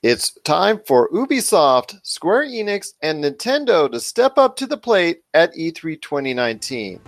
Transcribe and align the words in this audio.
It's 0.00 0.30
time 0.44 0.80
for 0.86 1.10
Ubisoft, 1.10 1.98
Square 2.04 2.46
Enix, 2.46 2.90
and 3.02 3.24
Nintendo 3.24 3.90
to 3.90 3.98
step 3.98 4.38
up 4.38 4.54
to 4.58 4.66
the 4.68 4.76
plate 4.76 5.22
at 5.34 5.52
E3 5.54 6.00
2019 6.00 7.00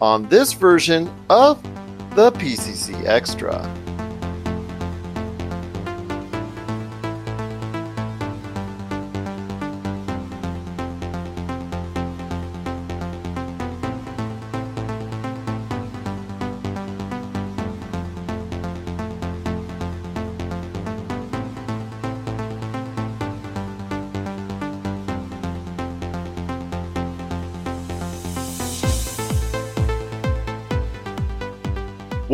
on 0.00 0.28
this 0.28 0.52
version 0.52 1.12
of 1.28 1.60
the 2.14 2.30
PCC 2.30 3.04
Extra. 3.04 3.85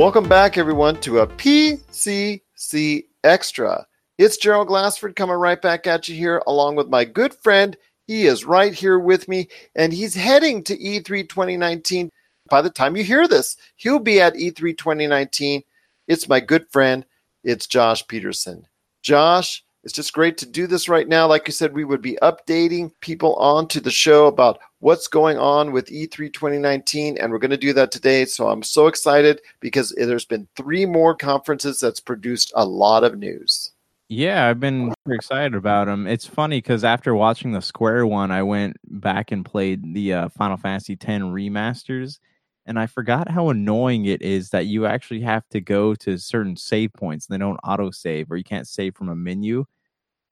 Welcome 0.02 0.28
back, 0.28 0.58
everyone, 0.58 1.00
to 1.02 1.20
a 1.20 1.28
PCC 1.28 3.04
Extra. 3.22 3.86
It's 4.18 4.36
Gerald 4.36 4.66
Glassford 4.66 5.14
coming 5.14 5.36
right 5.36 5.62
back 5.62 5.86
at 5.86 6.08
you 6.08 6.16
here, 6.16 6.42
along 6.48 6.74
with 6.74 6.88
my 6.88 7.04
good 7.04 7.32
friend. 7.32 7.76
He 8.08 8.26
is 8.26 8.44
right 8.44 8.74
here 8.74 8.98
with 8.98 9.28
me, 9.28 9.46
and 9.76 9.92
he's 9.92 10.16
heading 10.16 10.64
to 10.64 10.76
E3 10.76 11.28
2019. 11.28 12.10
By 12.50 12.62
the 12.62 12.68
time 12.68 12.96
you 12.96 13.04
hear 13.04 13.28
this, 13.28 13.56
he'll 13.76 14.00
be 14.00 14.20
at 14.20 14.34
E3 14.34 14.76
2019. 14.76 15.62
It's 16.08 16.28
my 16.28 16.40
good 16.40 16.66
friend. 16.72 17.06
It's 17.44 17.68
Josh 17.68 18.04
Peterson. 18.08 18.66
Josh, 19.02 19.62
it's 19.84 19.92
just 19.92 20.12
great 20.12 20.38
to 20.38 20.46
do 20.46 20.66
this 20.66 20.88
right 20.88 21.08
now. 21.08 21.26
Like 21.26 21.46
you 21.46 21.52
said, 21.52 21.72
we 21.72 21.84
would 21.84 22.02
be 22.02 22.18
updating 22.22 22.92
people 23.00 23.34
onto 23.36 23.80
the 23.80 23.90
show 23.90 24.26
about 24.26 24.60
what's 24.78 25.08
going 25.08 25.38
on 25.38 25.72
with 25.72 25.86
E3 25.86 26.32
2019, 26.32 27.18
and 27.18 27.32
we're 27.32 27.38
going 27.38 27.50
to 27.50 27.56
do 27.56 27.72
that 27.72 27.90
today. 27.90 28.24
So 28.24 28.48
I'm 28.48 28.62
so 28.62 28.86
excited 28.86 29.40
because 29.60 29.92
there's 29.96 30.24
been 30.24 30.46
three 30.56 30.86
more 30.86 31.14
conferences 31.14 31.80
that's 31.80 32.00
produced 32.00 32.52
a 32.54 32.64
lot 32.64 33.02
of 33.02 33.18
news. 33.18 33.72
Yeah, 34.08 34.46
I've 34.46 34.60
been 34.60 34.92
excited 35.08 35.54
about 35.54 35.86
them. 35.86 36.06
It's 36.06 36.26
funny 36.26 36.58
because 36.58 36.84
after 36.84 37.14
watching 37.14 37.52
the 37.52 37.62
Square 37.62 38.06
one, 38.08 38.30
I 38.30 38.42
went 38.42 38.76
back 38.84 39.32
and 39.32 39.44
played 39.44 39.94
the 39.94 40.12
uh, 40.12 40.28
Final 40.28 40.58
Fantasy 40.58 40.92
X 40.92 41.06
remasters, 41.06 42.18
and 42.66 42.78
I 42.78 42.86
forgot 42.86 43.30
how 43.30 43.48
annoying 43.48 44.06
it 44.06 44.22
is 44.22 44.50
that 44.50 44.66
you 44.66 44.86
actually 44.86 45.20
have 45.22 45.48
to 45.50 45.60
go 45.60 45.94
to 45.96 46.18
certain 46.18 46.56
save 46.56 46.92
points 46.92 47.26
and 47.26 47.34
they 47.34 47.44
don't 47.44 47.58
auto 47.64 47.90
save 47.90 48.30
or 48.30 48.36
you 48.36 48.44
can't 48.44 48.68
save 48.68 48.94
from 48.94 49.08
a 49.08 49.16
menu. 49.16 49.64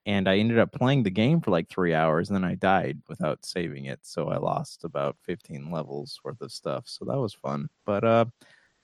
And 0.07 0.29
I 0.29 0.39
ended 0.39 0.59
up 0.59 0.73
playing 0.73 1.03
the 1.03 1.11
game 1.11 1.41
for 1.41 1.51
like 1.51 1.69
three 1.69 1.95
hours 1.95 2.31
and 2.31 2.37
then 2.37 2.45
I 2.45 2.55
died 2.55 2.99
without 3.09 3.45
saving 3.45 3.87
it. 3.87 4.01
So 4.03 4.29
I 4.29 4.39
lost 4.39 4.85
about 4.85 5.17
15 5.25 5.71
levels 5.71 6.21
worth 6.25 6.41
of 6.41 6.53
stuff. 6.53 6.85
So 6.87 7.05
that 7.05 7.19
was 7.19 7.35
fun. 7.35 7.69
But 7.85 8.05
uh 8.05 8.25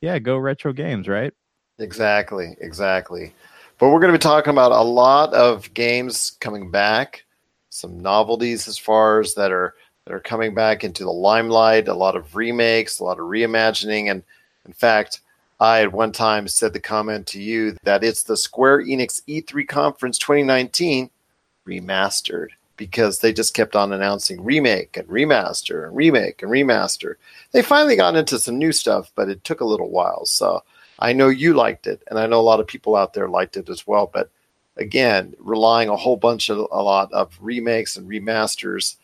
yeah, 0.00 0.18
go 0.18 0.36
retro 0.36 0.72
games, 0.72 1.08
right? 1.08 1.32
Exactly, 1.78 2.56
exactly. 2.60 3.34
But 3.78 3.90
we're 3.90 4.00
going 4.00 4.12
to 4.12 4.18
be 4.18 4.22
talking 4.22 4.50
about 4.50 4.72
a 4.72 4.80
lot 4.80 5.34
of 5.34 5.72
games 5.74 6.36
coming 6.40 6.70
back, 6.70 7.24
some 7.68 8.00
novelties 8.00 8.68
as 8.68 8.78
far 8.78 9.20
as 9.20 9.34
that 9.34 9.52
are 9.52 9.74
that 10.06 10.14
are 10.14 10.20
coming 10.20 10.54
back 10.54 10.84
into 10.84 11.04
the 11.04 11.12
limelight, 11.12 11.88
a 11.88 11.94
lot 11.94 12.16
of 12.16 12.36
remakes, 12.36 12.98
a 13.00 13.04
lot 13.04 13.18
of 13.18 13.26
reimagining. 13.26 14.10
And 14.10 14.22
in 14.64 14.72
fact, 14.72 15.20
I 15.58 15.82
at 15.82 15.92
one 15.92 16.12
time 16.12 16.48
said 16.48 16.72
the 16.72 16.80
comment 16.80 17.26
to 17.28 17.42
you 17.42 17.76
that 17.82 18.04
it's 18.04 18.22
the 18.22 18.36
Square 18.36 18.84
Enix 18.84 19.22
E3 19.26 19.66
Conference 19.66 20.18
2019 20.18 21.10
remastered 21.66 22.48
because 22.76 23.18
they 23.18 23.32
just 23.32 23.54
kept 23.54 23.74
on 23.74 23.92
announcing 23.92 24.44
remake 24.44 24.96
and 24.96 25.08
remaster 25.08 25.86
and 25.86 25.96
remake 25.96 26.42
and 26.42 26.52
remaster. 26.52 27.14
They 27.52 27.62
finally 27.62 27.96
got 27.96 28.16
into 28.16 28.38
some 28.38 28.58
new 28.58 28.70
stuff, 28.70 29.10
but 29.14 29.28
it 29.28 29.42
took 29.44 29.60
a 29.60 29.66
little 29.66 29.90
while. 29.90 30.26
So 30.26 30.62
I 30.98 31.14
know 31.14 31.28
you 31.28 31.54
liked 31.54 31.86
it, 31.86 32.02
and 32.08 32.18
I 32.18 32.26
know 32.26 32.38
a 32.38 32.42
lot 32.42 32.60
of 32.60 32.66
people 32.66 32.94
out 32.94 33.14
there 33.14 33.28
liked 33.28 33.56
it 33.56 33.68
as 33.70 33.86
well. 33.86 34.10
But 34.12 34.30
again, 34.76 35.34
relying 35.38 35.88
a 35.88 35.96
whole 35.96 36.18
bunch 36.18 36.50
of 36.50 36.58
a 36.58 36.82
lot 36.82 37.12
of 37.12 37.36
remakes 37.40 37.96
and 37.96 38.08
remasters 38.08 38.96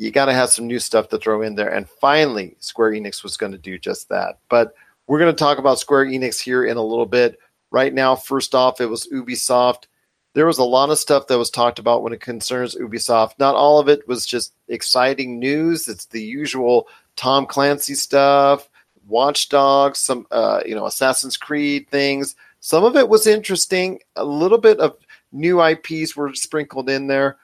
you 0.00 0.10
got 0.10 0.24
to 0.24 0.32
have 0.32 0.48
some 0.48 0.66
new 0.66 0.78
stuff 0.78 1.10
to 1.10 1.18
throw 1.18 1.42
in 1.42 1.56
there. 1.56 1.68
And 1.68 1.86
finally, 1.86 2.56
Square 2.58 2.92
Enix 2.92 3.22
was 3.22 3.36
going 3.36 3.52
to 3.52 3.58
do 3.58 3.78
just 3.78 4.08
that. 4.08 4.38
But 4.48 4.72
we're 5.06 5.18
going 5.18 5.30
to 5.30 5.38
talk 5.38 5.58
about 5.58 5.78
Square 5.78 6.06
Enix 6.06 6.40
here 6.40 6.64
in 6.64 6.78
a 6.78 6.82
little 6.82 7.04
bit. 7.04 7.38
Right 7.70 7.92
now, 7.92 8.16
first 8.16 8.54
off, 8.54 8.80
it 8.80 8.86
was 8.86 9.06
Ubisoft. 9.08 9.84
There 10.32 10.46
was 10.46 10.56
a 10.56 10.64
lot 10.64 10.88
of 10.88 10.98
stuff 10.98 11.26
that 11.26 11.36
was 11.36 11.50
talked 11.50 11.78
about 11.78 12.02
when 12.02 12.14
it 12.14 12.22
concerns 12.22 12.76
Ubisoft. 12.76 13.32
Not 13.38 13.56
all 13.56 13.78
of 13.78 13.90
it 13.90 14.08
was 14.08 14.24
just 14.24 14.54
exciting 14.68 15.38
news. 15.38 15.86
It's 15.86 16.06
the 16.06 16.22
usual 16.22 16.88
Tom 17.16 17.44
Clancy 17.44 17.94
stuff, 17.94 18.70
Watch 19.06 19.50
Dogs, 19.50 19.98
some 19.98 20.26
uh, 20.30 20.62
you 20.64 20.74
know 20.74 20.86
Assassin's 20.86 21.36
Creed 21.36 21.90
things. 21.90 22.36
Some 22.60 22.84
of 22.84 22.96
it 22.96 23.10
was 23.10 23.26
interesting. 23.26 24.00
A 24.16 24.24
little 24.24 24.58
bit 24.58 24.80
of 24.80 24.96
new 25.30 25.62
IPs 25.62 26.16
were 26.16 26.32
sprinkled 26.32 26.88
in 26.88 27.06
there. 27.06 27.36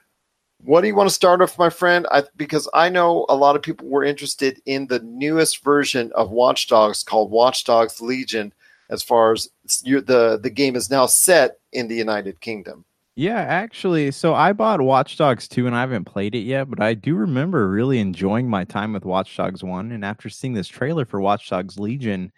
What 0.58 0.80
do 0.80 0.88
you 0.88 0.94
want 0.94 1.08
to 1.08 1.14
start 1.14 1.42
off, 1.42 1.58
my 1.58 1.70
friend? 1.70 2.06
I, 2.10 2.24
because 2.36 2.68
I 2.74 2.88
know 2.88 3.26
a 3.28 3.36
lot 3.36 3.56
of 3.56 3.62
people 3.62 3.88
were 3.88 4.04
interested 4.04 4.60
in 4.66 4.86
the 4.86 5.00
newest 5.00 5.62
version 5.62 6.10
of 6.14 6.30
Watch 6.30 6.66
Dogs 6.66 7.02
called 7.04 7.30
Watch 7.30 7.64
Dogs 7.64 8.00
Legion. 8.00 8.52
As 8.88 9.02
far 9.02 9.32
as 9.32 9.48
the 9.82 10.38
the 10.40 10.50
game 10.50 10.76
is 10.76 10.90
now 10.90 11.06
set 11.06 11.58
in 11.72 11.88
the 11.88 11.96
United 11.96 12.40
Kingdom. 12.40 12.84
Yeah, 13.18 13.38
actually, 13.38 14.10
so 14.10 14.34
I 14.34 14.52
bought 14.52 14.82
Watch 14.82 15.16
Dogs 15.16 15.48
2 15.48 15.66
and 15.66 15.74
I 15.74 15.80
haven't 15.80 16.04
played 16.04 16.34
it 16.34 16.40
yet, 16.40 16.68
but 16.68 16.82
I 16.82 16.92
do 16.92 17.16
remember 17.16 17.66
really 17.68 17.98
enjoying 17.98 18.46
my 18.46 18.64
time 18.64 18.92
with 18.92 19.06
Watch 19.06 19.34
Dogs 19.34 19.64
1. 19.64 19.90
And 19.90 20.04
after 20.04 20.28
seeing 20.28 20.52
this 20.52 20.68
trailer 20.68 21.06
for 21.06 21.18
Watch 21.20 21.48
Dogs 21.48 21.78
Legion, 21.78 22.30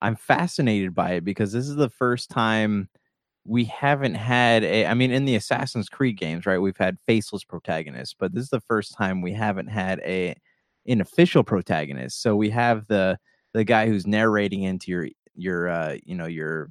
I'm 0.00 0.14
fascinated 0.14 0.94
by 0.94 1.14
it 1.14 1.24
because 1.24 1.52
this 1.52 1.68
is 1.68 1.74
the 1.74 1.90
first 1.90 2.30
time 2.30 2.88
we 3.46 3.64
haven't 3.64 4.14
had 4.14 4.64
a 4.64 4.86
I 4.86 4.94
mean 4.94 5.10
in 5.10 5.24
the 5.24 5.36
Assassin's 5.36 5.88
Creed 5.88 6.18
games, 6.18 6.46
right? 6.46 6.58
We've 6.58 6.76
had 6.76 6.98
faceless 7.06 7.44
protagonists, 7.44 8.14
but 8.18 8.32
this 8.34 8.44
is 8.44 8.50
the 8.50 8.60
first 8.60 8.96
time 8.96 9.20
we 9.20 9.32
haven't 9.32 9.68
had 9.68 10.00
a 10.00 10.34
an 10.86 11.00
official 11.00 11.44
protagonist. 11.44 12.22
So 12.22 12.36
we 12.36 12.50
have 12.50 12.86
the 12.86 13.18
the 13.52 13.64
guy 13.64 13.86
who's 13.86 14.06
narrating 14.06 14.62
into 14.62 14.90
your 14.90 15.08
your 15.34 15.68
uh 15.68 15.96
you 16.04 16.14
know 16.14 16.26
your 16.26 16.70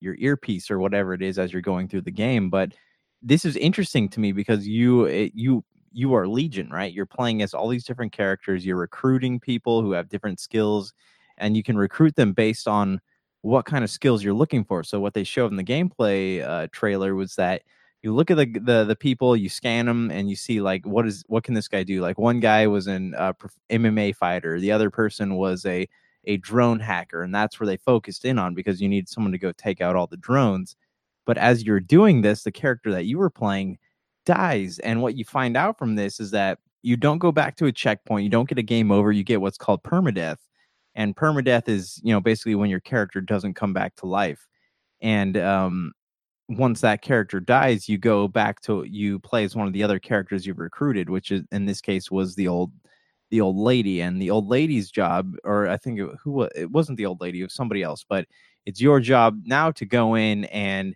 your 0.00 0.16
earpiece 0.18 0.70
or 0.70 0.78
whatever 0.78 1.12
it 1.14 1.22
is 1.22 1.38
as 1.38 1.52
you're 1.52 1.62
going 1.62 1.88
through 1.88 2.02
the 2.02 2.10
game, 2.10 2.50
but 2.50 2.72
this 3.22 3.44
is 3.44 3.56
interesting 3.56 4.08
to 4.08 4.20
me 4.20 4.32
because 4.32 4.66
you 4.66 5.04
it, 5.04 5.32
you 5.34 5.64
you 5.92 6.14
are 6.14 6.28
legion 6.28 6.68
right 6.70 6.92
you're 6.92 7.06
playing 7.06 7.42
as 7.42 7.54
all 7.54 7.68
these 7.68 7.84
different 7.84 8.12
characters 8.12 8.64
you're 8.64 8.76
recruiting 8.76 9.40
people 9.40 9.82
who 9.82 9.92
have 9.92 10.08
different 10.08 10.38
skills 10.38 10.92
and 11.38 11.56
you 11.56 11.62
can 11.62 11.76
recruit 11.76 12.14
them 12.14 12.32
based 12.32 12.68
on 12.68 13.00
what 13.42 13.64
kind 13.64 13.84
of 13.84 13.90
skills 13.90 14.22
you're 14.22 14.34
looking 14.34 14.64
for. 14.64 14.82
So 14.82 15.00
what 15.00 15.14
they 15.14 15.24
showed 15.24 15.50
in 15.50 15.56
the 15.56 15.64
gameplay 15.64 16.46
uh, 16.46 16.68
trailer 16.72 17.14
was 17.14 17.34
that 17.36 17.62
you 18.02 18.14
look 18.14 18.30
at 18.30 18.36
the, 18.36 18.46
the 18.46 18.84
the 18.84 18.96
people, 18.96 19.36
you 19.36 19.48
scan 19.48 19.86
them, 19.86 20.10
and 20.10 20.30
you 20.30 20.36
see 20.36 20.60
like 20.60 20.86
what 20.86 21.06
is 21.06 21.24
what 21.28 21.44
can 21.44 21.54
this 21.54 21.68
guy 21.68 21.82
do? 21.82 22.00
Like 22.00 22.18
one 22.18 22.40
guy 22.40 22.66
was 22.66 22.86
an 22.86 23.14
uh, 23.16 23.32
MMA 23.70 24.14
fighter, 24.14 24.60
the 24.60 24.72
other 24.72 24.90
person 24.90 25.34
was 25.34 25.66
a 25.66 25.88
a 26.24 26.36
drone 26.38 26.78
hacker, 26.80 27.22
and 27.22 27.34
that's 27.34 27.58
where 27.58 27.66
they 27.66 27.76
focused 27.76 28.24
in 28.24 28.38
on 28.38 28.54
because 28.54 28.80
you 28.80 28.88
need 28.88 29.08
someone 29.08 29.32
to 29.32 29.38
go 29.38 29.52
take 29.52 29.80
out 29.80 29.96
all 29.96 30.06
the 30.06 30.16
drones. 30.16 30.76
But 31.26 31.38
as 31.38 31.64
you're 31.64 31.80
doing 31.80 32.22
this, 32.22 32.42
the 32.44 32.52
character 32.52 32.90
that 32.92 33.06
you 33.06 33.18
were 33.18 33.30
playing 33.30 33.78
dies, 34.26 34.78
and 34.80 35.02
what 35.02 35.16
you 35.16 35.24
find 35.24 35.56
out 35.56 35.78
from 35.78 35.96
this 35.96 36.20
is 36.20 36.30
that 36.32 36.58
you 36.82 36.96
don't 36.96 37.18
go 37.18 37.32
back 37.32 37.56
to 37.56 37.66
a 37.66 37.72
checkpoint, 37.72 38.24
you 38.24 38.30
don't 38.30 38.48
get 38.48 38.58
a 38.58 38.62
game 38.62 38.92
over, 38.92 39.10
you 39.12 39.24
get 39.24 39.40
what's 39.40 39.58
called 39.58 39.82
permadeath 39.82 40.38
and 40.98 41.16
permadeath 41.16 41.68
is 41.68 41.98
you 42.02 42.12
know 42.12 42.20
basically 42.20 42.56
when 42.56 42.68
your 42.68 42.80
character 42.80 43.22
doesn't 43.22 43.54
come 43.54 43.72
back 43.72 43.94
to 43.96 44.06
life 44.06 44.46
and 45.00 45.38
um, 45.38 45.92
once 46.50 46.82
that 46.82 47.00
character 47.00 47.40
dies 47.40 47.88
you 47.88 47.96
go 47.96 48.28
back 48.28 48.60
to 48.60 48.84
you 48.84 49.18
play 49.20 49.44
as 49.44 49.56
one 49.56 49.66
of 49.66 49.72
the 49.72 49.82
other 49.82 49.98
characters 49.98 50.44
you've 50.44 50.58
recruited 50.58 51.08
which 51.08 51.30
is 51.30 51.42
in 51.52 51.64
this 51.64 51.80
case 51.80 52.10
was 52.10 52.34
the 52.34 52.48
old 52.48 52.70
the 53.30 53.40
old 53.40 53.56
lady 53.56 54.00
and 54.00 54.20
the 54.20 54.30
old 54.30 54.48
lady's 54.48 54.90
job 54.90 55.34
or 55.44 55.68
i 55.68 55.76
think 55.76 55.98
it, 56.00 56.08
who 56.22 56.42
it 56.42 56.70
wasn't 56.70 56.98
the 56.98 57.06
old 57.06 57.20
lady 57.20 57.40
it 57.40 57.44
was 57.44 57.54
somebody 57.54 57.82
else 57.82 58.04
but 58.06 58.26
it's 58.66 58.80
your 58.80 59.00
job 59.00 59.40
now 59.44 59.70
to 59.70 59.86
go 59.86 60.16
in 60.16 60.44
and 60.46 60.94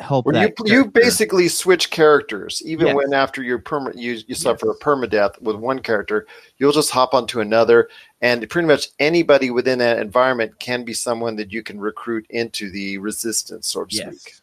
help 0.00 0.26
well, 0.26 0.40
you, 0.40 0.52
you 0.64 0.84
basically 0.84 1.48
switch 1.48 1.90
characters 1.90 2.62
even 2.64 2.86
yes. 2.86 2.96
when 2.96 3.12
after 3.12 3.42
you 3.42 3.58
perma 3.58 3.92
you, 3.96 4.18
you 4.28 4.34
suffer 4.34 4.66
yes. 4.66 4.76
a 4.80 4.84
permadeath 4.84 5.40
with 5.42 5.56
one 5.56 5.80
character 5.80 6.26
you'll 6.58 6.72
just 6.72 6.90
hop 6.90 7.14
onto 7.14 7.40
another 7.40 7.88
and 8.20 8.48
pretty 8.48 8.68
much 8.68 8.88
anybody 9.00 9.50
within 9.50 9.78
that 9.78 9.98
environment 9.98 10.56
can 10.60 10.84
be 10.84 10.92
someone 10.92 11.34
that 11.34 11.52
you 11.52 11.64
can 11.64 11.80
recruit 11.80 12.24
into 12.30 12.70
the 12.70 12.96
resistance 12.98 13.66
so 13.68 13.84
to 13.84 13.96
yes. 13.96 14.20
speak 14.20 14.34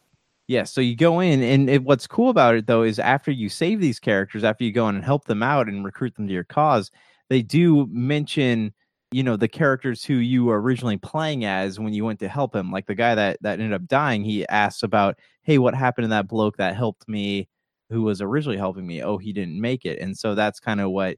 yeah 0.48 0.64
so 0.64 0.82
you 0.82 0.96
go 0.96 1.22
in 1.22 1.42
and 1.42 1.70
it, 1.70 1.84
what's 1.84 2.06
cool 2.06 2.30
about 2.30 2.56
it 2.56 2.68
though 2.68 2.84
is 2.84 3.00
after 3.00 3.32
you 3.32 3.48
save 3.48 3.80
these 3.80 4.00
characters 4.00 4.44
after 4.44 4.66
you 4.66 4.74
go 4.74 4.90
in 4.90 4.96
and 4.96 5.06
help 5.06 5.24
them 5.24 5.42
out 5.42 5.70
and 5.70 5.86
recruit 5.86 6.14
them 6.16 6.28
to 6.28 6.34
your 6.34 6.44
cause 6.44 6.92
they 7.30 7.42
do 7.42 7.88
mention 7.88 8.74
you 9.12 9.24
know 9.24 9.38
the 9.38 9.48
characters 9.48 10.04
who 10.04 10.16
you 10.16 10.46
were 10.46 10.62
originally 10.62 10.98
playing 10.98 11.46
as 11.46 11.80
when 11.80 11.94
you 11.94 12.04
went 12.06 12.20
to 12.20 12.28
help 12.28 12.56
him 12.56 12.72
like 12.72 12.88
the 12.88 12.96
guy 12.96 13.16
that 13.16 13.38
that 13.42 13.60
ended 13.60 13.74
up 13.74 13.88
dying 13.88 14.24
he 14.24 14.48
asks 14.48 14.84
about 14.84 15.18
hey 15.44 15.58
what 15.58 15.76
happened 15.76 16.04
to 16.06 16.10
that 16.10 16.28
bloke 16.28 16.58
that 16.58 16.76
helped 16.76 17.08
me 17.08 17.48
who 17.90 18.02
was 18.02 18.22
originally 18.22 18.58
helping 18.58 18.86
me? 18.88 19.04
Oh 19.04 19.18
he 19.18 19.32
didn't 19.34 19.60
make 19.62 19.86
it. 19.86 20.00
And 20.00 20.18
so 20.18 20.36
that's 20.36 20.60
kind 20.60 20.82
of 20.82 20.92
what 20.92 21.18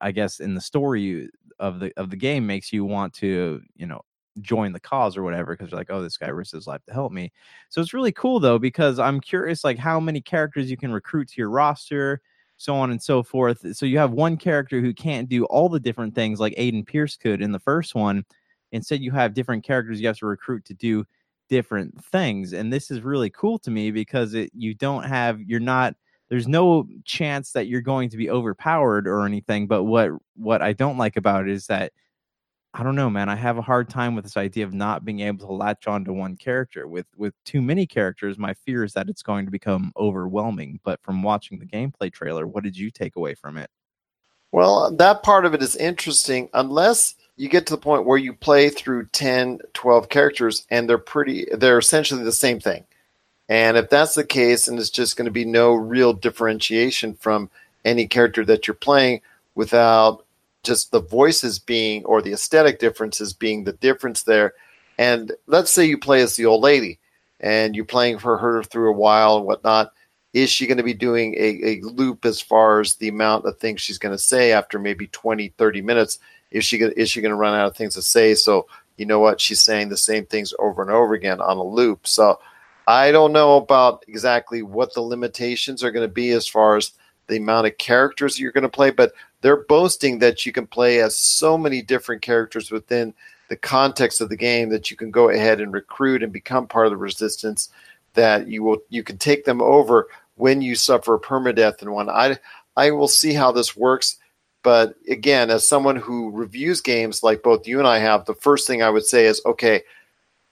i 0.00 0.12
guess 0.12 0.40
in 0.40 0.54
the 0.54 0.60
story 0.60 1.24
uh, 1.24 1.28
of 1.64 1.80
the 1.80 1.92
of 1.96 2.10
the 2.10 2.16
game 2.16 2.46
makes 2.46 2.72
you 2.72 2.84
want 2.84 3.12
to 3.14 3.60
you 3.76 3.86
know 3.86 4.00
join 4.40 4.72
the 4.72 4.80
cause 4.80 5.16
or 5.16 5.22
whatever 5.24 5.54
because 5.56 5.70
you're 5.70 5.80
like 5.80 5.90
oh 5.90 6.02
this 6.02 6.16
guy 6.18 6.28
risked 6.28 6.54
his 6.54 6.66
life 6.66 6.82
to 6.86 6.92
help 6.92 7.12
me. 7.12 7.32
So 7.70 7.80
it's 7.80 7.94
really 7.94 8.12
cool 8.12 8.40
though 8.40 8.58
because 8.58 8.98
i'm 8.98 9.20
curious 9.20 9.64
like 9.64 9.78
how 9.78 10.00
many 10.00 10.20
characters 10.20 10.70
you 10.70 10.76
can 10.76 10.92
recruit 10.92 11.28
to 11.30 11.34
your 11.38 11.50
roster 11.50 12.20
so 12.58 12.74
on 12.74 12.90
and 12.90 13.00
so 13.00 13.22
forth. 13.22 13.74
So 13.74 13.86
you 13.86 13.98
have 13.98 14.10
one 14.10 14.36
character 14.36 14.80
who 14.80 14.92
can't 14.92 15.28
do 15.28 15.44
all 15.46 15.68
the 15.68 15.80
different 15.80 16.14
things 16.14 16.40
like 16.40 16.54
Aiden 16.56 16.86
Pearce 16.86 17.16
could 17.16 17.40
in 17.40 17.52
the 17.52 17.58
first 17.58 17.94
one. 17.94 18.24
Instead, 18.72 19.00
you 19.00 19.12
have 19.12 19.32
different 19.32 19.64
characters 19.64 20.00
you 20.00 20.08
have 20.08 20.18
to 20.18 20.26
recruit 20.26 20.64
to 20.66 20.74
do 20.74 21.06
different 21.48 22.04
things. 22.04 22.52
And 22.52 22.70
this 22.72 22.90
is 22.90 23.00
really 23.00 23.30
cool 23.30 23.58
to 23.60 23.70
me 23.70 23.90
because 23.90 24.34
it 24.34 24.50
you 24.54 24.74
don't 24.74 25.04
have 25.04 25.40
you're 25.40 25.60
not 25.60 25.94
there's 26.28 26.48
no 26.48 26.86
chance 27.04 27.52
that 27.52 27.68
you're 27.68 27.80
going 27.80 28.10
to 28.10 28.18
be 28.18 28.28
overpowered 28.28 29.06
or 29.06 29.24
anything. 29.24 29.66
But 29.66 29.84
what 29.84 30.10
what 30.36 30.60
I 30.60 30.72
don't 30.72 30.98
like 30.98 31.16
about 31.16 31.48
it 31.48 31.52
is 31.52 31.66
that 31.68 31.92
I 32.78 32.84
don't 32.84 32.94
know, 32.94 33.10
man. 33.10 33.28
I 33.28 33.34
have 33.34 33.58
a 33.58 33.62
hard 33.62 33.88
time 33.88 34.14
with 34.14 34.22
this 34.22 34.36
idea 34.36 34.64
of 34.64 34.72
not 34.72 35.04
being 35.04 35.18
able 35.18 35.44
to 35.48 35.52
latch 35.52 35.88
on 35.88 36.04
to 36.04 36.12
one 36.12 36.36
character. 36.36 36.86
With 36.86 37.06
with 37.16 37.34
too 37.44 37.60
many 37.60 37.88
characters, 37.88 38.38
my 38.38 38.54
fear 38.54 38.84
is 38.84 38.92
that 38.92 39.08
it's 39.08 39.22
going 39.22 39.46
to 39.46 39.50
become 39.50 39.92
overwhelming. 39.96 40.78
But 40.84 41.02
from 41.02 41.24
watching 41.24 41.58
the 41.58 41.66
gameplay 41.66 42.12
trailer, 42.12 42.46
what 42.46 42.62
did 42.62 42.76
you 42.76 42.92
take 42.92 43.16
away 43.16 43.34
from 43.34 43.58
it? 43.58 43.68
Well, 44.52 44.92
that 44.92 45.24
part 45.24 45.44
of 45.44 45.54
it 45.54 45.62
is 45.62 45.74
interesting 45.74 46.50
unless 46.54 47.16
you 47.34 47.48
get 47.48 47.66
to 47.66 47.74
the 47.74 47.80
point 47.80 48.06
where 48.06 48.16
you 48.16 48.32
play 48.32 48.68
through 48.68 49.06
10, 49.06 49.58
12 49.74 50.08
characters 50.08 50.64
and 50.70 50.88
they're 50.88 50.98
pretty 50.98 51.48
they're 51.52 51.78
essentially 51.78 52.22
the 52.22 52.30
same 52.30 52.60
thing. 52.60 52.84
And 53.48 53.76
if 53.76 53.90
that's 53.90 54.14
the 54.14 54.24
case 54.24 54.68
and 54.68 54.78
it's 54.78 54.88
just 54.88 55.16
going 55.16 55.26
to 55.26 55.32
be 55.32 55.44
no 55.44 55.74
real 55.74 56.12
differentiation 56.12 57.14
from 57.14 57.50
any 57.84 58.06
character 58.06 58.44
that 58.44 58.68
you're 58.68 58.74
playing 58.74 59.20
without 59.56 60.24
just 60.68 60.92
the 60.92 61.00
voices 61.00 61.58
being 61.58 62.04
or 62.04 62.22
the 62.22 62.32
aesthetic 62.32 62.78
differences 62.78 63.32
being 63.32 63.64
the 63.64 63.72
difference 63.72 64.22
there. 64.22 64.54
And 64.98 65.32
let's 65.46 65.70
say 65.70 65.84
you 65.84 65.98
play 65.98 66.22
as 66.22 66.36
the 66.36 66.46
old 66.46 66.62
lady 66.62 67.00
and 67.40 67.74
you're 67.74 67.84
playing 67.84 68.18
for 68.18 68.36
her 68.36 68.62
through 68.62 68.90
a 68.90 68.96
while 68.96 69.38
and 69.38 69.46
whatnot. 69.46 69.92
Is 70.34 70.50
she 70.50 70.66
going 70.66 70.76
to 70.76 70.84
be 70.84 70.94
doing 70.94 71.34
a, 71.34 71.64
a 71.64 71.80
loop 71.80 72.26
as 72.26 72.40
far 72.40 72.80
as 72.80 72.94
the 72.94 73.08
amount 73.08 73.46
of 73.46 73.58
things 73.58 73.80
she's 73.80 73.98
going 73.98 74.14
to 74.14 74.22
say 74.22 74.52
after 74.52 74.78
maybe 74.78 75.06
20, 75.08 75.48
30 75.48 75.82
minutes? 75.82 76.18
Is 76.50 76.64
she, 76.64 76.76
is 76.76 77.10
she 77.10 77.22
going 77.22 77.30
to 77.30 77.36
run 77.36 77.54
out 77.54 77.66
of 77.66 77.76
things 77.76 77.94
to 77.94 78.02
say? 78.02 78.34
So, 78.34 78.68
you 78.98 79.06
know 79.06 79.20
what? 79.20 79.40
She's 79.40 79.62
saying 79.62 79.88
the 79.88 79.96
same 79.96 80.26
things 80.26 80.52
over 80.58 80.82
and 80.82 80.90
over 80.90 81.14
again 81.14 81.40
on 81.40 81.56
a 81.56 81.62
loop. 81.62 82.06
So, 82.06 82.38
I 82.86 83.12
don't 83.12 83.32
know 83.32 83.56
about 83.56 84.04
exactly 84.08 84.62
what 84.62 84.94
the 84.94 85.02
limitations 85.02 85.84
are 85.84 85.90
going 85.90 86.08
to 86.08 86.12
be 86.12 86.30
as 86.30 86.48
far 86.48 86.76
as 86.76 86.92
the 87.26 87.36
amount 87.36 87.66
of 87.66 87.76
characters 87.76 88.40
you're 88.40 88.50
going 88.50 88.62
to 88.62 88.68
play, 88.68 88.90
but 88.90 89.12
they're 89.40 89.64
boasting 89.64 90.18
that 90.18 90.44
you 90.44 90.52
can 90.52 90.66
play 90.66 91.00
as 91.00 91.16
so 91.16 91.56
many 91.56 91.82
different 91.82 92.22
characters 92.22 92.70
within 92.70 93.14
the 93.48 93.56
context 93.56 94.20
of 94.20 94.28
the 94.28 94.36
game 94.36 94.68
that 94.68 94.90
you 94.90 94.96
can 94.96 95.10
go 95.10 95.30
ahead 95.30 95.60
and 95.60 95.72
recruit 95.72 96.22
and 96.22 96.32
become 96.32 96.66
part 96.66 96.86
of 96.86 96.90
the 96.90 96.96
resistance 96.96 97.70
that 98.14 98.48
you 98.48 98.62
will 98.62 98.78
you 98.88 99.02
can 99.02 99.16
take 99.16 99.44
them 99.44 99.62
over 99.62 100.08
when 100.36 100.60
you 100.60 100.74
suffer 100.74 101.14
a 101.14 101.20
permadeath 101.20 101.82
in 101.82 101.90
one. 101.90 102.08
I 102.08 102.36
I 102.76 102.90
will 102.90 103.08
see 103.08 103.32
how 103.32 103.52
this 103.52 103.76
works. 103.76 104.18
But 104.62 104.96
again, 105.08 105.50
as 105.50 105.66
someone 105.66 105.96
who 105.96 106.30
reviews 106.30 106.80
games 106.80 107.22
like 107.22 107.42
both 107.42 107.66
you 107.66 107.78
and 107.78 107.88
I 107.88 107.98
have, 107.98 108.24
the 108.24 108.34
first 108.34 108.66
thing 108.66 108.82
I 108.82 108.90
would 108.90 109.04
say 109.04 109.26
is, 109.26 109.40
okay, 109.46 109.82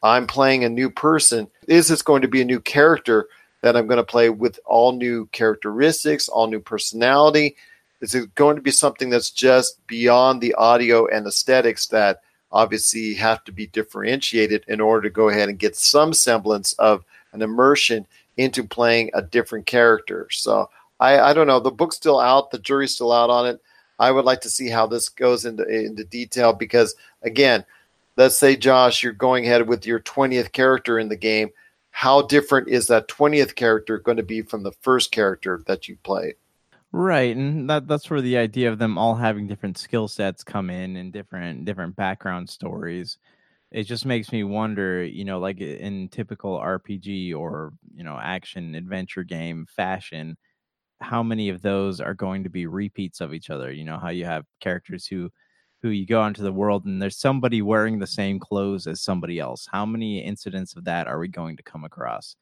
I'm 0.02 0.26
playing 0.26 0.64
a 0.64 0.68
new 0.68 0.90
person. 0.90 1.48
Is 1.66 1.88
this 1.88 2.02
going 2.02 2.22
to 2.22 2.28
be 2.28 2.40
a 2.40 2.44
new 2.44 2.60
character 2.60 3.28
that 3.62 3.76
I'm 3.76 3.86
going 3.86 3.98
to 3.98 4.04
play 4.04 4.30
with 4.30 4.60
all 4.64 4.92
new 4.92 5.26
characteristics, 5.32 6.28
all 6.28 6.46
new 6.46 6.60
personality? 6.60 7.56
Is 8.00 8.14
it 8.14 8.34
going 8.34 8.56
to 8.56 8.62
be 8.62 8.70
something 8.70 9.10
that's 9.10 9.30
just 9.30 9.84
beyond 9.86 10.40
the 10.40 10.54
audio 10.54 11.06
and 11.06 11.26
aesthetics 11.26 11.86
that 11.88 12.20
obviously 12.52 13.14
have 13.14 13.42
to 13.44 13.52
be 13.52 13.66
differentiated 13.68 14.64
in 14.68 14.80
order 14.80 15.02
to 15.08 15.12
go 15.12 15.28
ahead 15.28 15.48
and 15.48 15.58
get 15.58 15.76
some 15.76 16.12
semblance 16.12 16.72
of 16.74 17.04
an 17.32 17.42
immersion 17.42 18.06
into 18.36 18.64
playing 18.64 19.10
a 19.14 19.22
different 19.22 19.66
character? 19.66 20.28
So 20.30 20.68
I, 21.00 21.18
I 21.20 21.32
don't 21.32 21.46
know. 21.46 21.60
The 21.60 21.70
book's 21.70 21.96
still 21.96 22.20
out, 22.20 22.50
the 22.50 22.58
jury's 22.58 22.94
still 22.94 23.12
out 23.12 23.30
on 23.30 23.46
it. 23.46 23.60
I 23.98 24.10
would 24.10 24.24
like 24.24 24.42
to 24.42 24.50
see 24.50 24.68
how 24.68 24.86
this 24.86 25.08
goes 25.08 25.46
into 25.46 25.64
into 25.66 26.04
detail 26.04 26.52
because 26.52 26.94
again, 27.22 27.64
let's 28.16 28.36
say 28.36 28.56
Josh, 28.56 29.02
you're 29.02 29.12
going 29.12 29.46
ahead 29.46 29.66
with 29.66 29.86
your 29.86 30.00
20th 30.00 30.52
character 30.52 30.98
in 30.98 31.08
the 31.08 31.16
game. 31.16 31.50
How 31.90 32.20
different 32.22 32.68
is 32.68 32.88
that 32.88 33.08
20th 33.08 33.54
character 33.54 33.98
going 33.98 34.18
to 34.18 34.22
be 34.22 34.42
from 34.42 34.62
the 34.62 34.72
first 34.82 35.12
character 35.12 35.62
that 35.66 35.88
you 35.88 35.96
played? 36.02 36.34
Right, 36.92 37.36
and 37.36 37.68
that 37.68 37.86
that's 37.88 38.08
where 38.10 38.20
the 38.22 38.38
idea 38.38 38.70
of 38.72 38.78
them 38.78 38.96
all 38.96 39.16
having 39.16 39.46
different 39.46 39.76
skill 39.76 40.08
sets 40.08 40.42
come 40.44 40.70
in 40.70 40.96
and 40.96 41.12
different 41.12 41.64
different 41.64 41.96
background 41.96 42.48
stories. 42.48 43.18
It 43.72 43.84
just 43.84 44.06
makes 44.06 44.32
me 44.32 44.44
wonder, 44.44 45.04
you 45.04 45.24
know, 45.24 45.40
like 45.40 45.60
in 45.60 46.08
typical 46.10 46.54
RPG 46.56 47.34
or, 47.34 47.72
you 47.94 48.04
know, 48.04 48.18
action 48.22 48.74
adventure 48.74 49.24
game 49.24 49.66
fashion, 49.68 50.38
how 51.02 51.22
many 51.22 51.50
of 51.50 51.62
those 51.62 52.00
are 52.00 52.14
going 52.14 52.44
to 52.44 52.50
be 52.50 52.66
repeats 52.66 53.20
of 53.22 53.34
each 53.34 53.50
other? 53.50 53.72
You 53.72 53.84
know, 53.84 53.98
how 53.98 54.10
you 54.10 54.26
have 54.26 54.46
characters 54.60 55.06
who 55.06 55.30
who 55.82 55.90
you 55.90 56.06
go 56.06 56.26
into 56.26 56.42
the 56.42 56.52
world 56.52 56.86
and 56.86 57.02
there's 57.02 57.18
somebody 57.18 57.62
wearing 57.62 57.98
the 58.00 58.06
same 58.08 58.40
clothes 58.40 58.86
as 58.88 59.02
somebody 59.02 59.38
else. 59.40 59.68
How 59.72 59.86
many 59.86 60.20
incidents 60.24 60.76
of 60.76 60.84
that 60.84 61.08
are 61.08 61.18
we 61.20 61.28
going 61.28 61.56
to 61.58 61.62
come 61.64 61.84
across? 61.84 62.36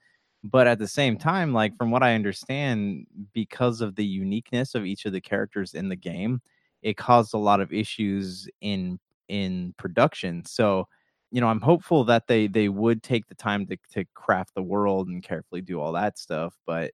But 0.44 0.66
at 0.66 0.78
the 0.78 0.88
same 0.88 1.16
time 1.16 1.52
like 1.52 1.76
from 1.76 1.90
what 1.90 2.02
i 2.02 2.14
understand 2.14 3.06
because 3.32 3.80
of 3.80 3.96
the 3.96 4.04
uniqueness 4.04 4.74
of 4.74 4.84
each 4.86 5.06
of 5.06 5.12
the 5.12 5.20
characters 5.20 5.74
in 5.74 5.88
the 5.88 5.96
game 5.96 6.40
it 6.82 6.96
caused 6.96 7.34
a 7.34 7.38
lot 7.38 7.60
of 7.60 7.72
issues 7.72 8.48
in 8.60 8.98
in 9.28 9.74
production. 9.78 10.44
So 10.44 10.86
you 11.32 11.40
know 11.40 11.48
i'm 11.48 11.60
hopeful 11.60 12.04
that 12.04 12.26
they 12.28 12.46
they 12.46 12.68
would 12.68 13.02
take 13.02 13.26
the 13.26 13.34
time 13.34 13.66
to 13.66 13.76
to 13.92 14.04
craft 14.14 14.54
the 14.54 14.62
world 14.62 15.08
and 15.08 15.22
carefully 15.22 15.60
do 15.62 15.80
all 15.80 15.92
that 15.92 16.18
stuff 16.18 16.54
but 16.66 16.92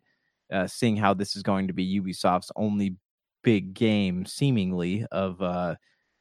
uh, 0.52 0.66
seeing 0.66 0.96
how 0.96 1.12
this 1.14 1.36
is 1.36 1.42
going 1.42 1.66
to 1.68 1.74
be 1.74 2.00
ubisoft's 2.00 2.50
only 2.56 2.96
big 3.42 3.74
game 3.74 4.24
seemingly 4.24 5.04
of 5.12 5.42
uh 5.42 5.74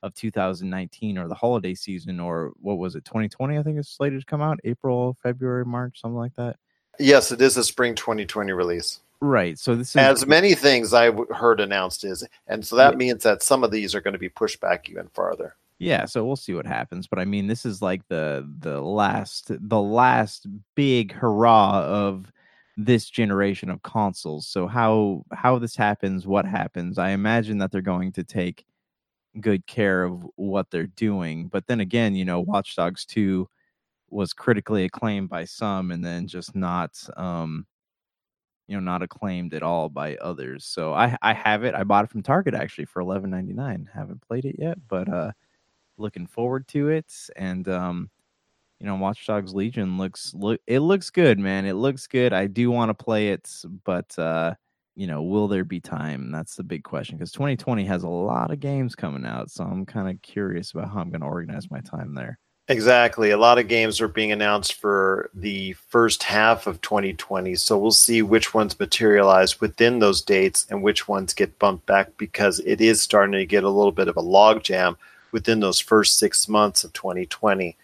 of 0.03 0.13
2019 0.15 1.17
or 1.17 1.27
the 1.29 1.35
holiday 1.35 1.73
season 1.73 2.19
or 2.19 2.51
what 2.57 2.77
was 2.77 2.95
it 2.95 3.05
2020 3.05 3.57
i 3.57 3.63
think 3.63 3.77
it's 3.77 3.89
slated 3.95 4.19
to 4.19 4.25
come 4.25 4.41
out? 4.41 4.59
April 4.65 5.15
february 5.23 5.65
march 5.65 6.01
something 6.01 6.17
like 6.17 6.35
that 6.35 6.57
Yes, 6.99 7.31
it 7.31 7.41
is 7.41 7.57
a 7.57 7.63
spring 7.63 7.95
2020 7.95 8.51
release. 8.51 8.99
Right. 9.21 9.57
So 9.59 9.75
this 9.75 9.89
is 9.89 9.95
as 9.97 10.25
many 10.25 10.55
things 10.55 10.93
I 10.93 11.11
heard 11.33 11.59
announced 11.59 12.03
is, 12.05 12.25
and 12.47 12.65
so 12.65 12.75
that 12.77 12.97
means 12.97 13.23
that 13.23 13.43
some 13.43 13.63
of 13.63 13.71
these 13.71 13.93
are 13.93 14.01
going 14.01 14.13
to 14.13 14.19
be 14.19 14.29
pushed 14.29 14.61
back 14.61 14.89
even 14.89 15.07
farther. 15.09 15.55
Yeah, 15.77 16.05
so 16.05 16.25
we'll 16.25 16.35
see 16.35 16.53
what 16.53 16.65
happens, 16.65 17.07
but 17.07 17.19
I 17.19 17.25
mean, 17.25 17.47
this 17.47 17.65
is 17.65 17.81
like 17.81 18.05
the 18.09 18.45
the 18.59 18.81
last 18.81 19.49
the 19.49 19.81
last 19.81 20.45
big 20.75 21.13
hurrah 21.13 21.83
of 21.83 22.31
this 22.75 23.09
generation 23.09 23.69
of 23.69 23.81
consoles. 23.81 24.45
So 24.45 24.67
how 24.67 25.23
how 25.31 25.57
this 25.57 25.77
happens, 25.77 26.27
what 26.27 26.45
happens? 26.45 26.97
I 26.97 27.11
imagine 27.11 27.59
that 27.59 27.71
they're 27.71 27.81
going 27.81 28.11
to 28.13 28.23
take 28.25 28.65
good 29.39 29.65
care 29.67 30.03
of 30.03 30.25
what 30.35 30.69
they're 30.69 30.87
doing. 30.87 31.47
But 31.47 31.67
then 31.67 31.79
again, 31.79 32.15
you 32.15 32.25
know, 32.25 32.41
Watch 32.41 32.75
Dogs 32.75 33.05
2 33.05 33.47
was 34.11 34.33
critically 34.33 34.85
acclaimed 34.85 35.29
by 35.29 35.45
some 35.45 35.91
and 35.91 36.03
then 36.03 36.27
just 36.27 36.55
not 36.55 36.91
um 37.17 37.65
you 38.67 38.75
know 38.75 38.81
not 38.81 39.01
acclaimed 39.01 39.53
at 39.53 39.63
all 39.63 39.89
by 39.89 40.15
others. 40.17 40.65
So 40.65 40.93
i 40.93 41.17
i 41.21 41.33
have 41.33 41.63
it. 41.63 41.75
I 41.75 41.83
bought 41.83 42.05
it 42.05 42.11
from 42.11 42.23
target 42.23 42.53
actually 42.53 42.85
for 42.85 43.01
11.99 43.01 43.89
haven't 43.93 44.21
played 44.27 44.45
it 44.45 44.55
yet 44.59 44.77
but 44.87 45.09
uh 45.09 45.31
looking 45.97 46.27
forward 46.27 46.67
to 46.69 46.89
it. 46.89 47.11
And 47.35 47.67
um 47.69 48.09
you 48.79 48.85
know 48.87 48.95
watch 48.95 49.25
dogs 49.27 49.53
legion 49.55 49.97
looks 49.97 50.33
look 50.35 50.61
it 50.67 50.79
looks 50.81 51.09
good 51.09 51.39
man. 51.39 51.65
It 51.65 51.75
looks 51.75 52.07
good. 52.07 52.33
I 52.33 52.47
do 52.47 52.71
want 52.71 52.89
to 52.89 53.03
play 53.03 53.29
it 53.29 53.49
but 53.85 54.17
uh 54.19 54.55
you 54.95 55.07
know 55.07 55.23
will 55.23 55.47
there 55.47 55.63
be 55.65 55.79
time? 55.79 56.31
That's 56.31 56.55
the 56.55 56.63
big 56.63 56.83
question 56.83 57.17
because 57.17 57.31
2020 57.31 57.85
has 57.85 58.03
a 58.03 58.09
lot 58.09 58.51
of 58.51 58.59
games 58.59 58.95
coming 58.95 59.25
out 59.25 59.49
so 59.51 59.63
i'm 59.63 59.85
kind 59.85 60.09
of 60.09 60.21
curious 60.21 60.71
about 60.71 60.89
how 60.91 60.99
i'm 60.99 61.09
going 61.09 61.21
to 61.21 61.27
organize 61.27 61.71
my 61.71 61.79
time 61.81 62.13
there 62.13 62.37
Exactly. 62.69 63.31
A 63.31 63.37
lot 63.37 63.57
of 63.57 63.67
games 63.67 63.99
are 63.99 64.07
being 64.07 64.31
announced 64.31 64.75
for 64.75 65.31
the 65.33 65.73
first 65.73 66.21
half 66.21 66.67
of 66.67 66.79
2020. 66.81 67.55
So 67.55 67.75
we'll 67.79 67.89
see 67.89 68.21
which 68.21 68.53
ones 68.53 68.79
materialize 68.79 69.59
within 69.59 69.97
those 69.97 70.21
dates 70.21 70.67
and 70.69 70.83
which 70.83 71.07
ones 71.07 71.33
get 71.33 71.57
bumped 71.57 71.87
back 71.87 72.15
because 72.17 72.59
it 72.59 72.79
is 72.79 73.01
starting 73.01 73.31
to 73.31 73.45
get 73.47 73.63
a 73.63 73.69
little 73.69 73.91
bit 73.91 74.07
of 74.07 74.17
a 74.17 74.21
logjam 74.21 74.97
within 75.31 75.59
those 75.61 75.79
first 75.79 76.19
six 76.19 76.47
months 76.47 76.83
of 76.83 76.93
2020. 76.93 77.75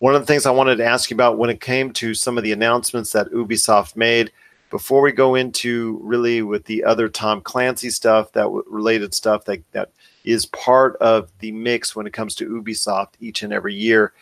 One 0.00 0.14
of 0.14 0.20
the 0.20 0.26
things 0.26 0.44
I 0.44 0.50
wanted 0.50 0.76
to 0.76 0.84
ask 0.84 1.08
you 1.08 1.16
about 1.16 1.38
when 1.38 1.48
it 1.48 1.62
came 1.62 1.90
to 1.94 2.12
some 2.12 2.36
of 2.36 2.44
the 2.44 2.52
announcements 2.52 3.12
that 3.12 3.32
Ubisoft 3.32 3.96
made 3.96 4.30
before 4.68 5.00
we 5.00 5.12
go 5.12 5.34
into 5.34 5.98
really 6.02 6.42
with 6.42 6.64
the 6.66 6.84
other 6.84 7.08
Tom 7.08 7.40
Clancy 7.40 7.88
stuff, 7.88 8.32
that 8.32 8.50
related 8.66 9.14
stuff 9.14 9.46
that, 9.46 9.60
that 9.72 9.92
is 10.24 10.44
part 10.46 10.96
of 10.96 11.30
the 11.38 11.52
mix 11.52 11.96
when 11.96 12.06
it 12.06 12.12
comes 12.12 12.34
to 12.34 12.48
Ubisoft 12.48 13.14
each 13.20 13.42
and 13.42 13.52
every 13.52 13.74
year. 13.74 14.12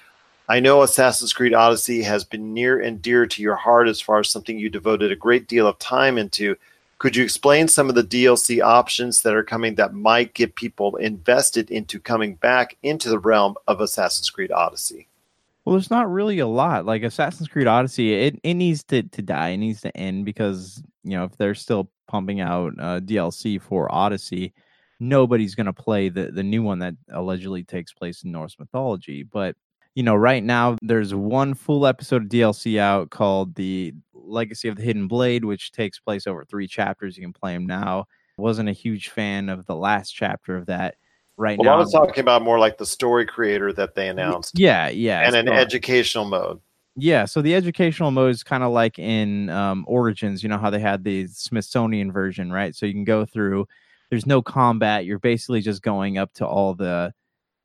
I 0.48 0.60
know 0.60 0.82
Assassin's 0.82 1.32
Creed 1.32 1.54
Odyssey 1.54 2.02
has 2.02 2.22
been 2.22 2.52
near 2.52 2.78
and 2.78 3.00
dear 3.00 3.26
to 3.26 3.42
your 3.42 3.54
heart 3.54 3.88
as 3.88 4.00
far 4.00 4.20
as 4.20 4.28
something 4.28 4.58
you 4.58 4.68
devoted 4.68 5.10
a 5.10 5.16
great 5.16 5.48
deal 5.48 5.66
of 5.66 5.78
time 5.78 6.18
into. 6.18 6.56
Could 6.98 7.16
you 7.16 7.24
explain 7.24 7.66
some 7.66 7.88
of 7.88 7.94
the 7.94 8.04
DLC 8.04 8.62
options 8.62 9.22
that 9.22 9.34
are 9.34 9.42
coming 9.42 9.76
that 9.76 9.94
might 9.94 10.34
get 10.34 10.54
people 10.54 10.96
invested 10.96 11.70
into 11.70 11.98
coming 11.98 12.34
back 12.34 12.76
into 12.82 13.08
the 13.08 13.18
realm 13.18 13.56
of 13.66 13.80
Assassin's 13.80 14.28
Creed 14.28 14.52
Odyssey? 14.52 15.08
Well, 15.64 15.74
there's 15.74 15.90
not 15.90 16.12
really 16.12 16.40
a 16.40 16.46
lot. 16.46 16.84
Like 16.84 17.02
Assassin's 17.02 17.48
Creed 17.48 17.66
Odyssey, 17.66 18.14
it, 18.14 18.38
it 18.42 18.54
needs 18.54 18.84
to, 18.84 19.02
to 19.02 19.22
die. 19.22 19.50
It 19.50 19.56
needs 19.56 19.80
to 19.80 19.96
end 19.96 20.26
because, 20.26 20.82
you 21.02 21.16
know, 21.16 21.24
if 21.24 21.36
they're 21.38 21.54
still 21.54 21.90
pumping 22.06 22.42
out 22.42 22.74
uh, 22.78 23.00
DLC 23.00 23.60
for 23.60 23.90
Odyssey, 23.90 24.52
nobody's 25.00 25.54
going 25.54 25.66
to 25.66 25.72
play 25.72 26.10
the, 26.10 26.30
the 26.30 26.42
new 26.42 26.62
one 26.62 26.80
that 26.80 26.94
allegedly 27.10 27.64
takes 27.64 27.94
place 27.94 28.24
in 28.24 28.32
Norse 28.32 28.58
mythology. 28.58 29.22
But, 29.22 29.56
you 29.94 30.02
know, 30.02 30.14
right 30.14 30.42
now 30.42 30.76
there's 30.82 31.14
one 31.14 31.54
full 31.54 31.86
episode 31.86 32.24
of 32.24 32.28
DLC 32.28 32.78
out 32.78 33.10
called 33.10 33.54
The 33.54 33.94
Legacy 34.12 34.68
of 34.68 34.76
the 34.76 34.82
Hidden 34.82 35.08
Blade, 35.08 35.44
which 35.44 35.72
takes 35.72 35.98
place 35.98 36.26
over 36.26 36.44
three 36.44 36.66
chapters. 36.66 37.16
You 37.16 37.22
can 37.22 37.32
play 37.32 37.54
them 37.54 37.66
now. 37.66 38.06
Wasn't 38.36 38.68
a 38.68 38.72
huge 38.72 39.10
fan 39.10 39.48
of 39.48 39.66
the 39.66 39.76
last 39.76 40.10
chapter 40.10 40.56
of 40.56 40.66
that 40.66 40.96
right 41.36 41.58
well, 41.58 41.66
now. 41.66 41.76
I 41.76 41.78
was 41.78 41.92
talking 41.92 42.20
about 42.20 42.42
more 42.42 42.58
like 42.58 42.78
the 42.78 42.86
story 42.86 43.26
creator 43.26 43.72
that 43.72 43.94
they 43.94 44.08
announced. 44.08 44.58
Yeah, 44.58 44.88
yeah. 44.88 45.20
And 45.20 45.36
an 45.36 45.48
educational 45.48 46.24
mode. 46.24 46.60
Yeah, 46.96 47.24
so 47.24 47.42
the 47.42 47.54
educational 47.54 48.12
mode 48.12 48.30
is 48.30 48.44
kind 48.44 48.62
of 48.62 48.72
like 48.72 48.98
in 48.98 49.50
um, 49.50 49.84
Origins, 49.88 50.42
you 50.42 50.48
know 50.48 50.58
how 50.58 50.70
they 50.70 50.78
had 50.78 51.02
the 51.02 51.26
Smithsonian 51.26 52.12
version, 52.12 52.52
right? 52.52 52.74
So 52.74 52.86
you 52.86 52.92
can 52.92 53.04
go 53.04 53.24
through. 53.24 53.66
There's 54.10 54.26
no 54.26 54.42
combat. 54.42 55.04
You're 55.04 55.18
basically 55.18 55.60
just 55.60 55.82
going 55.82 56.18
up 56.18 56.32
to 56.34 56.46
all 56.46 56.74
the 56.74 57.12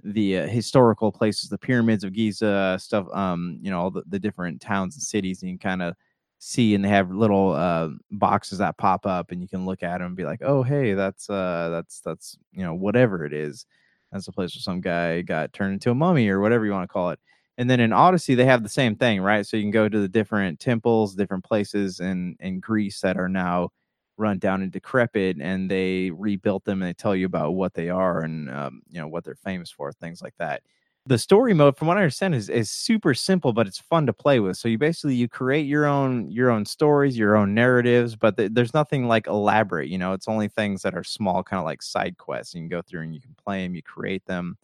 the 0.04 0.40
uh, 0.40 0.48
historical 0.48 1.12
places, 1.12 1.50
the 1.50 1.58
pyramids 1.58 2.04
of 2.04 2.14
Giza, 2.14 2.78
stuff. 2.80 3.08
Um, 3.14 3.60
you 3.62 3.72
know, 3.72 3.80
all 3.80 3.92
the, 3.92 4.04
the 4.08 4.20
different 4.20 4.62
towns 4.62 4.96
and 4.96 5.04
cities, 5.04 5.42
and 5.42 5.52
you 5.52 5.58
can 5.58 5.70
kind 5.70 5.82
of 5.82 5.96
see, 6.40 6.74
and 6.76 6.84
they 6.84 6.90
have 6.90 7.12
little 7.12 7.54
uh, 7.54 7.90
boxes 8.12 8.60
that 8.60 8.78
pop 8.78 9.06
up, 9.06 9.32
and 9.32 9.42
you 9.42 9.48
can 9.48 9.66
look 9.66 9.84
at 9.84 10.00
them 10.00 10.08
and 10.08 10.16
be 10.16 10.26
like, 10.26 10.42
oh, 10.44 10.64
hey, 10.64 10.94
that's 10.94 11.30
uh, 11.30 11.70
that's 11.72 12.02
that's 12.02 12.38
you 12.54 12.64
know 12.64 12.74
whatever 12.74 13.26
it 13.26 13.34
is. 13.34 13.66
That's 14.12 14.28
a 14.28 14.32
place 14.32 14.56
where 14.56 14.62
some 14.62 14.82
guy 14.82 15.22
got 15.22 15.54
turned 15.54 15.74
into 15.74 15.92
a 15.92 15.96
mummy 15.96 16.30
or 16.30 16.40
whatever 16.40 16.66
you 16.66 16.72
want 16.72 16.84
to 16.90 16.94
call 16.94 17.12
it. 17.12 17.20
And 17.58 17.70
then 17.70 17.80
in 17.82 17.92
Odyssey, 17.94 18.36
they 18.36 18.46
have 18.46 18.64
the 18.64 18.70
same 18.70 18.96
thing, 18.96 19.22
right? 19.22 19.46
So 19.46 19.58
you 19.58 19.64
can 19.64 19.72
go 19.72 19.90
to 19.90 20.00
the 20.00 20.08
different 20.08 20.60
temples, 20.60 21.16
different 21.16 21.44
places 21.44 22.00
in 22.00 22.36
in 22.40 22.60
Greece 22.60 23.02
that 23.02 23.18
are 23.18 23.30
now 23.30 23.70
run 24.20 24.40
down 24.40 24.62
and 24.62 24.72
decrepit, 24.72 25.38
and 25.42 25.72
they 25.72 26.12
rebuilt 26.12 26.66
them, 26.66 26.82
and 26.82 26.90
they 26.90 26.94
tell 26.94 27.16
you 27.16 27.26
about 27.26 27.54
what 27.56 27.74
they 27.74 27.90
are 27.90 28.22
and 28.22 28.50
um, 28.52 28.82
you 28.90 29.00
know 29.02 29.08
what 29.08 29.24
they're 29.26 29.36
famous 29.36 29.72
for, 29.72 29.92
things 29.94 30.22
like 30.22 30.36
that. 30.40 30.62
The 31.06 31.18
story 31.18 31.54
mode, 31.56 31.76
from 31.78 31.88
what 31.88 31.98
I 31.98 32.02
understand, 32.02 32.36
is 32.36 32.50
is 32.50 32.70
super 32.70 33.14
simple, 33.16 33.54
but 33.54 33.66
it's 33.68 33.80
fun 33.80 34.06
to 34.06 34.14
play 34.14 34.40
with. 34.40 34.58
So 34.58 34.68
you 34.68 34.78
basically 34.78 35.16
you 35.16 35.28
create 35.28 35.66
your 35.66 35.86
own 35.88 36.30
your 36.32 36.52
own 36.52 36.66
stories, 36.66 37.18
your 37.18 37.36
own 37.36 37.54
narratives, 37.56 38.16
but 38.16 38.38
th- 38.38 38.52
there's 38.54 38.74
nothing 38.76 39.08
like 39.08 39.26
elaborate. 39.28 39.90
You 39.90 39.98
know, 39.98 40.14
it's 40.14 40.28
only 40.28 40.50
things 40.50 40.84
that 40.84 40.96
are 40.96 41.04
small, 41.04 41.44
kind 41.44 41.60
of 41.60 41.66
like 41.66 41.82
side 41.82 42.18
quests. 42.18 42.54
You 42.54 42.62
can 42.62 42.70
go 42.70 42.82
through 42.84 43.02
and 43.04 43.16
you 43.16 43.22
can 43.22 43.36
play 43.44 43.64
them, 43.64 43.76
you 43.76 43.82
create 43.84 44.26
them 44.26 44.58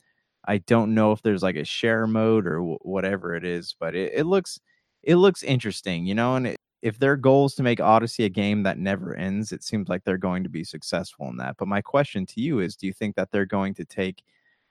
I 0.47 0.59
don't 0.59 0.93
know 0.93 1.11
if 1.11 1.21
there's 1.21 1.43
like 1.43 1.55
a 1.55 1.63
share 1.65 2.05
mode 2.07 2.45
or 2.47 2.57
w- 2.57 2.77
whatever 2.81 3.35
it 3.35 3.43
is, 3.45 3.75
but 3.79 3.95
it, 3.95 4.13
it 4.15 4.23
looks 4.25 4.59
it 5.03 5.15
looks 5.17 5.43
interesting, 5.43 6.05
you 6.05 6.15
know. 6.15 6.35
And 6.35 6.47
it, 6.47 6.57
if 6.81 6.99
their 6.99 7.15
goal 7.15 7.45
is 7.45 7.55
to 7.55 7.63
make 7.63 7.79
Odyssey 7.79 8.25
a 8.25 8.29
game 8.29 8.63
that 8.63 8.77
never 8.77 9.15
ends, 9.15 9.51
it 9.51 9.63
seems 9.63 9.89
like 9.89 10.03
they're 10.03 10.17
going 10.17 10.43
to 10.43 10.49
be 10.49 10.63
successful 10.63 11.27
in 11.29 11.37
that. 11.37 11.55
But 11.57 11.67
my 11.67 11.81
question 11.81 12.25
to 12.27 12.41
you 12.41 12.59
is: 12.59 12.75
Do 12.75 12.87
you 12.87 12.93
think 12.93 13.15
that 13.15 13.31
they're 13.31 13.45
going 13.45 13.73
to 13.75 13.85
take, 13.85 14.23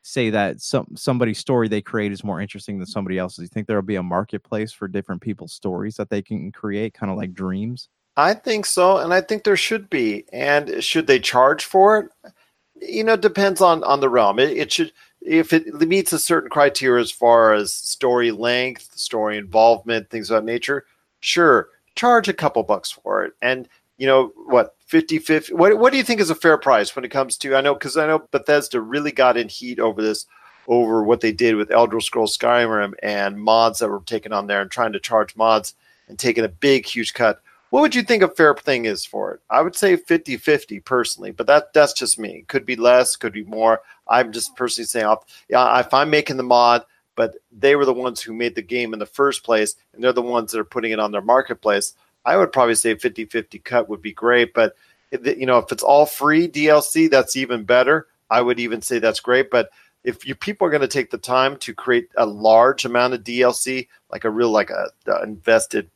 say 0.02 0.30
that 0.30 0.60
some 0.60 0.86
somebody's 0.94 1.38
story 1.38 1.68
they 1.68 1.82
create 1.82 2.12
is 2.12 2.24
more 2.24 2.40
interesting 2.40 2.78
than 2.78 2.86
somebody 2.86 3.18
else's? 3.18 3.38
Do 3.38 3.42
you 3.42 3.48
think 3.48 3.66
there 3.66 3.76
will 3.76 3.82
be 3.82 3.96
a 3.96 4.02
marketplace 4.02 4.72
for 4.72 4.88
different 4.88 5.22
people's 5.22 5.52
stories 5.52 5.96
that 5.96 6.10
they 6.10 6.22
can 6.22 6.52
create, 6.52 6.94
kind 6.94 7.10
of 7.10 7.18
like 7.18 7.34
dreams? 7.34 7.88
I 8.16 8.34
think 8.34 8.66
so, 8.66 8.98
and 8.98 9.12
I 9.12 9.20
think 9.20 9.42
there 9.42 9.56
should 9.56 9.90
be. 9.90 10.24
And 10.32 10.82
should 10.84 11.06
they 11.06 11.18
charge 11.18 11.64
for 11.64 11.98
it? 11.98 12.34
You 12.80 13.04
know, 13.04 13.16
depends 13.16 13.60
on 13.60 13.82
on 13.84 14.00
the 14.00 14.08
realm. 14.08 14.38
It, 14.38 14.56
it 14.56 14.72
should 14.72 14.92
if 15.24 15.52
it 15.52 15.66
meets 15.74 16.12
a 16.12 16.18
certain 16.18 16.50
criteria 16.50 17.02
as 17.02 17.10
far 17.10 17.54
as 17.54 17.72
story 17.72 18.30
length, 18.30 18.90
story 18.94 19.38
involvement, 19.38 20.10
things 20.10 20.30
of 20.30 20.36
that 20.36 20.44
nature, 20.44 20.84
sure, 21.20 21.70
charge 21.96 22.28
a 22.28 22.32
couple 22.32 22.62
bucks 22.62 22.90
for 22.90 23.24
it. 23.24 23.32
And 23.42 23.68
you 23.96 24.06
know 24.06 24.32
what, 24.46 24.74
50 24.86 25.18
50 25.18 25.54
what, 25.54 25.78
what 25.78 25.92
do 25.92 25.96
you 25.96 26.04
think 26.04 26.20
is 26.20 26.30
a 26.30 26.34
fair 26.34 26.58
price 26.58 26.94
when 26.94 27.04
it 27.04 27.10
comes 27.10 27.36
to 27.38 27.54
I 27.54 27.60
know 27.60 27.74
because 27.74 27.96
I 27.96 28.06
know 28.06 28.26
Bethesda 28.30 28.80
really 28.80 29.12
got 29.12 29.36
in 29.36 29.48
heat 29.48 29.78
over 29.78 30.02
this 30.02 30.26
over 30.66 31.04
what 31.04 31.20
they 31.20 31.32
did 31.32 31.56
with 31.56 31.70
Elder 31.70 32.00
Scrolls 32.00 32.36
Skyrim 32.36 32.94
and 33.02 33.40
mods 33.40 33.78
that 33.78 33.88
were 33.88 34.00
taken 34.00 34.32
on 34.32 34.46
there 34.46 34.62
and 34.62 34.70
trying 34.70 34.92
to 34.92 35.00
charge 35.00 35.36
mods 35.36 35.74
and 36.08 36.18
taking 36.18 36.44
a 36.44 36.48
big 36.48 36.86
huge 36.86 37.14
cut 37.14 37.40
what 37.74 37.80
would 37.80 37.94
you 37.96 38.04
think 38.04 38.22
a 38.22 38.28
fair 38.28 38.54
thing 38.54 38.84
is 38.84 39.04
for 39.04 39.34
it? 39.34 39.40
I 39.50 39.60
would 39.60 39.74
say 39.74 39.96
50 39.96 40.36
50 40.36 40.78
personally, 40.78 41.32
but 41.32 41.48
that 41.48 41.72
that's 41.72 41.92
just 41.92 42.20
me. 42.20 42.44
Could 42.46 42.64
be 42.64 42.76
less, 42.76 43.16
could 43.16 43.32
be 43.32 43.42
more. 43.42 43.82
I'm 44.06 44.30
just 44.30 44.54
personally 44.54 44.86
saying, 44.86 45.12
yeah, 45.48 45.80
if 45.80 45.92
I'm 45.92 46.08
making 46.08 46.36
the 46.36 46.44
mod, 46.44 46.84
but 47.16 47.36
they 47.52 47.76
were 47.76 47.84
the 47.84 47.92
ones 47.92 48.20
who 48.20 48.32
made 48.32 48.54
the 48.54 48.62
game 48.62 48.92
in 48.92 48.98
the 48.98 49.06
first 49.06 49.44
place, 49.44 49.76
and 49.92 50.02
they're 50.02 50.12
the 50.12 50.22
ones 50.22 50.52
that 50.52 50.60
are 50.60 50.64
putting 50.64 50.92
it 50.92 51.00
on 51.00 51.12
their 51.12 51.22
marketplace, 51.22 51.94
I 52.24 52.36
would 52.36 52.52
probably 52.52 52.74
say 52.74 52.94
50 52.94 53.26
50 53.26 53.58
cut 53.60 53.88
would 53.88 54.02
be 54.02 54.12
great. 54.12 54.54
But, 54.54 54.76
you 55.10 55.46
know, 55.46 55.58
if 55.58 55.70
it's 55.70 55.82
all 55.82 56.06
free 56.06 56.48
DLC, 56.48 57.10
that's 57.10 57.36
even 57.36 57.64
better. 57.64 58.08
I 58.30 58.40
would 58.40 58.58
even 58.58 58.80
say 58.82 58.98
that's 58.98 59.20
great. 59.20 59.50
But 59.50 59.70
if 60.02 60.26
you 60.26 60.34
people 60.34 60.66
are 60.66 60.70
going 60.70 60.80
to 60.80 60.88
take 60.88 61.10
the 61.10 61.18
time 61.18 61.56
to 61.58 61.74
create 61.74 62.08
a 62.16 62.26
large 62.26 62.84
amount 62.84 63.14
of 63.14 63.24
DLC, 63.24 63.88
like 64.10 64.24
a 64.24 64.30
real 64.30 64.50
like 64.50 64.70
a, 64.70 64.90
a 65.06 65.22
invested 65.22 65.88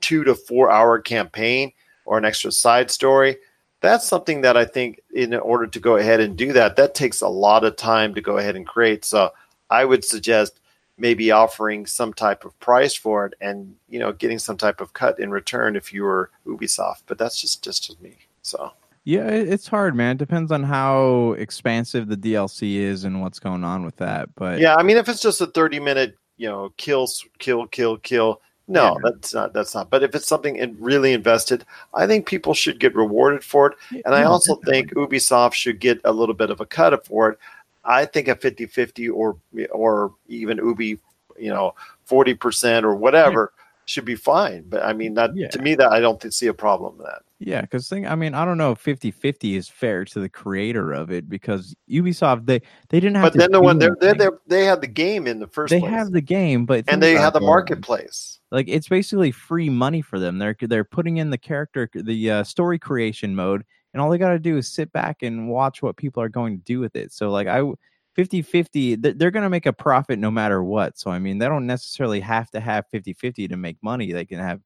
two 0.00 0.24
to 0.24 0.34
four 0.34 0.70
hour 0.70 1.00
campaign 1.00 1.72
or 2.04 2.18
an 2.18 2.24
extra 2.24 2.52
side 2.52 2.90
story, 2.90 3.36
that's 3.80 4.06
something 4.06 4.40
that 4.42 4.56
I 4.56 4.64
think 4.64 5.00
in 5.12 5.34
order 5.34 5.66
to 5.66 5.80
go 5.80 5.96
ahead 5.96 6.20
and 6.20 6.36
do 6.36 6.52
that, 6.52 6.76
that 6.76 6.94
takes 6.94 7.20
a 7.20 7.28
lot 7.28 7.64
of 7.64 7.76
time 7.76 8.14
to 8.14 8.20
go 8.20 8.38
ahead 8.38 8.56
and 8.56 8.66
create. 8.66 9.04
So 9.04 9.32
I 9.70 9.84
would 9.84 10.04
suggest 10.04 10.60
maybe 10.96 11.30
offering 11.30 11.86
some 11.86 12.12
type 12.12 12.44
of 12.44 12.58
price 12.58 12.94
for 12.94 13.26
it 13.26 13.34
and 13.40 13.76
you 13.88 13.98
know 13.98 14.12
getting 14.12 14.38
some 14.38 14.56
type 14.56 14.80
of 14.80 14.92
cut 14.92 15.18
in 15.20 15.30
return 15.30 15.76
if 15.76 15.92
you 15.92 16.02
were 16.02 16.30
Ubisoft. 16.46 17.02
But 17.06 17.18
that's 17.18 17.40
just 17.40 17.62
just 17.62 18.00
me. 18.00 18.16
So 18.42 18.72
yeah, 19.04 19.28
it's 19.28 19.68
hard, 19.68 19.94
man. 19.94 20.12
It 20.12 20.18
depends 20.18 20.52
on 20.52 20.62
how 20.62 21.32
expansive 21.38 22.08
the 22.08 22.16
DLC 22.16 22.76
is 22.76 23.04
and 23.04 23.22
what's 23.22 23.38
going 23.38 23.64
on 23.64 23.84
with 23.84 23.96
that. 23.96 24.34
But 24.34 24.58
yeah, 24.58 24.74
I 24.76 24.82
mean, 24.82 24.96
if 24.96 25.08
it's 25.08 25.22
just 25.22 25.40
a 25.40 25.46
thirty 25.46 25.80
minute, 25.80 26.16
you 26.36 26.48
know, 26.48 26.72
kill, 26.76 27.08
kill, 27.38 27.66
kill, 27.68 27.96
kill, 27.98 28.42
no, 28.70 28.98
yeah. 29.02 29.10
that's 29.10 29.34
not. 29.34 29.52
That's 29.54 29.74
not. 29.74 29.88
But 29.88 30.02
if 30.02 30.14
it's 30.14 30.26
something 30.26 30.56
in, 30.56 30.76
really 30.78 31.14
invested, 31.14 31.64
I 31.94 32.06
think 32.06 32.26
people 32.26 32.52
should 32.52 32.78
get 32.78 32.94
rewarded 32.94 33.42
for 33.42 33.68
it. 33.68 34.02
And 34.04 34.14
I 34.14 34.24
also 34.24 34.56
think 34.66 34.92
Ubisoft 34.92 35.54
should 35.54 35.80
get 35.80 36.02
a 36.04 36.12
little 36.12 36.34
bit 36.34 36.50
of 36.50 36.60
a 36.60 36.66
cut 36.66 37.06
for 37.06 37.30
it. 37.30 37.38
I 37.88 38.04
think 38.04 38.28
a 38.28 38.36
50-50 38.36 39.10
or 39.12 39.38
or 39.70 40.14
even 40.28 40.58
Ubi, 40.58 40.98
you 41.38 41.50
know, 41.50 41.74
forty 42.04 42.34
percent 42.34 42.84
or 42.84 42.94
whatever 42.94 43.52
should 43.86 44.04
be 44.04 44.14
fine. 44.14 44.64
But 44.68 44.84
I 44.84 44.92
mean, 44.92 45.14
that 45.14 45.34
yeah. 45.34 45.48
to 45.48 45.58
me, 45.60 45.74
that 45.76 45.90
I 45.90 46.00
don't 46.00 46.32
see 46.32 46.46
a 46.46 46.54
problem 46.54 46.98
with 46.98 47.06
that. 47.06 47.22
Yeah, 47.40 47.62
because 47.62 47.88
thing, 47.88 48.06
I 48.06 48.16
mean, 48.16 48.34
I 48.34 48.44
don't 48.44 48.58
know 48.58 48.72
if 48.72 48.82
50-50 48.82 49.56
is 49.56 49.68
fair 49.68 50.04
to 50.06 50.18
the 50.18 50.28
creator 50.28 50.92
of 50.92 51.12
it 51.12 51.28
because 51.28 51.74
Ubisoft 51.88 52.46
they 52.46 52.60
they 52.88 52.98
didn't 53.00 53.14
have. 53.16 53.32
But 53.32 53.38
then 53.38 53.52
the 53.52 53.60
one 53.60 53.78
they 53.78 53.88
they 54.00 54.28
they 54.46 54.64
had 54.64 54.80
the 54.80 54.88
game 54.88 55.26
in 55.26 55.38
the 55.38 55.46
first. 55.46 55.70
They 55.70 55.80
place. 55.80 55.92
have 55.92 56.10
the 56.10 56.20
game, 56.20 56.66
but 56.66 56.84
and 56.88 57.02
they 57.02 57.14
have 57.14 57.32
the 57.32 57.40
marketplace. 57.40 58.40
Like 58.50 58.66
it's 58.68 58.88
basically 58.88 59.30
free 59.30 59.70
money 59.70 60.02
for 60.02 60.18
them. 60.18 60.38
They're 60.38 60.56
they're 60.60 60.84
putting 60.84 61.18
in 61.18 61.30
the 61.30 61.38
character 61.38 61.88
the 61.94 62.30
uh, 62.30 62.44
story 62.44 62.78
creation 62.78 63.34
mode, 63.34 63.64
and 63.98 64.04
all 64.04 64.10
they 64.10 64.18
got 64.18 64.30
to 64.30 64.38
do 64.38 64.56
is 64.56 64.68
sit 64.68 64.92
back 64.92 65.24
and 65.24 65.48
watch 65.48 65.82
what 65.82 65.96
people 65.96 66.22
are 66.22 66.28
going 66.28 66.56
to 66.56 66.62
do 66.62 66.78
with 66.78 66.94
it. 66.94 67.12
So 67.12 67.32
like 67.32 67.48
I 67.48 67.68
50 68.14 68.42
50, 68.42 68.94
they're 68.94 69.32
going 69.32 69.42
to 69.42 69.50
make 69.50 69.66
a 69.66 69.72
profit 69.72 70.20
no 70.20 70.30
matter 70.30 70.62
what. 70.62 70.96
So, 70.96 71.10
I 71.10 71.18
mean, 71.18 71.38
they 71.38 71.46
don't 71.46 71.66
necessarily 71.66 72.20
have 72.20 72.48
to 72.52 72.60
have 72.60 72.84
50 72.92 73.12
50 73.14 73.48
to 73.48 73.56
make 73.56 73.76
money. 73.82 74.12
They 74.12 74.24
can 74.24 74.38
have 74.38 74.60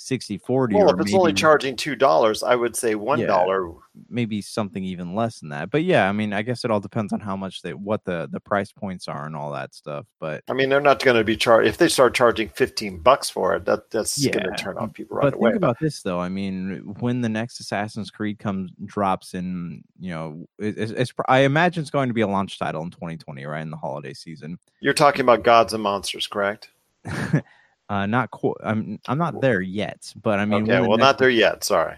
60 0.00 0.38
40 0.38 0.74
well 0.76 0.90
if 0.90 1.00
it's 1.00 1.06
maybe, 1.06 1.18
only 1.18 1.32
charging 1.32 1.74
two 1.74 1.96
dollars 1.96 2.42
i 2.42 2.54
would 2.54 2.76
say 2.76 2.94
one 2.94 3.20
dollar. 3.26 3.66
Yeah, 3.66 3.74
maybe 4.08 4.40
something 4.40 4.84
even 4.84 5.14
less 5.16 5.40
than 5.40 5.48
that 5.48 5.70
but 5.70 5.82
yeah 5.82 6.08
i 6.08 6.12
mean 6.12 6.32
i 6.32 6.42
guess 6.42 6.64
it 6.64 6.70
all 6.70 6.78
depends 6.78 7.12
on 7.12 7.18
how 7.18 7.36
much 7.36 7.62
they 7.62 7.74
what 7.74 8.04
the 8.04 8.28
the 8.30 8.38
price 8.38 8.70
points 8.70 9.08
are 9.08 9.26
and 9.26 9.34
all 9.34 9.50
that 9.52 9.74
stuff 9.74 10.06
but 10.20 10.44
i 10.48 10.52
mean 10.52 10.68
they're 10.68 10.80
not 10.80 11.02
going 11.02 11.16
to 11.16 11.24
be 11.24 11.36
charged 11.36 11.68
if 11.68 11.78
they 11.78 11.88
start 11.88 12.14
charging 12.14 12.48
15 12.48 12.98
bucks 12.98 13.28
for 13.28 13.56
it 13.56 13.64
that 13.64 13.90
that's 13.90 14.24
yeah, 14.24 14.30
going 14.30 14.46
to 14.46 14.62
turn 14.62 14.78
off 14.78 14.92
people 14.92 15.16
right 15.16 15.24
but 15.24 15.34
away. 15.34 15.50
think 15.50 15.56
about 15.56 15.80
this 15.80 16.02
though 16.02 16.20
i 16.20 16.28
mean 16.28 16.94
when 17.00 17.20
the 17.20 17.28
next 17.28 17.58
assassin's 17.58 18.10
creed 18.10 18.38
comes 18.38 18.70
drops 18.84 19.34
in 19.34 19.82
you 19.98 20.10
know 20.10 20.46
it, 20.60 20.78
it's, 20.78 20.92
it's 20.92 21.12
i 21.26 21.40
imagine 21.40 21.80
it's 21.80 21.90
going 21.90 22.08
to 22.08 22.14
be 22.14 22.20
a 22.20 22.28
launch 22.28 22.56
title 22.58 22.82
in 22.82 22.90
2020 22.90 23.44
right 23.46 23.62
in 23.62 23.70
the 23.70 23.76
holiday 23.76 24.14
season. 24.14 24.58
You're 24.80 24.94
talking 24.94 25.22
about 25.22 25.42
gods 25.42 25.72
and 25.72 25.82
monsters 25.82 26.26
correct 26.26 26.70
Uh, 27.88 28.06
not 28.06 28.30
qu- 28.30 28.54
I'm 28.62 28.98
I'm 29.06 29.18
not 29.18 29.40
there 29.40 29.60
yet, 29.60 30.12
but 30.22 30.38
I 30.38 30.44
mean, 30.44 30.70
okay, 30.70 30.86
well, 30.86 30.98
not 30.98 31.18
there 31.18 31.30
yet. 31.30 31.64
Sorry. 31.64 31.96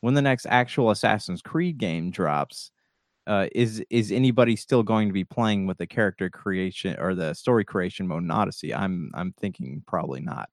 When 0.00 0.12
the 0.12 0.22
next 0.22 0.46
actual 0.46 0.90
Assassin's 0.90 1.40
Creed 1.40 1.78
game 1.78 2.10
drops, 2.10 2.70
uh, 3.26 3.46
is 3.54 3.82
is 3.88 4.12
anybody 4.12 4.54
still 4.54 4.82
going 4.82 5.08
to 5.08 5.14
be 5.14 5.24
playing 5.24 5.66
with 5.66 5.78
the 5.78 5.86
character 5.86 6.28
creation 6.28 6.96
or 6.98 7.14
the 7.14 7.32
story 7.32 7.64
creation 7.64 8.06
mode 8.06 8.22
in 8.22 8.30
Odyssey? 8.30 8.74
I'm 8.74 9.10
I'm 9.14 9.32
thinking 9.32 9.82
probably 9.86 10.20
not. 10.20 10.50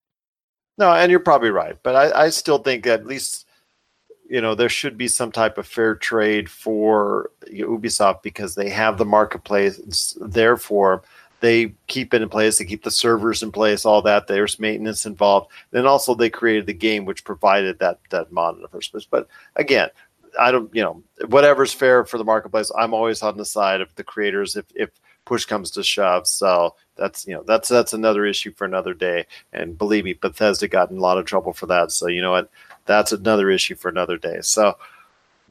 No, 0.78 0.94
and 0.94 1.12
you're 1.12 1.20
probably 1.20 1.52
right, 1.52 1.78
but 1.84 1.96
I, 1.96 2.26
I 2.26 2.30
still 2.30 2.60
think 2.60 2.88
at 2.88 3.06
least 3.06 3.48
you 4.30 4.40
know 4.40 4.56
there 4.56 4.70
should 4.70 4.98
be 4.98 5.10
some 5.10 5.34
type 5.34 5.58
of 5.58 5.68
fair 5.68 5.96
trade 5.96 6.50
for 6.50 7.32
Ubisoft 7.52 8.24
because 8.24 8.56
they 8.56 8.70
have 8.70 8.98
the 8.98 9.06
marketplace 9.06 10.18
there 10.22 10.56
for 10.56 11.04
they 11.42 11.74
keep 11.88 12.14
it 12.14 12.22
in 12.22 12.30
place, 12.30 12.58
they 12.58 12.66
keep 12.66 12.84
the 12.84 12.92
servers 12.92 13.44
in 13.44 13.52
place, 13.52 13.86
all 13.86 14.02
that. 14.04 14.28
There's 14.28 14.60
maintenance 14.60 15.06
involved. 15.06 15.52
Then 15.72 15.86
also 15.86 16.16
they 16.16 16.30
created 16.30 16.68
the 16.68 16.74
game 16.74 17.06
which 17.06 17.26
provided 17.26 17.80
that 17.80 18.00
that 18.12 18.32
mod 18.32 18.56
in 18.56 18.62
the 18.62 18.68
first 18.70 18.92
place. 18.92 19.06
But 19.10 19.28
again, 19.56 19.90
I 20.40 20.52
don't, 20.52 20.74
you 20.74 20.82
know, 20.82 21.04
whatever's 21.28 21.74
fair 21.74 22.06
for 22.06 22.18
the 22.18 22.24
marketplace. 22.24 22.72
I'm 22.78 22.94
always 22.94 23.22
on 23.22 23.38
the 23.38 23.46
side 23.46 23.82
of 23.82 23.94
the 23.96 24.04
creators 24.04 24.56
if 24.56 24.66
if 24.76 24.90
push 25.26 25.46
comes 25.46 25.72
to 25.72 25.84
shove. 25.84 26.28
So 26.28 26.76
that's 26.96 27.28
you 27.28 27.34
know 27.34 27.44
that's 27.44 27.68
that's 27.68 27.94
another 27.94 28.26
issue 28.26 28.52
for 28.54 28.66
another 28.66 28.94
day. 28.94 29.26
And 29.54 29.78
believe 29.78 30.06
me, 30.06 30.14
Bethesda 30.14 30.68
got 30.68 30.92
in 30.92 30.98
a 30.98 31.02
lot 31.02 31.18
of 31.18 31.26
trouble 31.26 31.54
for 31.54 31.66
that. 31.68 31.92
So 31.92 32.08
you 32.08 32.22
know 32.22 32.32
what, 32.32 32.50
that's 32.86 33.12
another 33.12 33.50
issue 33.50 33.76
for 33.76 33.90
another 33.90 34.18
day. 34.18 34.40
So 34.42 34.78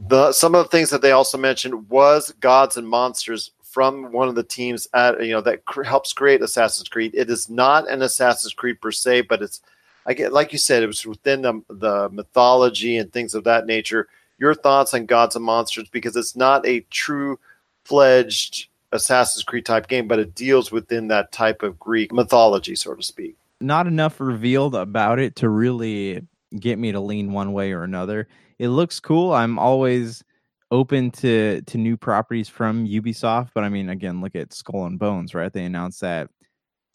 the 0.09 0.33
some 0.33 0.55
of 0.55 0.65
the 0.65 0.71
things 0.71 0.91
that 0.91 1.03
they 1.03 1.13
also 1.13 1.37
mentioned 1.37 1.89
was 1.89 2.33
gods 2.41 2.77
and 2.77 2.89
monsters 2.89 3.51
from 3.71 4.13
one 4.13 4.29
of 4.29 4.35
the 4.35 4.43
teams 4.43 4.89
at 4.95 5.25
you 5.25 5.33
know 5.33 5.41
that 5.41 5.65
cr- 5.65 5.83
helps 5.83 6.13
create 6.13 6.43
Assassin's 6.43 6.89
Creed. 6.89 7.15
It 7.15 7.31
is 7.31 7.49
not 7.49 7.89
an 7.89 8.03
Assassin's 8.03 8.53
Creed 8.53 8.81
per 8.81 8.91
se, 8.91 9.23
but 9.23 9.43
it's 9.43 9.61
I 10.07 10.15
get 10.15 10.33
like 10.33 10.53
you 10.53 10.59
said, 10.59 10.83
it 10.83 10.87
was 10.87 11.07
within 11.07 11.43
the 11.43 11.63
the 11.69 12.09
mythology 12.11 12.97
and 12.97 13.13
things 13.13 13.35
of 13.35 13.45
that 13.45 13.67
nature 13.67 14.09
your 14.41 14.55
thoughts 14.55 14.93
on 14.95 15.07
Gods 15.07 15.37
and 15.37 15.45
Monsters 15.45 15.89
because 15.91 16.17
it's 16.17 16.35
not 16.35 16.67
a 16.67 16.81
true 16.91 17.39
fledged 17.85 18.69
Assassin's 18.91 19.45
Creed 19.45 19.67
type 19.67 19.87
game, 19.87 20.09
but 20.09 20.19
it 20.19 20.35
deals 20.35 20.73
within 20.73 21.09
that 21.09 21.31
type 21.31 21.63
of 21.63 21.79
Greek 21.79 22.13
mythology, 22.13 22.75
so 22.75 22.95
to 22.95 23.03
speak. 23.03 23.37
Not 23.61 23.87
enough 23.87 24.19
revealed 24.19 24.75
about 24.75 25.19
it 25.19 25.37
to 25.37 25.49
really 25.49 26.27
get 26.59 26.79
me 26.79 26.91
to 26.91 26.99
lean 26.99 27.33
one 27.33 27.53
way 27.53 27.73
or 27.73 27.85
another. 27.85 28.27
It 28.59 28.69
looks 28.69 28.99
cool. 28.99 29.33
I'm 29.33 29.59
always 29.59 30.25
open 30.71 31.11
to 31.11 31.63
to 31.63 31.79
new 31.79 31.97
properties 31.97 32.49
from 32.49 32.87
Ubisoft, 32.87 33.51
but 33.55 33.65
I 33.65 33.69
mean, 33.69 33.89
again, 33.91 34.21
look 34.21 34.35
at 34.37 34.53
Skull 34.53 34.87
and 34.87 34.99
Bones, 34.99 35.35
right? 35.35 35.53
They 35.53 35.65
announced 35.65 36.01
that 36.03 36.31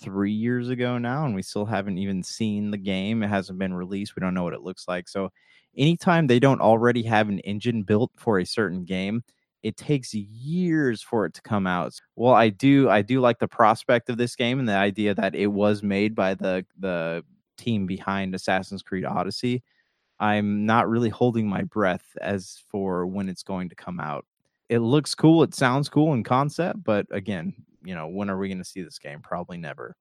three 0.02 0.32
years 0.32 0.70
ago 0.70 0.98
now, 0.98 1.26
and 1.26 1.36
we 1.36 1.42
still 1.42 1.66
haven't 1.66 1.98
even 1.98 2.24
seen 2.24 2.72
the 2.72 2.78
game. 2.78 3.24
It 3.24 3.30
hasn't 3.30 3.60
been 3.60 3.74
released. 3.74 4.16
We 4.16 4.22
don't 4.22 4.34
know 4.34 4.44
what 4.44 4.54
it 4.54 4.62
looks 4.62 4.88
like. 4.88 5.08
So 5.10 5.30
anytime 5.78 6.28
they 6.28 6.40
don't 6.40 6.62
already 6.62 7.04
have 7.04 7.30
an 7.30 7.40
engine 7.40 7.84
built 7.84 8.12
for 8.18 8.40
a 8.40 8.46
certain 8.46 8.86
game, 8.86 9.24
it 9.64 9.78
takes 9.78 10.14
years 10.14 11.02
for 11.02 11.26
it 11.26 11.34
to 11.36 11.42
come 11.42 11.68
out. 11.68 11.94
Well, 12.16 12.34
I 12.34 12.50
do 12.50 12.90
I 12.90 13.02
do 13.02 13.20
like 13.22 13.40
the 13.40 13.48
prospect 13.48 14.10
of 14.10 14.18
this 14.18 14.36
game 14.36 14.60
and 14.60 14.70
the 14.70 14.76
idea 14.76 15.16
that 15.16 15.36
it 15.36 15.48
was 15.48 15.84
made 15.84 16.16
by 16.16 16.36
the 16.36 16.66
the 16.80 17.24
team 17.58 17.86
behind 17.88 18.36
Assassin's 18.36 18.84
Creed 18.84 19.06
Odyssey. 19.06 19.64
I'm 20.20 20.66
not 20.66 20.90
really 20.90 21.10
holding 21.10 21.48
my 21.48 21.64
breath 21.64 22.18
as 22.22 22.64
for 22.70 23.06
when 23.06 23.30
it's 23.30 23.44
going 23.44 23.70
to 23.70 23.76
come 23.76 24.00
out. 24.00 24.26
It 24.70 24.80
looks 24.80 25.14
cool, 25.14 25.44
it 25.44 25.54
sounds 25.54 25.90
cool 25.90 26.14
in 26.14 26.24
concept, 26.24 26.84
but 26.84 27.06
again, 27.12 27.54
you 27.84 27.94
know, 27.94 28.08
when 28.08 28.30
are 28.30 28.38
we 28.38 28.48
going 28.48 28.58
to 28.58 28.64
see 28.64 28.82
this 28.82 28.98
game? 28.98 29.22
Probably 29.22 29.58
never. 29.58 29.96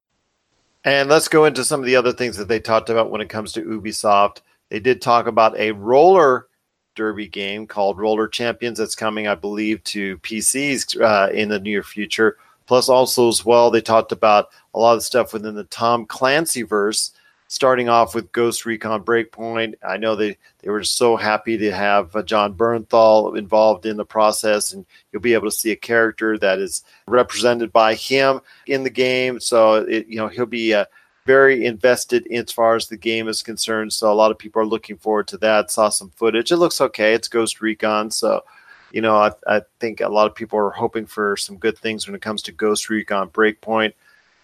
And 0.83 1.09
let's 1.09 1.27
go 1.27 1.45
into 1.45 1.63
some 1.63 1.79
of 1.79 1.85
the 1.85 1.95
other 1.95 2.13
things 2.13 2.37
that 2.37 2.47
they 2.47 2.59
talked 2.59 2.89
about 2.89 3.11
when 3.11 3.21
it 3.21 3.29
comes 3.29 3.51
to 3.53 3.63
Ubisoft. 3.63 4.41
They 4.69 4.79
did 4.79 5.01
talk 5.01 5.27
about 5.27 5.57
a 5.57 5.71
roller 5.71 6.47
derby 6.95 7.27
game 7.27 7.67
called 7.67 7.97
Roller 7.97 8.27
Champions 8.27 8.77
that's 8.77 8.95
coming, 8.95 9.27
I 9.27 9.35
believe, 9.35 9.83
to 9.85 10.17
PCs 10.19 10.99
uh, 11.01 11.31
in 11.31 11.49
the 11.49 11.59
near 11.59 11.83
future. 11.83 12.37
Plus, 12.65 12.89
also 12.89 13.27
as 13.27 13.45
well, 13.45 13.69
they 13.69 13.81
talked 13.81 14.11
about 14.11 14.47
a 14.73 14.79
lot 14.79 14.95
of 14.95 15.03
stuff 15.03 15.33
within 15.33 15.53
the 15.53 15.65
Tom 15.65 16.05
Clancy 16.05 16.63
verse, 16.63 17.11
starting 17.55 17.87
off 17.87 18.13
with 18.13 18.33
Ghost 18.33 18.65
Recon 18.65 19.01
Breakpoint. 19.01 19.75
I 19.81 19.95
know 19.95 20.13
they, 20.13 20.35
they 20.59 20.69
were 20.69 20.83
so 20.83 21.15
happy 21.15 21.57
to 21.57 21.71
have 21.71 22.13
uh, 22.13 22.21
Jon 22.21 22.53
Bernthal 22.53 23.37
involved 23.37 23.85
in 23.85 23.95
the 23.95 24.03
process, 24.03 24.73
and 24.73 24.85
you'll 25.11 25.21
be 25.21 25.33
able 25.33 25.47
to 25.47 25.55
see 25.55 25.71
a 25.71 25.75
character 25.77 26.37
that 26.39 26.59
is 26.59 26.83
represented 27.07 27.71
by 27.71 27.95
him 27.95 28.41
in 28.67 28.83
the 28.83 28.89
game. 28.89 29.39
So, 29.39 29.75
it, 29.75 30.05
you 30.07 30.17
know, 30.17 30.27
he'll 30.27 30.45
be 30.45 30.73
uh, 30.73 30.83
very 31.25 31.65
invested 31.65 32.25
in, 32.25 32.43
as 32.43 32.51
far 32.51 32.75
as 32.75 32.87
the 32.87 32.97
game 32.97 33.29
is 33.29 33.41
concerned. 33.41 33.93
So 33.93 34.11
a 34.11 34.13
lot 34.13 34.31
of 34.31 34.37
people 34.37 34.61
are 34.61 34.65
looking 34.65 34.97
forward 34.97 35.29
to 35.29 35.37
that. 35.37 35.71
Saw 35.71 35.87
some 35.87 36.09
footage. 36.09 36.51
It 36.51 36.57
looks 36.57 36.81
okay. 36.81 37.13
It's 37.13 37.29
Ghost 37.29 37.61
Recon. 37.61 38.11
So, 38.11 38.43
you 38.91 38.99
know, 38.99 39.15
I, 39.15 39.31
I 39.47 39.61
think 39.79 40.01
a 40.01 40.09
lot 40.09 40.27
of 40.27 40.35
people 40.35 40.59
are 40.59 40.71
hoping 40.71 41.05
for 41.05 41.37
some 41.37 41.55
good 41.55 41.77
things 41.77 42.05
when 42.05 42.15
it 42.15 42.21
comes 42.21 42.41
to 42.41 42.51
Ghost 42.51 42.89
Recon 42.89 43.29
Breakpoint. 43.29 43.93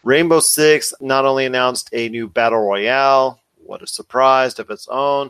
Rainbow 0.04 0.40
Six 0.40 0.94
not 1.00 1.26
only 1.26 1.46
announced 1.46 1.90
a 1.94 2.10
new 2.10 2.28
battle 2.28 2.60
royale, 2.62 3.40
what 3.64 3.84
a 3.84 3.88
surprise 3.88 4.58
of 4.58 4.70
its 4.70 4.88
own, 4.88 5.30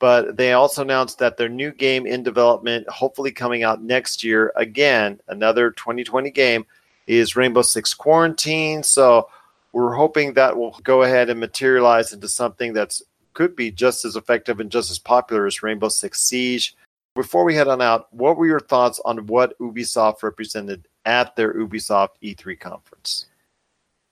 but 0.00 0.36
they 0.36 0.52
also 0.52 0.82
announced 0.82 1.18
that 1.18 1.36
their 1.36 1.48
new 1.48 1.72
game 1.72 2.06
in 2.06 2.22
development, 2.22 2.88
hopefully 2.88 3.32
coming 3.32 3.62
out 3.62 3.82
next 3.82 4.22
year, 4.22 4.52
again, 4.56 5.20
another 5.28 5.70
2020 5.70 6.30
game, 6.30 6.66
is 7.06 7.36
Rainbow 7.36 7.62
Six 7.62 7.94
Quarantine. 7.94 8.82
So 8.82 9.28
we're 9.72 9.94
hoping 9.94 10.34
that 10.34 10.56
will 10.56 10.78
go 10.82 11.02
ahead 11.02 11.30
and 11.30 11.38
materialize 11.40 12.12
into 12.12 12.28
something 12.28 12.72
that's 12.72 13.02
could 13.34 13.54
be 13.54 13.70
just 13.70 14.04
as 14.04 14.16
effective 14.16 14.58
and 14.58 14.68
just 14.68 14.90
as 14.90 14.98
popular 14.98 15.46
as 15.46 15.62
Rainbow 15.62 15.88
Six 15.88 16.20
Siege. 16.20 16.76
Before 17.14 17.44
we 17.44 17.54
head 17.54 17.68
on 17.68 17.80
out, 17.80 18.12
what 18.12 18.36
were 18.36 18.46
your 18.46 18.58
thoughts 18.58 19.00
on 19.04 19.26
what 19.26 19.56
Ubisoft 19.60 20.24
represented 20.24 20.88
at 21.04 21.36
their 21.36 21.54
Ubisoft 21.54 22.10
E3 22.20 22.58
conference? 22.58 23.26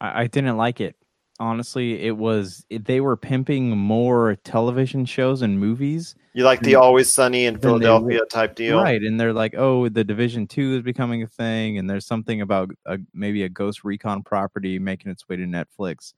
I, 0.06 0.22
I 0.22 0.26
didn't 0.26 0.56
like 0.56 0.80
it. 0.80 0.96
Honestly 1.38 2.02
it 2.06 2.16
was 2.16 2.64
they 2.70 3.02
were 3.02 3.14
pimping 3.14 3.76
more 3.76 4.36
television 4.44 5.04
shows 5.04 5.42
and 5.42 5.60
movies 5.60 6.14
you 6.32 6.44
like 6.44 6.60
the 6.60 6.76
always 6.76 7.12
sunny 7.12 7.44
in 7.44 7.58
philadelphia 7.58 8.20
type 8.30 8.54
deal? 8.54 8.80
Right 8.80 9.02
and 9.02 9.20
they're 9.20 9.34
like 9.34 9.54
oh 9.54 9.90
the 9.90 10.02
division 10.02 10.46
2 10.46 10.76
is 10.76 10.82
becoming 10.82 11.22
a 11.22 11.26
thing 11.26 11.76
and 11.76 11.90
there's 11.90 12.06
something 12.06 12.40
about 12.40 12.70
a, 12.86 12.98
maybe 13.12 13.42
a 13.42 13.50
ghost 13.50 13.84
recon 13.84 14.22
property 14.22 14.78
making 14.78 15.12
its 15.12 15.28
way 15.28 15.36
to 15.36 15.44
netflix. 15.44 16.14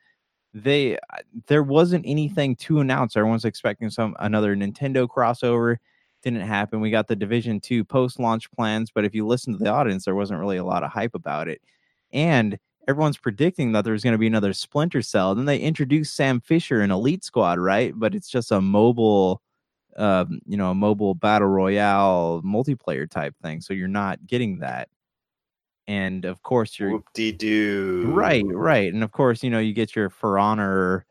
They 0.55 0.99
there 1.49 1.65
wasn't 1.65 2.05
anything 2.07 2.55
to 2.57 2.79
announce. 2.79 3.17
Everyone's 3.17 3.45
expecting 3.45 3.91
some 3.91 4.15
another 4.21 4.55
nintendo 4.55 5.09
crossover. 5.09 5.79
Didn't 6.23 6.43
happen. 6.43 6.81
We 6.81 6.93
got 6.93 7.09
the 7.09 7.17
division 7.17 7.59
2 7.59 7.85
post 7.85 8.21
launch 8.21 8.49
plans 8.53 8.93
but 8.95 9.05
if 9.05 9.17
you 9.17 9.27
listen 9.27 9.53
to 9.53 9.59
the 9.59 9.71
audience 9.71 10.05
there 10.05 10.15
wasn't 10.15 10.39
really 10.39 10.59
a 10.59 10.65
lot 10.65 10.85
of 10.85 10.93
hype 10.93 11.17
about 11.17 11.49
it. 11.49 11.61
And 12.13 12.57
everyone's 12.89 13.19
predicting 13.19 13.73
that 13.73 13.85
there's 13.85 14.03
going 14.03 14.13
to 14.13 14.19
be 14.19 14.27
another 14.27 14.55
Splinter 14.55 15.03
Cell. 15.03 15.35
Then 15.35 15.45
they 15.45 15.59
introduced 15.59 16.17
Sam 16.17 16.41
Fisher 16.41 16.81
in 16.83 16.91
Elite 16.91 17.23
Squad, 17.23 17.59
right? 17.59 17.93
But 17.95 18.15
it's 18.15 18.31
just 18.31 18.51
a 18.51 18.63
mobile, 18.63 19.43
um, 19.97 20.41
you 20.47 20.57
know, 20.57 20.71
a 20.71 20.75
mobile 20.75 21.15
battle 21.15 21.49
royale 21.49 22.41
multiplayer 22.43 23.09
type 23.09 23.35
thing. 23.43 23.61
So 23.61 23.75
you're 23.75 23.89
not 23.89 24.27
getting 24.27 24.61
that. 24.61 24.89
And 25.87 26.25
of 26.25 26.43
course, 26.43 26.79
you're 26.79 26.93
whoop-de-doo. 26.93 28.11
right, 28.15 28.45
right. 28.47 28.93
And 28.93 29.05
of 29.05 29.13
course, 29.13 29.43
you 29.43 29.51
know, 29.51 29.59
you 29.59 29.75
get 29.75 29.95
your 29.95 30.11
For 30.11 30.39
Honor 30.39 31.07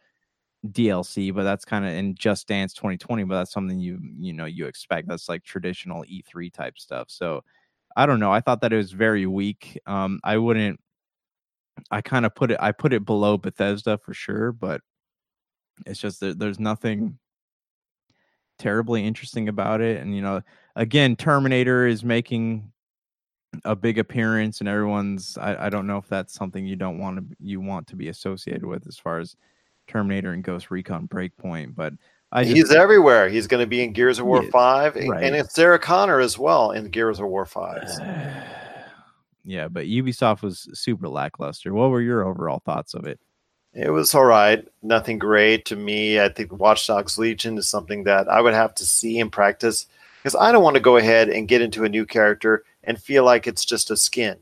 DLC, 0.68 1.34
but 1.34 1.44
that's 1.44 1.66
kind 1.66 1.86
of 1.86 1.94
in 1.94 2.16
Just 2.16 2.48
Dance 2.48 2.74
2020. 2.74 3.24
But 3.24 3.38
that's 3.38 3.52
something 3.52 3.80
you 3.80 4.00
you 4.20 4.34
know 4.34 4.46
you 4.46 4.68
expect. 4.68 5.08
That's 5.08 5.30
like 5.30 5.44
traditional 5.44 6.04
E3 6.04 6.54
type 6.54 6.78
stuff. 6.78 7.10
So 7.10 7.44
I 7.96 8.06
don't 8.06 8.20
know. 8.20 8.32
I 8.32 8.40
thought 8.40 8.62
that 8.62 8.74
it 8.74 8.78
was 8.78 8.92
very 8.92 9.26
weak. 9.26 9.80
Um, 9.88 10.20
I 10.24 10.38
wouldn't 10.38 10.80
I 11.92 12.02
kind 12.02 12.26
of 12.26 12.36
put 12.36 12.52
it 12.52 12.58
I 12.60 12.72
put 12.72 12.94
it 12.94 13.06
below 13.06 13.38
Bethesda 13.38 13.98
for 13.98 14.14
sure, 14.14 14.52
but 14.52 14.82
it's 15.86 16.00
just 16.00 16.20
that 16.22 16.40
there's 16.40 16.60
nothing 16.60 17.18
terribly 18.58 19.06
interesting 19.06 19.50
about 19.50 19.82
it. 19.82 20.02
And 20.02 20.16
you 20.16 20.22
know, 20.22 20.42
again, 20.76 21.16
Terminator 21.16 21.88
is 21.88 22.04
making 22.04 22.72
a 23.64 23.76
big 23.76 23.98
appearance, 23.98 24.60
and 24.60 24.68
everyone's 24.68 25.38
I, 25.38 25.68
I 25.68 25.70
don't 25.70 25.88
know 25.88 25.98
if 25.98 26.08
that's 26.08 26.34
something 26.34 26.66
you 26.66 26.76
don't 26.76 27.00
want 27.00 27.18
to 27.18 27.36
you 27.40 27.62
want 27.62 27.88
to 27.88 27.96
be 27.96 28.10
associated 28.10 28.66
with 28.66 28.88
as 28.88 28.98
far 28.98 29.20
as 29.20 29.36
Terminator 29.88 30.34
and 30.34 30.44
Ghost 30.44 30.72
Recon 30.72 31.08
Breakpoint, 31.08 31.76
but 31.76 31.94
I 32.32 32.44
just, 32.44 32.56
he's 32.56 32.72
everywhere. 32.72 33.30
He's 33.30 33.48
going 33.48 33.62
to 33.62 33.68
be 33.68 33.82
in 33.82 33.94
Gears 33.94 34.20
of 34.20 34.26
War 34.26 34.44
Five, 34.44 34.96
right. 34.96 35.24
and 35.24 35.36
it's 35.36 35.54
Sarah 35.54 35.80
Connor 35.80 36.20
as 36.20 36.38
well 36.38 36.72
in 36.72 36.90
Gears 36.90 37.20
of 37.20 37.28
War 37.28 37.46
Five. 37.46 37.88
yeah, 39.48 39.70
but 39.70 39.86
Ubisoft 39.86 40.42
was 40.42 40.68
super 40.74 41.08
lackluster. 41.08 41.74
What 41.74 41.90
were 41.90 42.02
your 42.02 42.26
overall 42.26 42.62
thoughts 42.66 42.94
of 42.94 43.06
it? 43.06 43.18
It 43.74 43.90
was 43.90 44.14
all 44.14 44.26
right. 44.26 44.68
Nothing 44.84 45.18
great 45.18 45.64
to 45.66 45.78
me. 45.78 46.20
I 46.20 46.28
think 46.28 46.52
Watch 46.52 46.86
Dogs 46.86 47.18
Legion 47.18 47.58
is 47.58 47.70
something 47.70 48.04
that 48.04 48.28
I 48.28 48.42
would 48.42 48.54
have 48.54 48.76
to 48.76 48.86
see 48.86 49.20
in 49.20 49.30
practice 49.30 49.88
because 50.22 50.36
I 50.36 50.52
don't 50.52 50.64
want 50.64 50.76
to 50.76 50.82
go 50.82 50.98
ahead 50.98 51.30
and 51.30 51.48
get 51.48 51.62
into 51.62 51.86
a 51.86 51.90
new 51.90 52.06
character 52.06 52.66
and 52.84 53.02
feel 53.02 53.24
like 53.24 53.48
it's 53.48 53.64
just 53.64 53.90
a 53.90 53.96
skin 53.96 54.38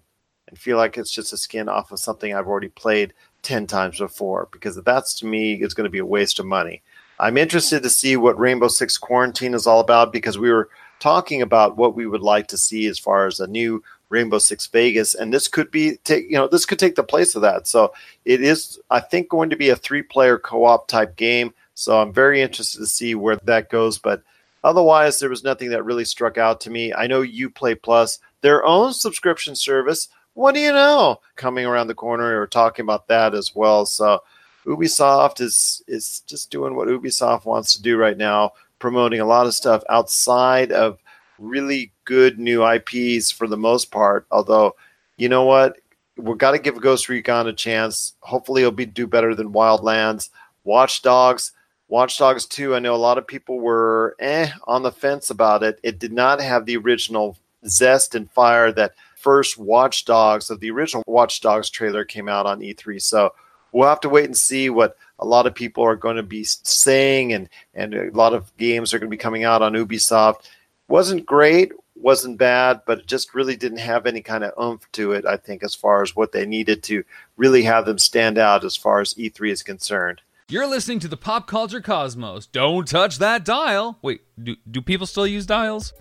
and 0.48 0.58
feel 0.58 0.78
like 0.78 0.98
it's 0.98 1.12
just 1.12 1.34
a 1.34 1.38
skin 1.38 1.70
off 1.70 1.92
of 1.92 2.00
something 2.00 2.34
I've 2.34 2.48
already 2.48 2.70
played 2.70 3.14
10 3.44 3.68
times 3.68 4.00
before 4.00 4.48
because 4.52 4.76
that's 4.84 5.14
to 5.20 5.28
me 5.28 5.62
is 5.62 5.76
going 5.76 5.86
to 5.86 5.92
be 5.92 6.00
a 6.00 6.06
waste 6.06 6.40
of 6.40 6.48
money. 6.48 6.82
I'm 7.20 7.38
interested 7.38 7.84
to 7.84 7.90
see 7.92 8.18
what 8.18 8.40
Rainbow 8.40 8.70
Six 8.70 8.98
Quarantine 8.98 9.54
is 9.54 9.68
all 9.68 9.82
about 9.82 10.12
because 10.12 10.40
we 10.40 10.52
were 10.52 10.70
talking 11.00 11.42
about 11.42 11.78
what 11.78 11.96
we 11.96 12.08
would 12.08 12.22
like 12.22 12.48
to 12.48 12.58
see 12.58 12.88
as 12.88 12.98
far 12.98 13.28
as 13.28 13.40
a 13.40 13.48
new 13.48 13.84
Rainbow 14.16 14.40
Six 14.40 14.68
Vegas, 14.68 15.14
and 15.14 15.34
this 15.34 15.50
could 15.50 15.70
be 15.70 15.98
take 16.04 16.26
you 16.26 16.38
know 16.38 16.48
this 16.48 16.66
could 16.66 16.80
take 16.80 16.96
the 16.96 17.04
place 17.04 17.36
of 17.36 17.42
that. 17.42 17.68
So 17.68 17.94
it 18.24 18.42
is, 18.42 18.80
I 18.90 19.02
think, 19.02 19.28
going 19.30 19.50
to 19.50 19.58
be 19.58 19.70
a 19.70 19.76
three 19.76 20.02
player 20.02 20.40
co 20.40 20.64
op 20.64 20.88
type 20.88 21.18
game. 21.18 21.54
So 21.74 22.02
I'm 22.02 22.14
very 22.14 22.42
interested 22.42 22.80
to 22.80 22.88
see 22.88 23.14
where 23.14 23.36
that 23.36 23.70
goes. 23.70 23.98
But 23.98 24.24
otherwise, 24.64 25.20
there 25.20 25.30
was 25.30 25.44
nothing 25.44 25.70
that 25.72 25.84
really 25.84 26.06
struck 26.06 26.38
out 26.38 26.62
to 26.62 26.70
me. 26.70 26.94
I 26.94 27.08
know 27.08 27.22
Uplay 27.22 27.82
Plus, 27.82 28.20
their 28.40 28.66
own 28.66 28.94
subscription 28.94 29.56
service. 29.56 30.08
What 30.34 30.56
do 30.56 30.62
you 30.62 30.72
know? 30.72 31.20
Coming 31.36 31.66
around 31.66 31.88
the 31.88 31.96
corner, 31.96 32.40
or 32.40 32.48
talking 32.48 32.84
about 32.84 33.08
that 33.10 33.36
as 33.36 33.54
well. 33.54 33.86
So 33.86 34.22
Ubisoft 34.66 35.42
is 35.42 35.84
is 35.88 36.22
just 36.22 36.50
doing 36.50 36.76
what 36.76 36.88
Ubisoft 36.88 37.46
wants 37.46 37.76
to 37.76 37.82
do 37.82 37.98
right 37.98 38.18
now, 38.18 38.54
promoting 38.80 39.20
a 39.20 39.26
lot 39.26 39.46
of 39.46 39.54
stuff 39.54 39.84
outside 39.90 40.72
of 40.72 41.00
really 41.40 41.92
good 42.06 42.40
new 42.40 42.66
IPs 42.68 43.32
for 43.32 43.48
the 43.48 43.58
most 43.58 43.92
part. 43.92 44.26
Although, 44.32 44.76
you 45.18 45.30
know 45.30 45.46
what, 45.46 45.78
we've 46.18 46.38
got 46.38 46.52
to 46.52 46.60
give 46.60 46.80
Ghost 46.82 47.10
Recon 47.10 47.48
a 47.48 47.54
chance. 47.54 48.14
Hopefully, 48.22 48.62
it'll 48.62 48.72
be 48.72 48.86
do 48.86 49.08
better 49.08 49.36
than 49.36 49.54
Wildlands. 49.54 50.30
Watch 50.64 51.02
Dogs, 51.02 51.52
Watch 51.88 52.18
Dogs 52.18 52.46
2, 52.46 52.76
I 52.76 52.80
know 52.80 52.96
a 52.96 52.98
lot 52.98 53.20
of 53.20 53.28
people 53.28 53.60
were 53.60 54.16
eh 54.20 54.50
on 54.66 54.82
the 54.82 54.92
fence 54.92 55.30
about 55.30 55.62
it. 55.62 55.80
It 55.84 56.00
did 56.00 56.12
not 56.12 56.42
have 56.42 56.66
the 56.66 56.78
original 56.78 57.38
zest 57.68 58.16
and 58.16 58.30
fire 58.32 58.72
that 58.72 58.94
first 59.16 59.58
Watch 59.58 60.06
Dogs 60.06 60.50
of 60.50 60.60
the 60.60 60.72
original 60.72 61.04
Watch 61.06 61.42
Dogs 61.42 61.70
trailer 61.70 62.04
came 62.04 62.28
out 62.28 62.48
on 62.48 62.60
E3. 62.60 63.02
So 63.02 63.34
we'll 63.72 63.88
have 63.88 64.00
to 64.02 64.10
wait 64.10 64.26
and 64.26 64.38
see 64.38 64.70
what 64.70 64.98
a 65.20 65.26
lot 65.26 65.46
of 65.46 65.54
people 65.54 65.84
are 65.84 65.96
going 65.96 66.16
to 66.16 66.24
be 66.24 66.44
saying, 66.44 67.34
and 67.34 67.50
and 67.74 67.94
a 67.94 68.12
lot 68.12 68.34
of 68.34 68.56
games 68.58 68.94
are 68.94 69.00
going 69.00 69.10
to 69.10 69.16
be 69.16 69.18
coming 69.18 69.44
out 69.44 69.62
on 69.62 69.74
Ubisoft. 69.74 70.48
Wasn't 70.88 71.26
great, 71.26 71.72
wasn't 71.96 72.38
bad, 72.38 72.82
but 72.86 73.00
it 73.00 73.08
just 73.08 73.34
really 73.34 73.56
didn't 73.56 73.80
have 73.80 74.06
any 74.06 74.22
kind 74.22 74.44
of 74.44 74.54
oomph 74.62 74.90
to 74.94 75.14
it. 75.14 75.26
I 75.26 75.38
think 75.38 75.64
as 75.64 75.74
far 75.74 76.04
as 76.04 76.16
what 76.16 76.32
they 76.32 76.46
needed 76.46 76.84
to 76.84 77.04
really 77.38 77.64
have 77.64 77.86
them 77.86 77.98
stand 77.98 78.38
out 78.38 78.64
as 78.64 78.76
far 78.76 79.02
as 79.02 79.14
E3 79.16 79.52
is 79.52 79.64
concerned. 79.64 80.22
You're 80.48 80.68
listening 80.68 81.00
to 81.00 81.08
the 81.08 81.18
Pop 81.18 81.48
Culture 81.48 81.82
Cosmos. 81.82 82.46
Don't 82.46 82.88
touch 82.88 83.18
that 83.18 83.44
dial. 83.44 83.98
Wait, 84.04 84.22
do, 84.42 84.56
do 84.70 84.80
people 84.80 85.08
still 85.08 85.26
use 85.26 85.48
dials? 85.48 85.94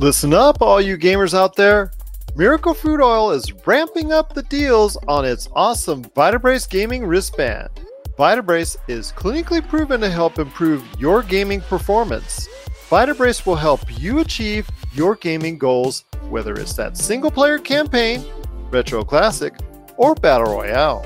Listen 0.00 0.34
up, 0.34 0.60
all 0.60 0.80
you 0.80 0.98
gamers 0.98 1.32
out 1.32 1.54
there. 1.54 1.92
Miracle 2.34 2.74
Fruit 2.74 3.00
Oil 3.00 3.30
is 3.30 3.52
ramping 3.64 4.12
up 4.12 4.34
the 4.34 4.42
deals 4.42 4.96
on 5.06 5.24
its 5.24 5.48
awesome 5.54 6.02
Vitabrace 6.02 6.68
gaming 6.68 7.06
wristband. 7.06 7.70
Vitabrace 8.18 8.76
is 8.88 9.12
clinically 9.12 9.66
proven 9.66 10.00
to 10.00 10.10
help 10.10 10.38
improve 10.38 10.84
your 10.98 11.22
gaming 11.22 11.60
performance. 11.60 12.48
Vitabrace 12.90 13.44
will 13.44 13.56
help 13.56 13.80
you 14.00 14.20
achieve 14.20 14.70
your 14.92 15.16
gaming 15.16 15.58
goals, 15.58 16.04
whether 16.28 16.54
it's 16.54 16.74
that 16.74 16.96
single 16.96 17.32
player 17.32 17.58
campaign, 17.58 18.24
retro 18.70 19.02
classic, 19.02 19.54
or 19.96 20.14
battle 20.14 20.52
royale. 20.52 21.04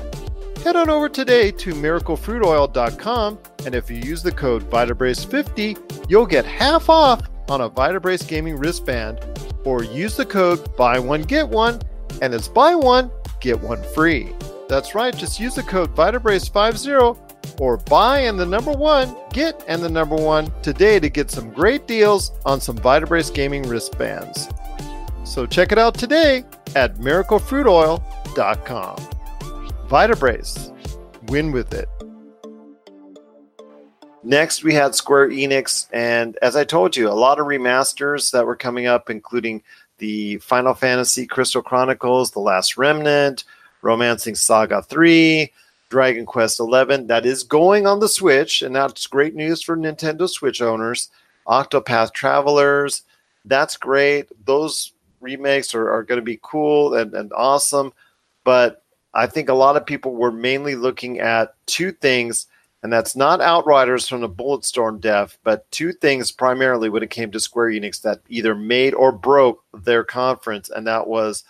Head 0.63 0.75
on 0.75 0.91
over 0.91 1.09
today 1.09 1.49
to 1.49 1.73
miraclefruitoil.com, 1.73 3.39
and 3.65 3.73
if 3.73 3.89
you 3.89 3.97
use 3.97 4.21
the 4.21 4.31
code 4.31 4.69
VitaBrace50, 4.69 6.07
you'll 6.07 6.27
get 6.27 6.45
half 6.45 6.87
off 6.87 7.27
on 7.49 7.61
a 7.61 7.69
VitaBrace 7.69 8.27
gaming 8.27 8.57
wristband, 8.57 9.19
or 9.63 9.83
use 9.83 10.15
the 10.15 10.25
code 10.25 10.75
Buy 10.77 10.99
One 10.99 11.23
Get 11.23 11.49
One, 11.49 11.81
and 12.21 12.31
it's 12.35 12.47
buy 12.47 12.75
one, 12.75 13.09
get 13.39 13.59
one 13.59 13.81
free. 13.95 14.35
That's 14.69 14.93
right, 14.93 15.17
just 15.17 15.39
use 15.39 15.55
the 15.55 15.63
code 15.63 15.95
VitaBrace50 15.95 17.30
or 17.59 17.77
buy 17.77 18.19
and 18.19 18.39
the 18.39 18.45
number 18.45 18.71
one, 18.71 19.15
get 19.33 19.63
and 19.67 19.81
the 19.81 19.89
number 19.89 20.15
one 20.15 20.51
today 20.61 20.99
to 20.99 21.09
get 21.09 21.29
some 21.29 21.51
great 21.51 21.87
deals 21.87 22.31
on 22.45 22.59
some 22.61 22.77
VitaBrace 22.77 23.33
gaming 23.33 23.63
wristbands. 23.63 24.49
So 25.23 25.45
check 25.45 25.71
it 25.71 25.77
out 25.77 25.93
today 25.95 26.43
at 26.75 26.95
miraclefruitoil.com. 26.97 28.95
Vitabrace. 29.87 30.71
Win 31.29 31.51
with 31.51 31.73
it. 31.73 31.87
Next, 34.23 34.63
we 34.63 34.73
had 34.73 34.93
Square 34.93 35.29
Enix, 35.29 35.87
and 35.91 36.37
as 36.43 36.55
I 36.55 36.63
told 36.63 36.95
you, 36.95 37.09
a 37.09 37.11
lot 37.11 37.39
of 37.39 37.47
remasters 37.47 38.31
that 38.31 38.45
were 38.45 38.55
coming 38.55 38.85
up, 38.85 39.09
including 39.09 39.63
the 39.97 40.37
Final 40.37 40.75
Fantasy 40.75 41.25
Crystal 41.25 41.63
Chronicles, 41.63 42.31
The 42.31 42.39
Last 42.39 42.77
Remnant, 42.77 43.43
Romancing 43.81 44.35
Saga 44.35 44.83
3, 44.83 45.51
Dragon 45.91 46.25
Quest 46.25 46.59
11. 46.59 47.07
That 47.07 47.25
is 47.25 47.43
going 47.43 47.85
on 47.85 47.99
the 47.99 48.09
Switch, 48.09 48.61
and 48.61 48.75
that's 48.75 49.05
great 49.05 49.35
news 49.35 49.61
for 49.61 49.77
Nintendo 49.77 50.27
Switch 50.27 50.61
owners. 50.61 51.09
Octopath 51.47 52.13
Travelers, 52.13 53.03
that's 53.45 53.75
great. 53.75 54.27
Those 54.45 54.93
remakes 55.19 55.75
are, 55.75 55.91
are 55.91 56.03
going 56.03 56.19
to 56.19 56.25
be 56.25 56.39
cool 56.41 56.95
and, 56.95 57.13
and 57.13 57.31
awesome. 57.33 57.91
But 58.45 58.83
I 59.13 59.27
think 59.27 59.49
a 59.49 59.53
lot 59.53 59.75
of 59.75 59.85
people 59.85 60.15
were 60.15 60.31
mainly 60.31 60.75
looking 60.75 61.19
at 61.19 61.55
two 61.65 61.91
things, 61.91 62.47
and 62.83 62.91
that's 62.91 63.15
not 63.15 63.41
Outriders 63.41 64.07
from 64.07 64.21
the 64.21 64.29
Bulletstorm 64.29 65.01
dev, 65.01 65.37
but 65.43 65.69
two 65.71 65.91
things 65.91 66.31
primarily 66.31 66.89
when 66.89 67.03
it 67.03 67.09
came 67.09 67.31
to 67.31 67.39
Square 67.39 67.71
Enix 67.71 68.01
that 68.01 68.21
either 68.29 68.55
made 68.55 68.93
or 68.93 69.11
broke 69.11 69.61
their 69.73 70.05
conference, 70.05 70.69
and 70.69 70.87
that 70.87 71.05
was 71.07 71.43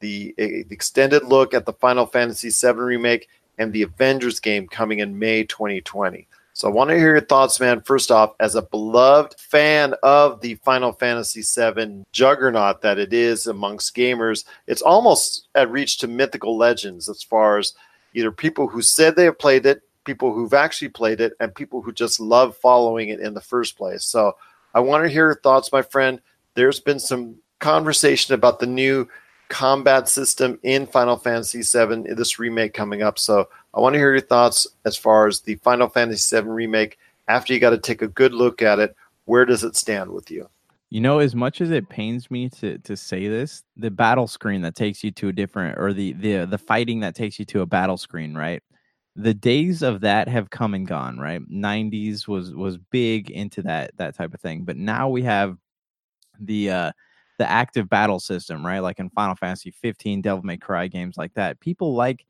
the, 0.00 0.34
the 0.38 0.64
extended 0.70 1.24
look 1.24 1.54
at 1.54 1.66
the 1.66 1.72
Final 1.72 2.06
Fantasy 2.06 2.50
VII 2.50 2.78
remake 2.78 3.28
and 3.58 3.72
the 3.72 3.82
Avengers 3.82 4.40
game 4.40 4.66
coming 4.68 5.00
in 5.00 5.18
May 5.18 5.44
2020. 5.44 6.26
So 6.58 6.66
I 6.66 6.72
want 6.72 6.90
to 6.90 6.96
hear 6.96 7.12
your 7.12 7.20
thoughts, 7.20 7.60
man. 7.60 7.82
First 7.82 8.10
off, 8.10 8.32
as 8.40 8.56
a 8.56 8.62
beloved 8.62 9.38
fan 9.38 9.94
of 10.02 10.40
the 10.40 10.56
Final 10.56 10.92
Fantasy 10.92 11.42
VII 11.42 12.04
juggernaut 12.10 12.80
that 12.82 12.98
it 12.98 13.12
is 13.12 13.46
amongst 13.46 13.94
gamers, 13.94 14.44
it's 14.66 14.82
almost 14.82 15.46
at 15.54 15.70
reach 15.70 15.98
to 15.98 16.08
mythical 16.08 16.56
legends 16.56 17.08
as 17.08 17.22
far 17.22 17.58
as 17.58 17.74
either 18.14 18.32
people 18.32 18.66
who 18.66 18.82
said 18.82 19.14
they 19.14 19.26
have 19.26 19.38
played 19.38 19.66
it, 19.66 19.82
people 20.02 20.32
who've 20.32 20.52
actually 20.52 20.88
played 20.88 21.20
it, 21.20 21.34
and 21.38 21.54
people 21.54 21.80
who 21.80 21.92
just 21.92 22.18
love 22.18 22.56
following 22.56 23.10
it 23.10 23.20
in 23.20 23.34
the 23.34 23.40
first 23.40 23.76
place. 23.78 24.04
So 24.04 24.36
I 24.74 24.80
want 24.80 25.04
to 25.04 25.08
hear 25.08 25.26
your 25.26 25.40
thoughts, 25.40 25.70
my 25.70 25.82
friend. 25.82 26.20
There's 26.54 26.80
been 26.80 26.98
some 26.98 27.36
conversation 27.60 28.34
about 28.34 28.58
the 28.58 28.66
new 28.66 29.08
combat 29.48 30.08
system 30.08 30.58
in 30.62 30.86
Final 30.86 31.16
Fantasy 31.16 31.62
VII, 31.62 32.14
this 32.14 32.38
remake 32.38 32.74
coming 32.74 33.02
up. 33.02 33.18
So 33.18 33.48
I 33.74 33.80
want 33.80 33.94
to 33.94 33.98
hear 33.98 34.12
your 34.12 34.20
thoughts 34.20 34.66
as 34.84 34.96
far 34.96 35.26
as 35.26 35.40
the 35.40 35.56
Final 35.56 35.88
Fantasy 35.88 36.36
VII 36.36 36.48
remake. 36.48 36.98
After 37.28 37.52
you 37.52 37.60
got 37.60 37.70
to 37.70 37.78
take 37.78 38.00
a 38.00 38.08
good 38.08 38.32
look 38.32 38.62
at 38.62 38.78
it, 38.78 38.96
where 39.26 39.44
does 39.44 39.62
it 39.62 39.76
stand 39.76 40.10
with 40.10 40.30
you? 40.30 40.48
You 40.90 41.02
know, 41.02 41.18
as 41.18 41.34
much 41.34 41.60
as 41.60 41.70
it 41.70 41.90
pains 41.90 42.30
me 42.30 42.48
to 42.50 42.78
to 42.78 42.96
say 42.96 43.28
this, 43.28 43.62
the 43.76 43.90
battle 43.90 44.26
screen 44.26 44.62
that 44.62 44.74
takes 44.74 45.04
you 45.04 45.10
to 45.12 45.28
a 45.28 45.32
different, 45.32 45.78
or 45.78 45.92
the 45.92 46.14
the 46.14 46.46
the 46.46 46.56
fighting 46.56 47.00
that 47.00 47.14
takes 47.14 47.38
you 47.38 47.44
to 47.46 47.60
a 47.60 47.66
battle 47.66 47.98
screen, 47.98 48.34
right? 48.34 48.62
The 49.14 49.34
days 49.34 49.82
of 49.82 50.00
that 50.00 50.28
have 50.28 50.48
come 50.48 50.72
and 50.72 50.86
gone, 50.86 51.18
right? 51.18 51.42
'90s 51.42 52.26
was 52.26 52.54
was 52.54 52.78
big 52.78 53.30
into 53.30 53.60
that 53.62 53.90
that 53.98 54.14
type 54.14 54.32
of 54.32 54.40
thing, 54.40 54.64
but 54.64 54.78
now 54.78 55.10
we 55.10 55.22
have 55.24 55.58
the 56.40 56.70
uh 56.70 56.92
the 57.38 57.48
active 57.50 57.88
battle 57.88 58.20
system, 58.20 58.64
right? 58.66 58.80
Like 58.80 58.98
in 58.98 59.10
Final 59.10 59.36
Fantasy 59.36 59.70
15, 59.70 60.22
Devil 60.22 60.44
May 60.44 60.56
Cry 60.56 60.88
games 60.88 61.16
like 61.16 61.34
that. 61.34 61.60
People 61.60 61.94
like 61.94 62.26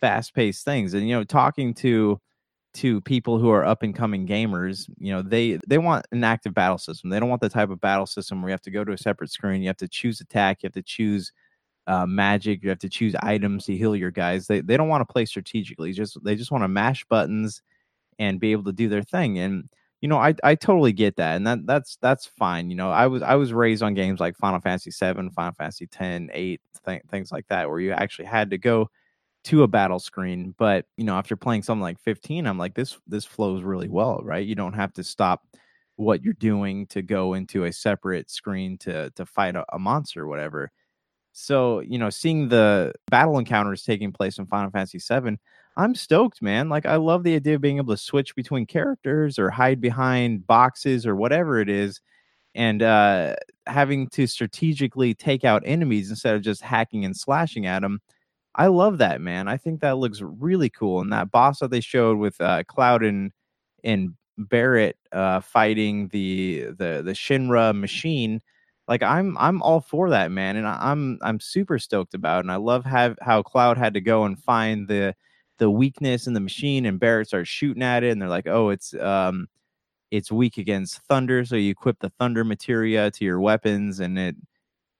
fast 0.00 0.34
paced 0.34 0.64
things, 0.64 0.94
and 0.94 1.08
you 1.08 1.14
know, 1.16 1.24
talking 1.24 1.74
to 1.74 2.20
to 2.74 3.00
people 3.02 3.38
who 3.38 3.50
are 3.50 3.64
up 3.64 3.82
and 3.82 3.94
coming 3.94 4.26
gamers, 4.26 4.88
you 4.98 5.12
know, 5.12 5.22
they 5.22 5.58
they 5.66 5.78
want 5.78 6.06
an 6.12 6.24
active 6.24 6.54
battle 6.54 6.78
system. 6.78 7.10
They 7.10 7.20
don't 7.20 7.28
want 7.30 7.40
the 7.40 7.48
type 7.48 7.70
of 7.70 7.80
battle 7.80 8.06
system 8.06 8.42
where 8.42 8.50
you 8.50 8.52
have 8.54 8.62
to 8.62 8.70
go 8.70 8.84
to 8.84 8.92
a 8.92 8.98
separate 8.98 9.30
screen, 9.32 9.62
you 9.62 9.68
have 9.68 9.76
to 9.78 9.88
choose 9.88 10.20
attack, 10.20 10.62
you 10.62 10.68
have 10.68 10.74
to 10.74 10.82
choose 10.82 11.32
uh, 11.86 12.06
magic, 12.06 12.62
you 12.62 12.68
have 12.70 12.78
to 12.80 12.88
choose 12.90 13.14
items 13.22 13.66
to 13.66 13.76
heal 13.76 13.96
your 13.96 14.10
guys. 14.12 14.46
They 14.48 14.60
they 14.60 14.76
don't 14.76 14.88
want 14.88 15.06
to 15.08 15.12
play 15.12 15.26
strategically. 15.26 15.92
Just 15.92 16.22
they 16.24 16.36
just 16.36 16.50
want 16.52 16.64
to 16.64 16.68
mash 16.68 17.04
buttons 17.06 17.62
and 18.18 18.40
be 18.40 18.52
able 18.52 18.64
to 18.64 18.72
do 18.72 18.88
their 18.88 19.02
thing. 19.02 19.38
And 19.38 19.68
you 20.00 20.08
know, 20.08 20.18
I 20.18 20.34
I 20.44 20.54
totally 20.54 20.92
get 20.92 21.16
that, 21.16 21.36
and 21.36 21.46
that 21.46 21.66
that's 21.66 21.96
that's 22.00 22.26
fine. 22.26 22.70
You 22.70 22.76
know, 22.76 22.90
I 22.90 23.06
was 23.08 23.22
I 23.22 23.34
was 23.34 23.52
raised 23.52 23.82
on 23.82 23.94
games 23.94 24.20
like 24.20 24.36
Final 24.36 24.60
Fantasy 24.60 24.90
Seven, 24.92 25.30
Final 25.30 25.52
Fantasy 25.54 25.86
10, 25.88 26.30
8, 26.32 26.60
th- 26.86 27.02
things 27.10 27.32
like 27.32 27.46
that, 27.48 27.68
where 27.68 27.80
you 27.80 27.92
actually 27.92 28.26
had 28.26 28.50
to 28.50 28.58
go 28.58 28.88
to 29.44 29.62
a 29.64 29.68
battle 29.68 29.98
screen. 30.00 30.54
But 30.58 30.86
you 30.96 31.04
know, 31.04 31.16
after 31.16 31.36
playing 31.36 31.62
something 31.64 31.82
like 31.82 32.00
15, 32.00 32.46
I'm 32.46 32.58
like, 32.58 32.74
this 32.74 32.98
this 33.08 33.24
flows 33.24 33.62
really 33.64 33.88
well, 33.88 34.20
right? 34.24 34.46
You 34.46 34.54
don't 34.56 34.74
have 34.74 34.92
to 34.94 35.04
stop 35.04 35.42
what 35.96 36.22
you're 36.22 36.34
doing 36.34 36.86
to 36.88 37.02
go 37.02 37.34
into 37.34 37.64
a 37.64 37.72
separate 37.72 38.30
screen 38.30 38.78
to 38.78 39.10
to 39.12 39.26
fight 39.26 39.56
a, 39.56 39.64
a 39.72 39.78
monster 39.78 40.22
or 40.24 40.28
whatever. 40.28 40.70
So, 41.32 41.80
you 41.80 41.98
know, 41.98 42.10
seeing 42.10 42.48
the 42.48 42.92
battle 43.10 43.38
encounters 43.38 43.82
taking 43.84 44.12
place 44.12 44.38
in 44.38 44.46
Final 44.46 44.70
Fantasy 44.70 44.98
7 44.98 45.38
I'm 45.78 45.94
stoked, 45.94 46.42
man. 46.42 46.68
Like 46.68 46.86
I 46.86 46.96
love 46.96 47.24
the 47.24 47.36
idea 47.36 47.54
of 47.56 47.60
being 47.62 47.78
able 47.78 47.94
to 47.94 48.02
switch 48.02 48.34
between 48.36 48.66
characters 48.66 49.38
or 49.38 49.50
hide 49.50 49.80
behind 49.80 50.46
boxes 50.46 51.06
or 51.06 51.16
whatever 51.16 51.60
it 51.60 51.70
is 51.70 52.00
and 52.56 52.82
uh 52.82 53.36
having 53.68 54.08
to 54.10 54.26
strategically 54.28 55.14
take 55.14 55.44
out 55.44 55.62
enemies 55.66 56.10
instead 56.10 56.36
of 56.36 56.42
just 56.42 56.62
hacking 56.62 57.04
and 57.06 57.16
slashing 57.16 57.66
at 57.66 57.82
them. 57.82 58.00
I 58.56 58.68
love 58.68 58.98
that, 58.98 59.20
man. 59.22 59.48
I 59.48 59.58
think 59.58 59.80
that 59.82 59.98
looks 59.98 60.22
really 60.22 60.70
cool. 60.70 61.00
And 61.02 61.12
that 61.12 61.30
boss 61.32 61.60
that 61.60 61.70
they 61.72 61.80
showed 61.82 62.18
with 62.18 62.40
uh 62.40 62.64
Cloud 62.68 63.04
and 63.04 63.32
and 63.84 64.14
Barret 64.38 64.96
uh 65.12 65.40
fighting 65.40 66.08
the 66.10 66.66
the 66.78 67.02
the 67.04 67.12
Shinra 67.14 67.78
machine 67.78 68.42
like 68.88 69.02
I'm 69.02 69.36
I'm 69.38 69.62
all 69.62 69.80
for 69.80 70.10
that, 70.10 70.30
man, 70.32 70.56
and 70.56 70.66
I, 70.66 70.78
I'm 70.80 71.18
I'm 71.22 71.40
super 71.40 71.78
stoked 71.78 72.14
about, 72.14 72.38
it. 72.38 72.40
and 72.46 72.52
I 72.52 72.56
love 72.56 72.84
have 72.86 73.18
how 73.22 73.42
Cloud 73.42 73.78
had 73.78 73.94
to 73.94 74.00
go 74.00 74.24
and 74.24 74.38
find 74.42 74.88
the 74.88 75.14
the 75.58 75.70
weakness 75.70 76.26
in 76.26 76.34
the 76.34 76.40
machine, 76.40 76.86
and 76.86 77.00
Barret 77.00 77.28
starts 77.28 77.48
shooting 77.48 77.82
at 77.82 78.04
it, 78.04 78.10
and 78.10 78.20
they're 78.22 78.28
like, 78.28 78.46
oh, 78.46 78.70
it's 78.70 78.94
um 78.94 79.48
it's 80.10 80.32
weak 80.32 80.58
against 80.58 81.00
thunder, 81.02 81.44
so 81.44 81.56
you 81.56 81.70
equip 81.70 81.98
the 82.00 82.10
thunder 82.18 82.44
materia 82.44 83.10
to 83.12 83.24
your 83.24 83.40
weapons, 83.40 84.00
and 84.00 84.18
it 84.18 84.36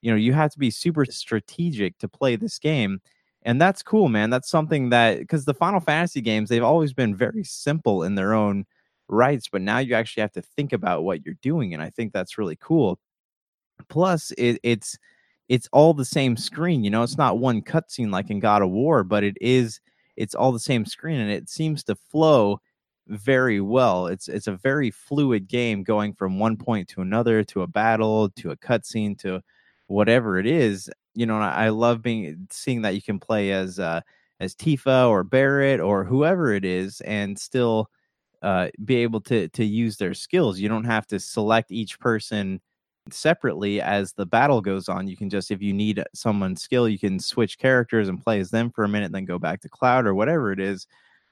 you 0.03 0.11
know 0.11 0.17
you 0.17 0.33
have 0.33 0.53
to 0.53 0.59
be 0.59 0.71
super 0.71 1.05
strategic 1.07 1.99
to 1.99 2.09
play 2.09 2.37
this 2.37 2.59
game 2.59 3.01
and 3.43 3.61
that's 3.61 3.83
cool 3.83 4.09
man. 4.09 4.31
That's 4.31 4.51
something 4.51 4.91
that 4.91 5.21
because 5.21 5.45
the 5.45 5.55
final 5.55 5.81
fantasy 5.81 6.21
games 6.21 6.49
they've 6.49 6.63
always 6.63 6.93
been 6.93 7.15
very 7.17 7.45
simple 7.45 8.03
in 8.03 8.15
their 8.15 8.35
own 8.35 8.65
rights 9.09 9.49
but 9.49 9.63
now 9.63 9.79
you 9.79 9.95
actually 9.95 10.21
have 10.21 10.33
to 10.33 10.43
think 10.43 10.73
about 10.73 11.03
what 11.03 11.25
you're 11.25 11.35
doing 11.41 11.73
and 11.73 11.83
i 11.83 11.89
think 11.91 12.13
that's 12.13 12.37
really 12.39 12.57
cool. 12.57 12.99
Plus 13.89 14.33
it, 14.33 14.59
it's 14.63 14.99
it's 15.49 15.69
all 15.73 15.95
the 15.95 16.05
same 16.05 16.37
screen 16.37 16.85
you 16.85 16.91
know 16.91 17.03
it's 17.03 17.17
not 17.17 17.39
one 17.39 17.63
cutscene 17.63 18.11
like 18.11 18.29
in 18.31 18.41
god 18.41 18.61
of 18.63 18.71
war 18.71 19.05
but 19.05 19.25
it 19.25 19.37
is 19.41 19.81
it's 20.19 20.35
all 20.35 20.53
the 20.53 20.61
same 20.61 20.85
screen 20.87 21.21
and 21.21 21.31
it 21.31 21.49
seems 21.49 21.85
to 21.85 21.95
flow 21.97 22.61
very 23.09 23.61
well. 23.61 24.07
It's 24.09 24.29
it's 24.29 24.47
a 24.49 24.57
very 24.57 24.91
fluid 24.91 25.49
game 25.49 25.83
going 25.83 26.13
from 26.15 26.39
one 26.39 26.57
point 26.57 26.89
to 26.91 27.01
another 27.03 27.45
to 27.45 27.63
a 27.63 27.67
battle 27.67 28.29
to 28.31 28.51
a 28.51 28.57
cutscene 28.57 29.19
to 29.21 29.43
whatever 29.87 30.39
it 30.39 30.47
is 30.47 30.91
you 31.15 31.25
know 31.27 31.39
i 31.39 31.71
love 31.71 32.03
being 32.03 32.47
seeing 32.51 32.83
that 32.83 32.95
you 32.95 33.03
can 33.03 33.19
play 33.19 33.53
as 33.53 33.79
uh 33.79 34.01
as 34.41 34.55
tifa 34.55 35.09
or 35.09 35.25
barret 35.25 35.81
or 35.81 36.05
whoever 36.05 36.53
it 36.53 36.65
is 36.65 37.01
and 37.03 37.39
still 37.39 37.89
uh 38.43 38.69
be 38.85 38.97
able 38.97 39.21
to 39.21 39.49
to 39.49 39.65
use 39.65 39.97
their 39.97 40.15
skills. 40.15 40.59
You 40.61 40.69
don't 40.69 40.85
have 40.85 41.07
to 41.09 41.19
select 41.21 41.73
each 41.73 41.99
person 41.99 42.61
separately 43.13 43.81
as 43.81 44.13
the 44.13 44.27
battle 44.27 44.61
goes 44.61 44.89
on. 44.89 45.09
You 45.09 45.17
can 45.17 45.31
just, 45.31 45.51
if 45.51 45.63
you 45.63 45.73
need 45.73 46.03
someone's 46.15 46.63
skill, 46.63 46.89
you 46.89 46.99
can 46.99 47.19
switch 47.19 47.59
characters 47.59 48.09
and 48.09 48.23
play 48.23 48.41
as 48.41 48.51
them 48.51 48.71
for 48.71 48.85
a 48.85 48.89
minute, 48.89 49.13
then 49.13 49.25
go 49.25 49.39
back 49.39 49.61
to 49.63 49.69
Cloud 49.69 50.07
or 50.07 50.15
whatever 50.15 50.53
it 50.53 50.61
is. 50.61 50.87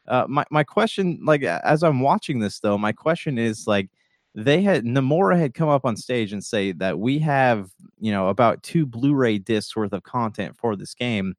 Uh, 0.09 0.27
my 0.29 0.45
my 0.51 0.63
question, 0.63 1.19
like 1.25 1.43
as 1.43 1.83
I'm 1.83 2.01
watching 2.01 2.39
this 2.39 2.61
though, 2.61 2.79
my 2.79 2.93
question 2.93 3.39
is 3.39 3.67
like 3.67 3.91
they 4.35 4.63
had 4.63 4.85
Nomura 4.85 5.39
had 5.39 5.55
come 5.55 5.69
up 5.69 5.85
on 5.85 5.97
stage 5.97 6.33
and 6.33 6.45
say 6.45 6.73
that 6.73 6.99
we 6.99 7.19
have 7.21 7.71
you 7.99 8.13
know 8.13 8.29
about 8.29 8.63
two 8.63 8.87
Blu-ray 8.87 9.39
discs 9.39 9.75
worth 9.75 9.93
of 9.93 10.03
content 10.05 10.57
for 10.57 10.77
this 10.77 10.95
game. 10.95 11.35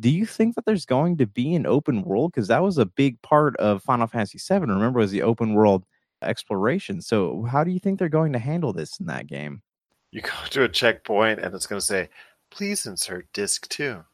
Do 0.00 0.10
you 0.10 0.24
think 0.26 0.54
that 0.54 0.64
there's 0.64 0.86
going 0.86 1.18
to 1.18 1.26
be 1.26 1.54
an 1.54 1.66
open 1.66 2.02
world? 2.02 2.32
Because 2.32 2.48
that 2.48 2.62
was 2.62 2.78
a 2.78 2.86
big 2.86 3.20
part 3.22 3.54
of 3.58 3.82
Final 3.82 4.06
Fantasy 4.06 4.38
VII. 4.38 4.60
Remember, 4.60 5.00
was 5.00 5.10
the 5.10 5.22
open 5.22 5.52
world 5.54 5.84
exploration. 6.22 7.00
So 7.00 7.42
how 7.44 7.64
do 7.64 7.70
you 7.70 7.78
think 7.78 7.98
they're 7.98 8.08
going 8.08 8.32
to 8.32 8.38
handle 8.38 8.72
this 8.72 8.98
in 9.00 9.06
that 9.06 9.26
game? 9.26 9.62
You 10.10 10.22
go 10.22 10.30
to 10.50 10.64
a 10.64 10.68
checkpoint 10.68 11.40
and 11.40 11.54
it's 11.54 11.66
going 11.66 11.80
to 11.80 11.86
say, 11.86 12.08
"Please 12.50 12.86
insert 12.86 13.32
disc 13.32 13.68
two. 13.68 14.04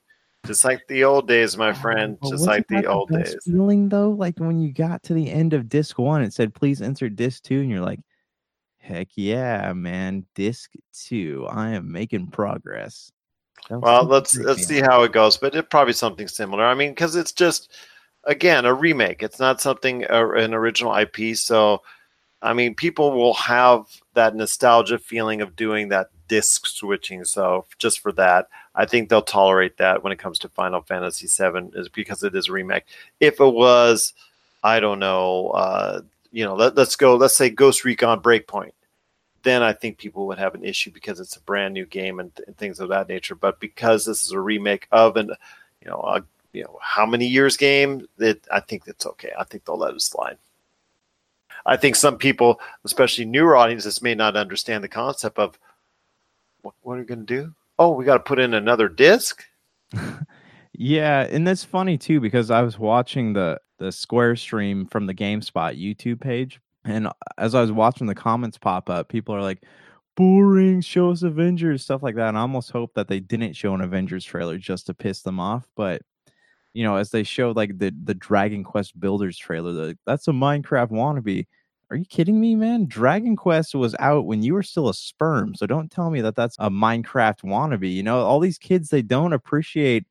Just 0.47 0.65
like 0.65 0.87
the 0.89 1.05
old 1.05 1.29
days, 1.29 1.57
my 1.57 1.73
friend. 1.73 2.17
Oh, 2.23 2.31
just 2.31 2.47
like 2.47 2.67
the 2.69 2.87
old 2.87 3.11
days. 3.11 3.37
Feeling 3.45 3.89
though, 3.89 4.11
like 4.11 4.39
when 4.39 4.59
you 4.61 4.73
got 4.73 5.03
to 5.05 5.15
the 5.15 5.31
end 5.31 5.53
of 5.53 5.69
disc 5.69 5.99
one, 5.99 6.23
it 6.23 6.33
said, 6.33 6.55
"Please 6.55 6.81
insert 6.81 7.17
disc 7.17 7.43
two, 7.43 7.61
and 7.61 7.69
you're 7.69 7.81
like, 7.81 8.01
"Heck 8.79 9.09
yeah, 9.17 9.73
man! 9.73 10.25
Disc 10.35 10.73
two. 10.95 11.47
I 11.51 11.71
am 11.71 11.91
making 11.91 12.29
progress." 12.29 13.11
Well, 13.69 14.05
let's 14.05 14.37
let's 14.37 14.67
see 14.67 14.81
how 14.81 15.03
it 15.03 15.13
goes, 15.13 15.37
but 15.37 15.55
it 15.55 15.71
probably 15.71 15.93
something 15.93 16.29
similar. 16.29 16.65
I 16.65 16.75
mean, 16.75 16.93
because 16.93 17.17
it's 17.17 17.33
just 17.33 17.73
again 18.25 18.65
a 18.65 18.73
remake. 18.73 19.23
It's 19.23 19.41
not 19.41 19.61
something 19.61 20.05
uh, 20.09 20.31
an 20.31 20.55
original 20.55 20.95
IP, 20.97 21.37
so 21.37 21.83
I 22.41 22.53
mean, 22.53 22.75
people 22.75 23.13
will 23.13 23.35
have 23.35 23.87
that 24.15 24.37
nostalgia 24.37 24.99
feeling 24.99 25.41
of 25.41 25.57
doing 25.57 25.89
that 25.89 26.11
disc 26.29 26.67
switching. 26.67 27.25
So 27.25 27.67
just 27.79 28.01
for 28.01 28.13
that, 28.13 28.49
I 28.75 28.85
think 28.87 29.09
they'll 29.09 29.23
tolerate 29.23 29.79
that 29.79 30.05
when 30.05 30.13
it 30.13 30.19
comes 30.19 30.39
to 30.41 30.49
Final 30.49 30.83
Fantasy 30.83 31.27
VII, 31.27 31.71
is 31.75 31.89
because 31.89 32.23
it 32.23 32.37
is 32.37 32.49
a 32.49 32.53
remake. 32.53 32.85
If 33.19 33.41
it 33.41 33.53
was, 33.53 34.13
I 34.63 34.79
don't 34.79 35.01
know, 35.01 35.49
uh, 35.49 36.03
you 36.31 36.45
know, 36.45 36.55
let, 36.55 36.79
us 36.79 36.95
go. 36.95 37.17
Let's 37.17 37.37
say 37.37 37.51
Ghost 37.51 37.85
Recon 37.85 38.21
Breakpoint. 38.21 38.73
Then 39.43 39.63
I 39.63 39.73
think 39.73 39.99
people 39.99 40.27
would 40.27 40.39
have 40.39 40.55
an 40.55 40.65
issue 40.65 40.91
because 40.91 41.21
it's 41.21 41.37
a 41.37 41.41
brand 41.41 41.73
new 41.75 41.87
game 41.87 42.21
and, 42.21 42.31
and 42.47 42.57
things 42.57 42.81
of 42.81 42.91
that 42.91 43.09
nature. 43.09 43.35
But 43.35 43.61
because 43.61 44.05
this 44.05 44.27
is 44.27 44.33
a 44.33 44.41
remake 44.41 44.87
of 44.93 45.17
an, 45.17 45.31
you 45.83 45.91
know, 45.91 46.01
a, 46.01 46.23
you 46.53 46.65
know, 46.65 46.79
how 46.83 47.07
many 47.07 47.27
years 47.27 47.57
game, 47.57 48.07
that 48.19 48.47
I 48.51 48.61
think 48.61 48.85
that's 48.85 49.07
okay. 49.07 49.33
I 49.39 49.45
think 49.45 49.65
they'll 49.65 49.79
let 49.79 49.95
it 49.95 50.03
slide. 50.03 50.39
I 51.69 51.77
think 51.77 51.97
some 51.97 52.17
people, 52.17 52.61
especially 52.85 53.27
newer 53.27 53.55
audiences, 53.55 54.01
may 54.01 54.15
not 54.15 54.37
understand 54.37 54.83
the 54.83 54.89
concept 54.89 55.39
of 55.39 55.59
what, 56.63 56.75
what 56.81 56.95
are 56.95 57.01
we 57.01 57.05
going 57.05 57.27
to 57.27 57.43
do? 57.43 57.55
Oh, 57.79 57.93
we 57.93 58.07
got 58.07 58.15
to 58.15 58.25
put 58.25 58.39
in 58.39 58.55
another 58.55 58.89
disc. 58.89 59.45
yeah, 60.73 61.27
and 61.31 61.47
that's 61.47 61.65
funny 61.65 61.99
too 61.99 62.21
because 62.21 62.51
I 62.51 62.63
was 62.63 62.79
watching 62.79 63.35
the 63.35 63.61
the 63.79 63.93
Square 63.93 64.37
stream 64.37 64.87
from 64.87 65.07
the 65.07 65.15
GameSpot 65.15 65.81
YouTube 65.81 66.21
page, 66.21 66.61
and 66.85 67.09
as 67.37 67.55
I 67.55 67.61
was 67.61 67.71
watching 67.71 68.07
the 68.07 68.15
comments 68.15 68.59
pop 68.59 68.91
up, 68.91 69.09
people 69.09 69.35
are 69.35 69.43
like, 69.43 69.63
"Boring, 70.17 70.81
show 70.81 71.11
us 71.11 71.23
Avengers," 71.23 71.85
stuff 71.85 72.03
like 72.03 72.17
that. 72.17 72.31
And 72.31 72.39
I 72.39 72.41
almost 72.41 72.71
hope 72.73 72.95
that 72.95 73.07
they 73.09 73.21
didn't 73.21 73.53
show 73.53 73.75
an 73.75 73.83
Avengers 73.83 74.25
trailer 74.25 74.59
just 74.59 74.87
to 74.87 74.95
piss 74.95 75.23
them 75.23 75.39
off, 75.39 75.69
but 75.77 76.03
you 76.79 76.85
know, 76.85 76.97
as 76.97 77.11
they 77.11 77.25
showed 77.25 77.57
like 77.57 77.79
the 77.79 77.93
the 78.05 78.15
Dragon 78.15 78.63
Quest 78.65 78.99
Builders 79.01 79.37
trailer, 79.37 79.95
that's 80.07 80.29
a 80.29 80.33
Minecraft 80.33 80.91
wannabe. 80.93 81.47
Are 81.91 81.97
you 81.97 82.05
kidding 82.05 82.39
me, 82.41 82.55
man? 82.55 82.87
Dragon 82.87 83.35
Quest 83.35 83.75
was 83.75 83.97
out 83.99 84.27
when 84.27 84.43
you 84.43 84.55
were 84.55 84.63
still 84.63 84.89
a 84.89 84.95
sperm. 84.95 85.55
So 85.57 85.67
don't 85.67 85.91
tell 85.91 86.11
me 86.11 86.21
that 86.21 86.37
that's 86.37 86.57
a 86.61 86.71
Minecraft 86.71 87.43
wannabe. 87.43 87.93
You 87.93 88.05
know, 88.05 88.21
all 88.21 88.39
these 88.41 88.59
kids, 88.59 88.91
they 88.91 89.03
don't 89.03 89.33
appreciate 89.33 90.05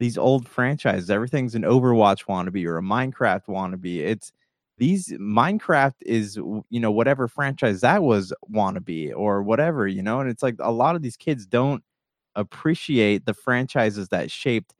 these 0.00 0.18
old 0.18 0.48
franchises. 0.48 1.10
Everything's 1.10 1.54
an 1.54 1.62
Overwatch 1.62 2.26
wannabe 2.26 2.66
or 2.66 2.78
a 2.78 2.82
Minecraft 2.82 3.46
wannabe. 3.48 3.98
It's 4.00 4.32
these 4.78 5.08
Minecraft 5.12 5.94
is, 6.02 6.36
you 6.36 6.80
know, 6.80 6.90
whatever 6.90 7.28
franchise 7.28 7.80
that 7.82 8.02
was 8.02 8.32
wannabe 8.52 9.12
or 9.16 9.42
whatever, 9.42 9.86
you 9.86 10.02
know, 10.02 10.20
and 10.20 10.30
it's 10.30 10.42
like 10.42 10.56
a 10.60 10.72
lot 10.72 10.96
of 10.96 11.02
these 11.02 11.16
kids 11.16 11.46
don't 11.46 11.82
appreciate 12.36 13.26
the 13.26 13.34
franchises 13.34 14.08
that 14.10 14.30
shaped 14.30 14.74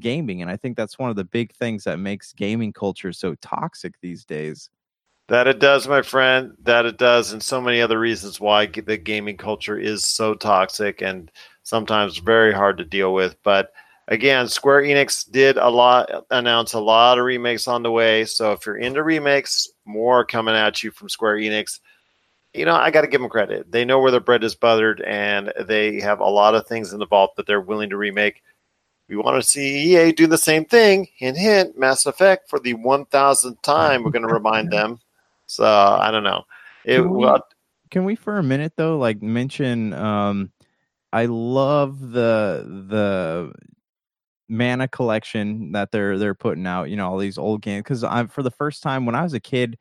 gaming. 0.00 0.42
And 0.42 0.50
I 0.50 0.56
think 0.56 0.76
that's 0.76 0.98
one 0.98 1.10
of 1.10 1.16
the 1.16 1.24
big 1.24 1.52
things 1.54 1.84
that 1.84 1.98
makes 1.98 2.32
gaming 2.32 2.72
culture 2.72 3.12
so 3.12 3.34
toxic 3.36 3.94
these 4.00 4.24
days. 4.24 4.70
That 5.28 5.46
it 5.46 5.60
does, 5.60 5.88
my 5.88 6.02
friend. 6.02 6.52
That 6.62 6.84
it 6.84 6.98
does, 6.98 7.32
and 7.32 7.42
so 7.42 7.60
many 7.60 7.80
other 7.80 7.98
reasons 7.98 8.40
why 8.40 8.66
the 8.66 8.96
gaming 8.96 9.36
culture 9.36 9.78
is 9.78 10.04
so 10.04 10.34
toxic 10.34 11.00
and 11.00 11.30
sometimes 11.62 12.18
very 12.18 12.52
hard 12.52 12.76
to 12.78 12.84
deal 12.84 13.14
with. 13.14 13.36
But 13.42 13.72
again, 14.08 14.48
Square 14.48 14.82
Enix 14.82 15.30
did 15.30 15.56
a 15.56 15.70
lot, 15.70 16.10
announce 16.30 16.72
a 16.72 16.80
lot 16.80 17.18
of 17.18 17.24
remakes 17.24 17.68
on 17.68 17.82
the 17.82 17.90
way. 17.90 18.24
So 18.24 18.52
if 18.52 18.66
you're 18.66 18.76
into 18.76 19.02
remakes, 19.02 19.68
more 19.84 20.24
coming 20.24 20.54
at 20.54 20.82
you 20.82 20.90
from 20.90 21.08
Square 21.08 21.36
Enix. 21.36 21.80
You 22.52 22.66
know, 22.66 22.74
I 22.74 22.90
got 22.90 23.00
to 23.00 23.06
give 23.06 23.22
them 23.22 23.30
credit. 23.30 23.72
They 23.72 23.86
know 23.86 24.00
where 24.00 24.10
their 24.10 24.20
bread 24.20 24.44
is 24.44 24.54
buttered, 24.54 25.00
and 25.06 25.50
they 25.66 26.00
have 26.00 26.20
a 26.20 26.28
lot 26.28 26.54
of 26.54 26.66
things 26.66 26.92
in 26.92 26.98
the 26.98 27.06
vault 27.06 27.34
that 27.36 27.46
they're 27.46 27.62
willing 27.62 27.88
to 27.88 27.96
remake. 27.96 28.42
We 29.12 29.18
want 29.18 29.42
to 29.42 29.46
see 29.46 29.94
EA 29.94 30.12
do 30.12 30.26
the 30.26 30.38
same 30.38 30.64
thing. 30.64 31.06
Hint, 31.16 31.36
hint, 31.36 31.78
Mass 31.78 32.06
Effect 32.06 32.48
for 32.48 32.58
the 32.58 32.74
1000th 32.74 33.60
time. 33.60 34.04
We're 34.04 34.10
going 34.10 34.26
to 34.26 34.32
remind 34.32 34.72
them 34.72 35.00
so 35.46 35.64
I 35.64 36.10
don't 36.10 36.24
know. 36.24 36.44
It 36.86 36.96
can 36.96 37.10
we, 37.10 37.18
well, 37.18 37.46
can 37.90 38.04
we 38.04 38.14
for 38.14 38.38
a 38.38 38.42
minute 38.42 38.72
though, 38.76 38.96
like 38.96 39.22
mention? 39.22 39.92
Um, 39.92 40.50
I 41.12 41.26
love 41.26 42.00
the 42.00 42.64
the 42.88 43.52
mana 44.48 44.88
collection 44.88 45.72
that 45.72 45.92
they're 45.92 46.18
they're 46.18 46.34
putting 46.34 46.66
out. 46.66 46.88
You 46.88 46.96
know, 46.96 47.10
all 47.10 47.18
these 47.18 47.36
old 47.36 47.60
games 47.60 47.82
because 47.82 48.02
I'm 48.02 48.28
for 48.28 48.42
the 48.42 48.50
first 48.50 48.82
time 48.82 49.04
when 49.04 49.14
I 49.14 49.22
was 49.22 49.34
a 49.34 49.40
kid. 49.40 49.78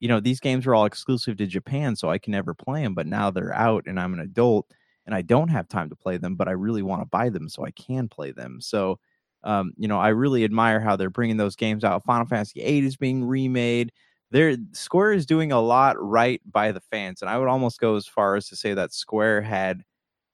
You 0.00 0.08
know, 0.08 0.20
these 0.20 0.40
games 0.40 0.66
were 0.66 0.74
all 0.74 0.84
exclusive 0.84 1.38
to 1.38 1.46
Japan, 1.46 1.96
so 1.96 2.10
I 2.10 2.18
can 2.18 2.32
never 2.32 2.52
play 2.52 2.82
them. 2.82 2.94
But 2.94 3.06
now 3.06 3.30
they're 3.30 3.54
out, 3.54 3.84
and 3.86 3.98
I'm 3.98 4.12
an 4.12 4.20
adult, 4.20 4.70
and 5.06 5.14
I 5.14 5.22
don't 5.22 5.48
have 5.48 5.68
time 5.68 5.88
to 5.88 5.96
play 5.96 6.16
them. 6.18 6.34
But 6.36 6.48
I 6.48 6.52
really 6.52 6.82
want 6.82 7.02
to 7.02 7.06
buy 7.06 7.30
them 7.30 7.48
so 7.48 7.64
I 7.64 7.70
can 7.70 8.08
play 8.08 8.32
them. 8.32 8.60
So, 8.60 8.98
um, 9.44 9.72
you 9.76 9.88
know, 9.88 9.98
I 9.98 10.08
really 10.08 10.44
admire 10.44 10.80
how 10.80 10.96
they're 10.96 11.10
bringing 11.10 11.36
those 11.36 11.56
games 11.56 11.84
out. 11.84 12.04
Final 12.04 12.26
Fantasy 12.26 12.60
VIII 12.60 12.86
is 12.86 12.96
being 12.96 13.24
remade 13.24 13.92
there 14.30 14.56
Square 14.72 15.12
is 15.12 15.26
doing 15.26 15.52
a 15.52 15.60
lot 15.60 15.96
right 15.98 16.40
by 16.50 16.72
the 16.72 16.80
fans, 16.80 17.22
and 17.22 17.30
I 17.30 17.38
would 17.38 17.48
almost 17.48 17.80
go 17.80 17.96
as 17.96 18.06
far 18.06 18.36
as 18.36 18.48
to 18.48 18.56
say 18.56 18.74
that 18.74 18.92
Square 18.92 19.42
had, 19.42 19.84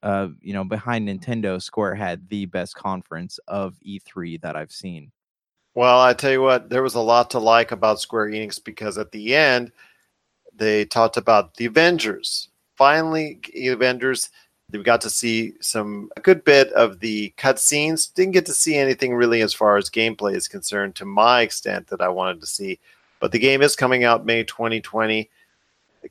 uh, 0.03 0.29
you 0.41 0.55
know, 0.55 0.65
behind 0.65 1.09
Nintendo, 1.09 1.61
Square 1.61 1.97
had 1.97 2.29
the 2.29 2.47
best 2.47 2.75
conference 2.75 3.39
of 3.49 3.77
E3 3.87 4.41
that 4.41 4.57
I've 4.57 4.73
seen. 4.73 5.13
Well, 5.75 6.01
I 6.01 6.15
tell 6.15 6.33
you 6.33 6.43
what, 6.43 6.69
there 6.69 6.83
was 6.83 6.95
a 6.95 7.01
lot 7.01 7.31
to 7.31 7.39
like 7.39 7.73
about 7.73 8.01
Square 8.01 8.29
Enix 8.31 8.63
because 8.63 8.99
at 8.99 9.13
the 9.13 9.35
end 9.35 9.73
they 10.55 10.85
talked 10.85 11.17
about 11.17 11.55
the 11.55 11.67
Avengers. 11.67 12.49
Finally, 12.77 13.41
Avengers. 13.55 14.31
We 14.73 14.83
got 14.83 15.03
to 15.03 15.11
see 15.11 15.53
some 15.61 16.11
a 16.17 16.21
good 16.21 16.45
bit 16.45 16.73
of 16.73 17.01
the 17.01 17.35
cutscenes. 17.37 18.13
Didn't 18.15 18.33
get 18.33 18.47
to 18.47 18.55
see 18.55 18.77
anything 18.77 19.15
really 19.15 19.43
as 19.43 19.53
far 19.53 19.77
as 19.77 19.91
gameplay 19.91 20.35
is 20.35 20.49
concerned, 20.49 20.95
to 20.97 21.05
my 21.05 21.43
extent 21.43 21.89
that 21.89 22.01
I 22.01 22.09
wanted 22.09 22.41
to 22.41 22.47
see 22.47 22.79
but 23.23 23.31
the 23.31 23.39
game 23.39 23.63
is 23.63 23.77
coming 23.77 24.03
out 24.03 24.27
May 24.27 24.43
2020. 24.43 25.31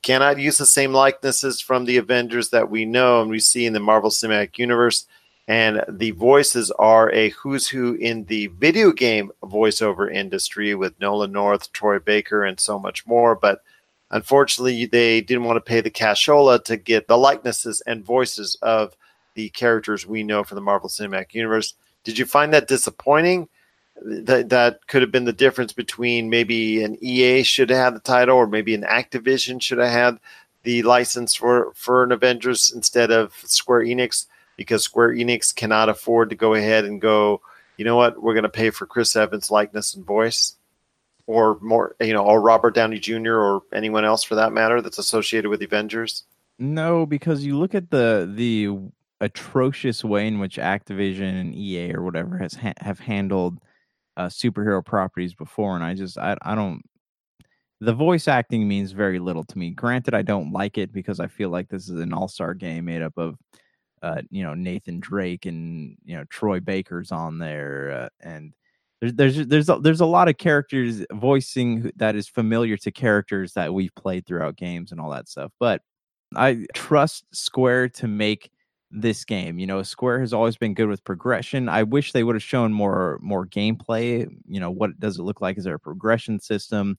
cannot 0.01 0.39
use 0.39 0.57
the 0.57 0.65
same 0.65 0.93
likenesses 0.93 1.59
from 1.59 1.83
the 1.83 1.97
Avengers 1.97 2.51
that 2.51 2.71
we 2.71 2.85
know 2.85 3.21
and 3.21 3.29
we 3.29 3.39
see 3.39 3.65
in 3.65 3.73
the 3.73 3.81
Marvel 3.81 4.09
Cinematic 4.09 4.57
Universe. 4.57 5.07
And 5.45 5.83
the 5.89 6.11
voices 6.11 6.71
are 6.79 7.11
a 7.11 7.31
who's 7.31 7.67
who 7.67 7.95
in 7.95 8.23
the 8.25 8.47
video 8.47 8.93
game 8.93 9.29
voiceover 9.43 10.09
industry 10.09 10.73
with 10.73 10.97
Nolan 11.01 11.33
North, 11.33 11.73
Troy 11.73 11.99
Baker, 11.99 12.45
and 12.45 12.57
so 12.57 12.79
much 12.79 13.05
more. 13.05 13.35
But 13.35 13.61
unfortunately, 14.11 14.85
they 14.85 15.21
didn't 15.21 15.45
want 15.45 15.57
to 15.57 15.61
pay 15.61 15.81
the 15.81 15.89
cashola 15.89 16.63
to 16.65 16.77
get 16.77 17.07
the 17.07 17.17
likenesses 17.17 17.81
and 17.87 18.05
voices 18.05 18.55
of 18.61 18.95
the 19.33 19.49
characters 19.49 20.05
we 20.05 20.23
know 20.23 20.43
from 20.43 20.55
the 20.55 20.61
Marvel 20.61 20.89
Cinematic 20.89 21.33
Universe. 21.33 21.73
Did 22.03 22.17
you 22.17 22.25
find 22.25 22.53
that 22.53 22.67
disappointing? 22.67 23.47
That 24.03 24.49
that 24.49 24.87
could 24.87 25.01
have 25.01 25.11
been 25.11 25.25
the 25.25 25.33
difference 25.33 25.73
between 25.73 26.29
maybe 26.29 26.83
an 26.83 26.97
EA 27.01 27.43
should 27.43 27.69
have 27.69 27.79
had 27.79 27.95
the 27.95 27.99
title, 27.99 28.35
or 28.35 28.47
maybe 28.47 28.73
an 28.73 28.83
Activision 28.83 29.61
should 29.61 29.77
have 29.77 29.91
had 29.91 30.19
the 30.63 30.81
license 30.83 31.35
for 31.35 31.71
for 31.75 32.03
an 32.03 32.11
Avengers 32.11 32.71
instead 32.75 33.11
of 33.11 33.33
Square 33.45 33.81
Enix, 33.81 34.25
because 34.57 34.83
Square 34.83 35.15
Enix 35.15 35.53
cannot 35.55 35.89
afford 35.89 36.29
to 36.31 36.35
go 36.35 36.55
ahead 36.55 36.85
and 36.85 36.99
go. 36.99 37.41
You 37.77 37.85
know 37.85 37.95
what? 37.95 38.21
We're 38.21 38.33
going 38.33 38.43
to 38.43 38.49
pay 38.49 38.71
for 38.71 38.85
Chris 38.87 39.15
Evans' 39.15 39.51
likeness 39.51 39.93
and 39.93 40.05
voice, 40.05 40.55
or 41.31 41.57
more, 41.61 41.95
you 42.01 42.13
know, 42.13 42.25
or 42.25 42.41
Robert 42.41 42.75
Downey 42.75 42.99
Jr. 42.99 43.35
or 43.35 43.61
anyone 43.73 44.03
else 44.03 44.23
for 44.23 44.35
that 44.35 44.51
matter 44.51 44.81
that's 44.81 44.97
associated 44.97 45.49
with 45.49 45.61
Avengers. 45.61 46.23
No, 46.59 47.05
because 47.05 47.45
you 47.45 47.57
look 47.57 47.73
at 47.73 47.89
the 47.89 48.29
the 48.35 48.69
atrocious 49.21 50.03
way 50.03 50.27
in 50.27 50.39
which 50.39 50.57
Activision 50.57 51.39
and 51.39 51.55
EA 51.55 51.93
or 51.93 52.03
whatever 52.03 52.37
has 52.37 52.53
ha- 52.53 52.73
have 52.81 52.99
handled 52.99 53.59
uh, 54.17 54.27
superhero 54.27 54.85
properties 54.85 55.33
before, 55.33 55.75
and 55.75 55.83
I 55.83 55.93
just 55.93 56.17
I 56.17 56.35
I 56.41 56.53
don't. 56.53 56.81
The 57.79 57.93
voice 57.93 58.27
acting 58.27 58.67
means 58.67 58.91
very 58.91 59.17
little 59.17 59.43
to 59.45 59.57
me. 59.57 59.71
Granted, 59.71 60.13
I 60.13 60.21
don't 60.21 60.51
like 60.51 60.77
it 60.77 60.93
because 60.93 61.19
I 61.19 61.27
feel 61.27 61.49
like 61.49 61.69
this 61.69 61.89
is 61.89 61.99
an 61.99 62.13
all 62.13 62.27
star 62.27 62.53
game 62.53 62.85
made 62.85 63.01
up 63.01 63.17
of, 63.17 63.37
uh, 64.03 64.21
you 64.29 64.43
know, 64.43 64.53
Nathan 64.53 64.99
Drake 64.99 65.47
and 65.47 65.97
you 66.03 66.15
know 66.15 66.25
Troy 66.25 66.59
Baker's 66.59 67.11
on 67.11 67.39
there, 67.39 67.91
uh, 67.91 68.09
and 68.19 68.53
there's 69.01 69.13
there's 69.15 69.47
there's 69.47 69.69
a, 69.69 69.79
there's 69.79 70.01
a 70.01 70.05
lot 70.05 70.29
of 70.29 70.37
characters 70.37 71.03
voicing 71.13 71.91
that 71.95 72.15
is 72.15 72.27
familiar 72.27 72.77
to 72.77 72.91
characters 72.91 73.53
that 73.53 73.73
we've 73.73 73.93
played 73.95 74.25
throughout 74.25 74.55
games 74.57 74.91
and 74.91 75.01
all 75.01 75.09
that 75.11 75.27
stuff. 75.27 75.51
But 75.59 75.81
I 76.35 76.65
trust 76.75 77.25
Square 77.33 77.89
to 77.89 78.07
make 78.07 78.51
this 78.91 79.25
game. 79.25 79.57
You 79.59 79.67
know, 79.67 79.81
Square 79.83 80.19
has 80.21 80.33
always 80.33 80.57
been 80.57 80.73
good 80.73 80.87
with 80.87 81.03
progression. 81.03 81.67
I 81.69 81.83
wish 81.83 82.11
they 82.11 82.23
would 82.23 82.35
have 82.35 82.43
shown 82.43 82.71
more 82.73 83.19
more 83.21 83.47
gameplay. 83.47 84.27
You 84.47 84.59
know, 84.59 84.71
what 84.71 84.99
does 84.99 85.17
it 85.17 85.23
look 85.23 85.41
like? 85.41 85.57
Is 85.57 85.63
there 85.63 85.75
a 85.75 85.79
progression 85.79 86.39
system? 86.39 86.97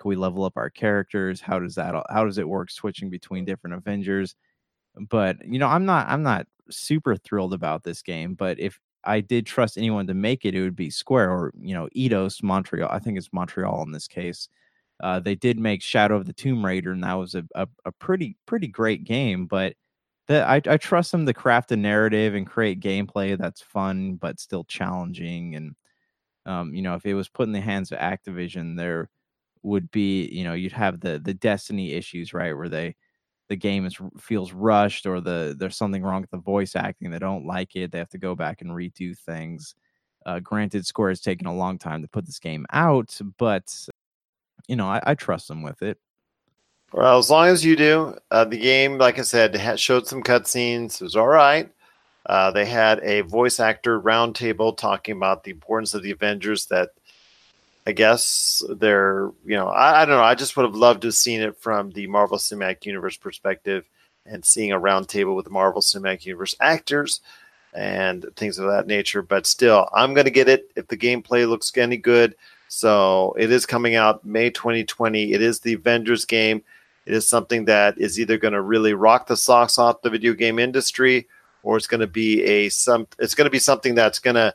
Can 0.00 0.08
we 0.08 0.16
level 0.16 0.44
up 0.44 0.54
our 0.56 0.70
characters? 0.70 1.40
How 1.40 1.60
does 1.60 1.76
that 1.76 1.94
how 2.10 2.24
does 2.24 2.38
it 2.38 2.48
work 2.48 2.70
switching 2.70 3.10
between 3.10 3.44
different 3.44 3.76
Avengers? 3.76 4.34
But 5.08 5.36
you 5.46 5.58
know, 5.58 5.68
I'm 5.68 5.84
not 5.84 6.08
I'm 6.08 6.22
not 6.22 6.46
super 6.70 7.16
thrilled 7.16 7.54
about 7.54 7.84
this 7.84 8.02
game. 8.02 8.34
But 8.34 8.58
if 8.60 8.80
I 9.06 9.20
did 9.20 9.46
trust 9.46 9.78
anyone 9.78 10.06
to 10.08 10.14
make 10.14 10.44
it, 10.44 10.54
it 10.54 10.62
would 10.62 10.76
be 10.76 10.90
Square 10.90 11.30
or 11.32 11.52
you 11.60 11.74
know 11.74 11.88
Eidos 11.96 12.42
Montreal. 12.42 12.88
I 12.90 12.98
think 12.98 13.18
it's 13.18 13.32
Montreal 13.32 13.82
in 13.84 13.92
this 13.92 14.08
case. 14.08 14.48
Uh, 15.02 15.20
they 15.20 15.34
did 15.34 15.58
make 15.58 15.82
Shadow 15.82 16.16
of 16.16 16.26
the 16.26 16.32
Tomb 16.32 16.64
Raider, 16.64 16.92
and 16.92 17.04
that 17.04 17.14
was 17.14 17.34
a, 17.34 17.44
a, 17.54 17.68
a 17.84 17.92
pretty 17.92 18.36
pretty 18.46 18.68
great 18.68 19.04
game. 19.04 19.46
But 19.46 19.74
that 20.28 20.48
I, 20.48 20.62
I 20.72 20.76
trust 20.78 21.12
them 21.12 21.26
to 21.26 21.34
craft 21.34 21.72
a 21.72 21.76
narrative 21.76 22.34
and 22.34 22.46
create 22.46 22.80
gameplay 22.80 23.36
that's 23.38 23.62
fun 23.62 24.16
but 24.16 24.40
still 24.40 24.64
challenging. 24.64 25.54
And 25.56 25.74
um, 26.46 26.74
you 26.74 26.82
know, 26.82 26.94
if 26.94 27.06
it 27.06 27.14
was 27.14 27.28
put 27.28 27.46
in 27.48 27.52
the 27.52 27.60
hands 27.60 27.92
of 27.92 27.98
Activision, 27.98 28.76
there 28.76 29.08
would 29.62 29.90
be, 29.90 30.26
you 30.28 30.44
know, 30.44 30.54
you'd 30.54 30.72
have 30.72 31.00
the 31.00 31.20
the 31.24 31.34
Destiny 31.34 31.92
issues, 31.94 32.34
right, 32.34 32.56
where 32.56 32.68
they 32.68 32.96
the 33.48 33.56
game 33.56 33.84
is 33.84 33.96
feels 34.18 34.52
rushed 34.52 35.06
or 35.06 35.20
the 35.20 35.54
there's 35.58 35.76
something 35.76 36.02
wrong 36.02 36.22
with 36.22 36.30
the 36.30 36.38
voice 36.38 36.76
acting. 36.76 37.10
They 37.10 37.18
don't 37.18 37.46
like 37.46 37.76
it. 37.76 37.92
They 37.92 37.98
have 37.98 38.08
to 38.10 38.18
go 38.18 38.34
back 38.34 38.62
and 38.62 38.70
redo 38.70 39.16
things. 39.16 39.74
Uh, 40.24 40.40
granted, 40.40 40.86
Square 40.86 41.10
has 41.10 41.20
taken 41.20 41.46
a 41.46 41.54
long 41.54 41.78
time 41.78 42.00
to 42.02 42.08
put 42.08 42.24
this 42.24 42.38
game 42.38 42.64
out, 42.72 43.18
but 43.38 43.74
you 44.66 44.76
know, 44.76 44.86
I, 44.86 45.00
I 45.04 45.14
trust 45.14 45.48
them 45.48 45.62
with 45.62 45.82
it. 45.82 45.98
Well, 46.92 47.18
as 47.18 47.28
long 47.28 47.48
as 47.48 47.64
you 47.64 47.76
do, 47.76 48.16
uh, 48.30 48.44
the 48.44 48.56
game, 48.56 48.98
like 48.98 49.18
I 49.18 49.22
said, 49.22 49.58
showed 49.78 50.06
some 50.06 50.22
cutscenes. 50.22 51.00
It 51.00 51.04
was 51.04 51.16
all 51.16 51.26
right. 51.26 51.70
Uh, 52.26 52.50
they 52.52 52.64
had 52.64 53.00
a 53.00 53.22
voice 53.22 53.60
actor 53.60 54.00
roundtable 54.00 54.76
talking 54.76 55.16
about 55.16 55.44
the 55.44 55.50
importance 55.50 55.92
of 55.92 56.02
the 56.02 56.12
Avengers. 56.12 56.66
That 56.66 56.90
I 57.86 57.92
guess 57.92 58.62
they're, 58.68 59.30
you 59.44 59.56
know, 59.56 59.68
I, 59.68 60.02
I, 60.02 60.04
don't 60.06 60.16
know. 60.16 60.22
I 60.22 60.34
just 60.34 60.56
would 60.56 60.64
have 60.64 60.74
loved 60.74 61.02
to 61.02 61.08
have 61.08 61.14
seen 61.14 61.42
it 61.42 61.56
from 61.58 61.90
the 61.90 62.06
Marvel 62.06 62.38
Cinematic 62.38 62.86
Universe 62.86 63.16
perspective 63.16 63.84
and 64.24 64.44
seeing 64.44 64.72
a 64.72 64.80
roundtable 64.80 65.36
with 65.36 65.50
Marvel 65.50 65.82
Cinematic 65.82 66.24
Universe 66.24 66.54
actors 66.60 67.20
and 67.74 68.24
things 68.36 68.58
of 68.58 68.68
that 68.68 68.86
nature. 68.86 69.20
But 69.20 69.46
still, 69.46 69.88
I'm 69.92 70.14
going 70.14 70.24
to 70.24 70.30
get 70.30 70.48
it 70.48 70.70
if 70.76 70.88
the 70.88 70.96
gameplay 70.96 71.46
looks 71.46 71.76
any 71.76 71.98
good. 71.98 72.34
So 72.68 73.36
it 73.38 73.52
is 73.52 73.66
coming 73.66 73.96
out 73.96 74.24
May 74.24 74.50
2020. 74.50 75.32
It 75.32 75.42
is 75.42 75.60
the 75.60 75.74
Avengers 75.74 76.24
game. 76.24 76.62
It 77.06 77.12
is 77.12 77.28
something 77.28 77.66
that 77.66 77.98
is 77.98 78.18
either 78.18 78.38
going 78.38 78.54
to 78.54 78.62
really 78.62 78.94
rock 78.94 79.26
the 79.26 79.36
socks 79.36 79.78
off 79.78 80.00
the 80.00 80.10
video 80.10 80.32
game 80.32 80.58
industry, 80.58 81.28
or 81.62 81.76
it's 81.76 81.86
going 81.86 82.00
to 82.00 82.06
be 82.06 82.42
a 82.44 82.70
some. 82.70 83.06
It's 83.18 83.34
going 83.34 83.44
to 83.44 83.50
be 83.50 83.58
something 83.58 83.94
that's 83.94 84.18
going 84.18 84.36
to. 84.36 84.54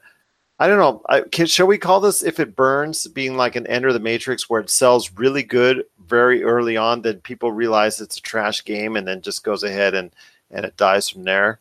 I 0.60 0.68
don't 0.68 0.78
know. 0.78 1.02
I, 1.08 1.22
can, 1.22 1.46
shall 1.46 1.68
we 1.68 1.78
call 1.78 2.02
this 2.02 2.22
if 2.22 2.40
it 2.40 2.56
burns 2.56 3.08
being 3.08 3.38
like 3.38 3.56
an 3.56 3.66
Enter 3.68 3.94
the 3.94 4.00
Matrix 4.00 4.50
where 4.50 4.60
it 4.60 4.70
sells 4.70 5.12
really 5.14 5.42
good 5.42 5.86
very 6.06 6.44
early 6.44 6.76
on, 6.76 7.02
then 7.02 7.22
people 7.22 7.52
realize 7.54 8.02
it's 8.02 8.18
a 8.18 8.22
trash 8.22 8.66
game 8.66 8.98
and 8.98 9.08
then 9.08 9.22
just 9.22 9.44
goes 9.44 9.64
ahead 9.64 9.94
and 9.94 10.14
and 10.52 10.66
it 10.66 10.76
dies 10.76 11.08
from 11.08 11.24
there. 11.24 11.60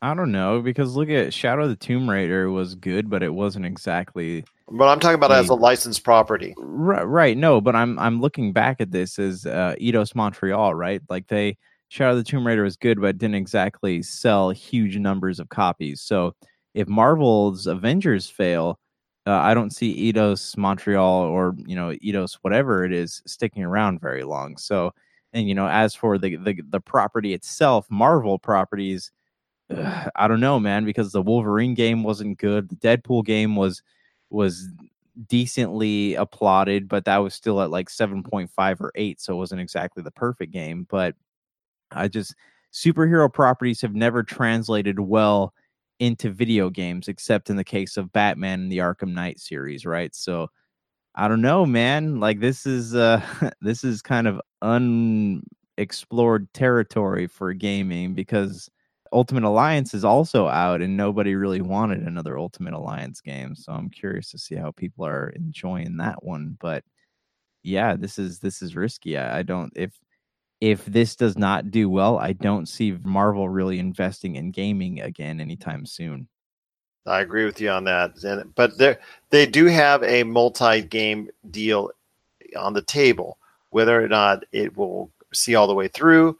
I 0.00 0.14
don't 0.14 0.32
know 0.32 0.60
because 0.62 0.96
look 0.96 1.10
at 1.10 1.34
Shadow 1.34 1.64
of 1.64 1.68
the 1.68 1.76
Tomb 1.76 2.08
Raider 2.08 2.50
was 2.50 2.74
good, 2.74 3.10
but 3.10 3.22
it 3.22 3.34
wasn't 3.34 3.66
exactly. 3.66 4.44
But 4.68 4.88
I'm 4.88 4.98
talking 4.98 5.14
about 5.14 5.30
a, 5.30 5.36
as 5.36 5.48
a 5.48 5.54
licensed 5.54 6.02
property. 6.02 6.54
Right, 6.56 7.04
right. 7.04 7.36
No, 7.36 7.60
but 7.60 7.76
I'm 7.76 7.98
I'm 7.98 8.20
looking 8.20 8.52
back 8.52 8.80
at 8.80 8.90
this 8.90 9.18
as 9.18 9.44
uh, 9.44 9.74
Eidos 9.80 10.14
Montreal, 10.14 10.74
right? 10.74 11.02
Like 11.10 11.28
they 11.28 11.58
Shadow 11.88 12.12
of 12.12 12.16
the 12.16 12.24
Tomb 12.24 12.46
Raider 12.46 12.62
was 12.62 12.76
good, 12.76 13.00
but 13.00 13.18
didn't 13.18 13.34
exactly 13.34 14.02
sell 14.02 14.50
huge 14.50 14.96
numbers 14.96 15.38
of 15.38 15.50
copies. 15.50 16.00
So 16.00 16.34
if 16.74 16.88
Marvel's 16.88 17.66
Avengers 17.66 18.28
fail, 18.28 18.78
uh, 19.26 19.32
I 19.32 19.54
don't 19.54 19.70
see 19.70 20.12
Eidos 20.12 20.56
Montreal 20.56 21.22
or 21.22 21.54
you 21.66 21.76
know 21.76 21.90
Eidos 21.90 22.38
whatever 22.42 22.84
it 22.84 22.92
is 22.92 23.22
sticking 23.26 23.62
around 23.62 24.00
very 24.00 24.24
long. 24.24 24.56
So 24.56 24.92
and 25.32 25.48
you 25.48 25.54
know 25.54 25.68
as 25.68 25.94
for 25.94 26.18
the 26.18 26.36
the, 26.36 26.60
the 26.70 26.80
property 26.80 27.32
itself, 27.34 27.86
Marvel 27.90 28.38
properties 28.38 29.12
I 30.16 30.28
don't 30.28 30.40
know, 30.40 30.60
man, 30.60 30.84
because 30.84 31.12
the 31.12 31.22
Wolverine 31.22 31.74
game 31.74 32.02
wasn't 32.02 32.38
good. 32.38 32.68
The 32.68 32.76
Deadpool 32.76 33.24
game 33.24 33.56
was 33.56 33.82
was 34.30 34.68
decently 35.28 36.14
applauded, 36.14 36.88
but 36.88 37.04
that 37.04 37.18
was 37.18 37.34
still 37.34 37.60
at 37.60 37.70
like 37.70 37.88
7.5 37.88 38.80
or 38.80 38.92
8, 38.94 39.20
so 39.20 39.34
it 39.34 39.36
wasn't 39.36 39.60
exactly 39.60 40.02
the 40.02 40.10
perfect 40.10 40.52
game, 40.52 40.86
but 40.90 41.14
I 41.90 42.08
just 42.08 42.34
superhero 42.72 43.32
properties 43.32 43.82
have 43.82 43.94
never 43.94 44.22
translated 44.22 45.00
well 45.00 45.52
into 46.02 46.30
video 46.30 46.68
games 46.68 47.06
except 47.06 47.48
in 47.48 47.54
the 47.54 47.62
case 47.62 47.96
of 47.96 48.12
Batman 48.12 48.62
and 48.62 48.72
the 48.72 48.78
Arkham 48.78 49.12
Knight 49.14 49.38
series, 49.38 49.86
right? 49.86 50.12
So 50.16 50.48
I 51.14 51.28
don't 51.28 51.42
know, 51.42 51.64
man. 51.64 52.18
Like 52.18 52.40
this 52.40 52.66
is 52.66 52.94
uh 52.96 53.22
this 53.60 53.84
is 53.84 54.02
kind 54.02 54.26
of 54.26 54.40
unexplored 54.62 56.52
territory 56.54 57.28
for 57.28 57.52
gaming 57.54 58.14
because 58.14 58.68
Ultimate 59.12 59.44
Alliance 59.44 59.94
is 59.94 60.04
also 60.04 60.48
out, 60.48 60.82
and 60.82 60.96
nobody 60.96 61.36
really 61.36 61.60
wanted 61.60 62.02
another 62.02 62.36
Ultimate 62.36 62.74
Alliance 62.74 63.20
game. 63.20 63.54
So 63.54 63.72
I'm 63.72 63.90
curious 63.90 64.30
to 64.32 64.38
see 64.38 64.56
how 64.56 64.72
people 64.72 65.06
are 65.06 65.28
enjoying 65.36 65.98
that 65.98 66.24
one. 66.24 66.56
But 66.60 66.82
yeah, 67.62 67.94
this 67.96 68.18
is 68.18 68.40
this 68.40 68.60
is 68.60 68.74
risky. 68.76 69.16
I, 69.18 69.40
I 69.40 69.42
don't 69.44 69.72
if 69.76 69.92
if 70.62 70.84
this 70.84 71.16
does 71.16 71.36
not 71.36 71.72
do 71.72 71.90
well, 71.90 72.18
I 72.18 72.34
don't 72.34 72.68
see 72.68 72.96
Marvel 73.02 73.48
really 73.48 73.80
investing 73.80 74.36
in 74.36 74.52
gaming 74.52 75.00
again 75.00 75.40
anytime 75.40 75.84
soon. 75.84 76.28
I 77.04 77.20
agree 77.20 77.44
with 77.44 77.60
you 77.60 77.68
on 77.68 77.82
that. 77.84 78.52
But 78.54 78.78
they 78.78 78.96
they 79.30 79.44
do 79.44 79.64
have 79.66 80.04
a 80.04 80.22
multi-game 80.22 81.30
deal 81.50 81.90
on 82.56 82.74
the 82.74 82.82
table. 82.82 83.38
Whether 83.70 84.04
or 84.04 84.06
not 84.06 84.44
it 84.52 84.76
will 84.76 85.10
see 85.32 85.56
all 85.56 85.66
the 85.66 85.74
way 85.74 85.88
through, 85.88 86.38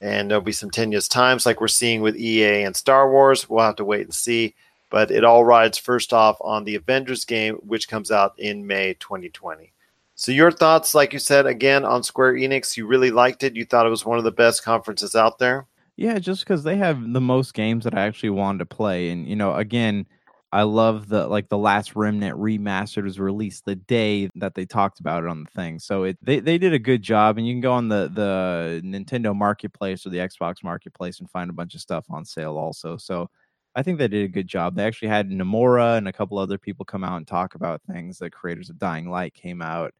and 0.00 0.30
there'll 0.30 0.40
be 0.40 0.52
some 0.52 0.70
tenuous 0.70 1.08
times 1.08 1.44
like 1.44 1.60
we're 1.60 1.66
seeing 1.66 2.00
with 2.00 2.16
EA 2.16 2.62
and 2.62 2.76
Star 2.76 3.10
Wars. 3.10 3.50
We'll 3.50 3.64
have 3.64 3.76
to 3.76 3.84
wait 3.84 4.02
and 4.02 4.14
see. 4.14 4.54
But 4.88 5.10
it 5.10 5.24
all 5.24 5.44
rides 5.44 5.78
first 5.78 6.12
off 6.12 6.36
on 6.42 6.62
the 6.62 6.76
Avengers 6.76 7.24
game, 7.24 7.56
which 7.56 7.88
comes 7.88 8.12
out 8.12 8.38
in 8.38 8.68
May 8.68 8.94
2020. 8.94 9.72
So, 10.16 10.32
your 10.32 10.50
thoughts, 10.52 10.94
like 10.94 11.12
you 11.12 11.18
said, 11.18 11.46
again 11.46 11.84
on 11.84 12.02
Square 12.02 12.34
Enix, 12.34 12.76
you 12.76 12.86
really 12.86 13.10
liked 13.10 13.42
it. 13.42 13.56
You 13.56 13.64
thought 13.64 13.86
it 13.86 13.90
was 13.90 14.06
one 14.06 14.18
of 14.18 14.24
the 14.24 14.32
best 14.32 14.64
conferences 14.64 15.16
out 15.16 15.38
there. 15.38 15.66
Yeah, 15.96 16.18
just 16.18 16.44
because 16.44 16.64
they 16.64 16.76
have 16.76 17.12
the 17.12 17.20
most 17.20 17.54
games 17.54 17.84
that 17.84 17.96
I 17.96 18.02
actually 18.02 18.30
wanted 18.30 18.58
to 18.60 18.66
play. 18.66 19.10
And, 19.10 19.28
you 19.28 19.36
know, 19.36 19.54
again, 19.54 20.06
I 20.54 20.62
love 20.62 21.08
the 21.08 21.26
like 21.26 21.48
the 21.48 21.58
last 21.58 21.96
Remnant 21.96 22.38
remastered 22.38 23.02
was 23.02 23.18
released 23.18 23.64
the 23.64 23.74
day 23.74 24.30
that 24.36 24.54
they 24.54 24.64
talked 24.64 25.00
about 25.00 25.24
it 25.24 25.28
on 25.28 25.42
the 25.42 25.50
thing. 25.50 25.80
So 25.80 26.04
it 26.04 26.18
they, 26.22 26.38
they 26.38 26.58
did 26.58 26.72
a 26.72 26.78
good 26.78 27.02
job 27.02 27.38
and 27.38 27.46
you 27.46 27.54
can 27.54 27.60
go 27.60 27.72
on 27.72 27.88
the 27.88 28.08
the 28.14 28.80
Nintendo 28.84 29.34
marketplace 29.34 30.06
or 30.06 30.10
the 30.10 30.18
Xbox 30.18 30.62
marketplace 30.62 31.18
and 31.18 31.28
find 31.28 31.50
a 31.50 31.52
bunch 31.54 31.74
of 31.74 31.80
stuff 31.80 32.06
on 32.08 32.24
sale 32.24 32.56
also. 32.56 32.96
So 32.96 33.28
I 33.74 33.82
think 33.82 33.98
they 33.98 34.06
did 34.06 34.26
a 34.26 34.32
good 34.32 34.46
job. 34.46 34.76
They 34.76 34.84
actually 34.84 35.08
had 35.08 35.28
Nomura 35.28 35.98
and 35.98 36.06
a 36.06 36.12
couple 36.12 36.38
other 36.38 36.58
people 36.58 36.84
come 36.84 37.02
out 37.02 37.16
and 37.16 37.26
talk 37.26 37.56
about 37.56 37.82
things. 37.90 38.18
The 38.18 38.30
creators 38.30 38.70
of 38.70 38.78
Dying 38.78 39.10
Light 39.10 39.34
came 39.34 39.60
out. 39.60 39.92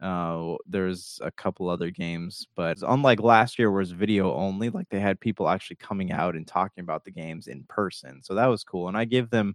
Uh, 0.00 0.56
there's 0.66 1.20
a 1.22 1.30
couple 1.30 1.68
other 1.68 1.90
games, 1.90 2.46
but 2.54 2.78
unlike 2.86 3.20
last 3.20 3.58
year, 3.58 3.70
where 3.70 3.82
it's 3.82 3.90
video 3.90 4.34
only, 4.34 4.70
like 4.70 4.88
they 4.88 5.00
had 5.00 5.20
people 5.20 5.48
actually 5.48 5.76
coming 5.76 6.10
out 6.12 6.34
and 6.34 6.46
talking 6.46 6.82
about 6.82 7.04
the 7.04 7.10
games 7.10 7.48
in 7.48 7.64
person. 7.64 8.22
So 8.22 8.34
that 8.34 8.46
was 8.46 8.64
cool. 8.64 8.88
And 8.88 8.96
I 8.96 9.04
give 9.04 9.30
them 9.30 9.54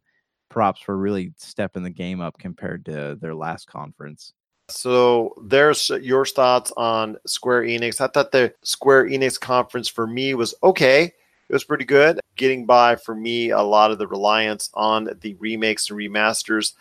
props 0.49 0.81
for 0.81 0.97
really 0.97 1.33
stepping 1.37 1.83
the 1.83 1.89
game 1.89 2.21
up 2.21 2.37
compared 2.37 2.85
to 2.85 3.17
their 3.19 3.35
last 3.35 3.67
conference. 3.67 4.33
So 4.69 5.33
there's 5.43 5.89
your 6.01 6.25
thoughts 6.25 6.71
on 6.75 7.17
Square 7.25 7.63
Enix. 7.63 8.01
I 8.01 8.07
thought 8.07 8.31
the 8.31 8.53
Square 8.63 9.05
Enix 9.05 9.39
conference 9.39 9.87
for 9.87 10.07
me 10.07 10.33
was 10.33 10.53
okay 10.63 11.13
it 11.49 11.53
was 11.53 11.63
pretty 11.63 11.85
good. 11.85 12.19
Getting 12.35 12.65
by 12.65 12.95
for 12.95 13.13
me, 13.13 13.51
a 13.51 13.61
lot 13.61 13.91
of 13.91 13.99
the 13.99 14.07
reliance 14.07 14.69
on 14.73 15.09
the 15.21 15.35
remakes 15.35 15.89
and 15.89 15.99
remasters. 15.99 16.73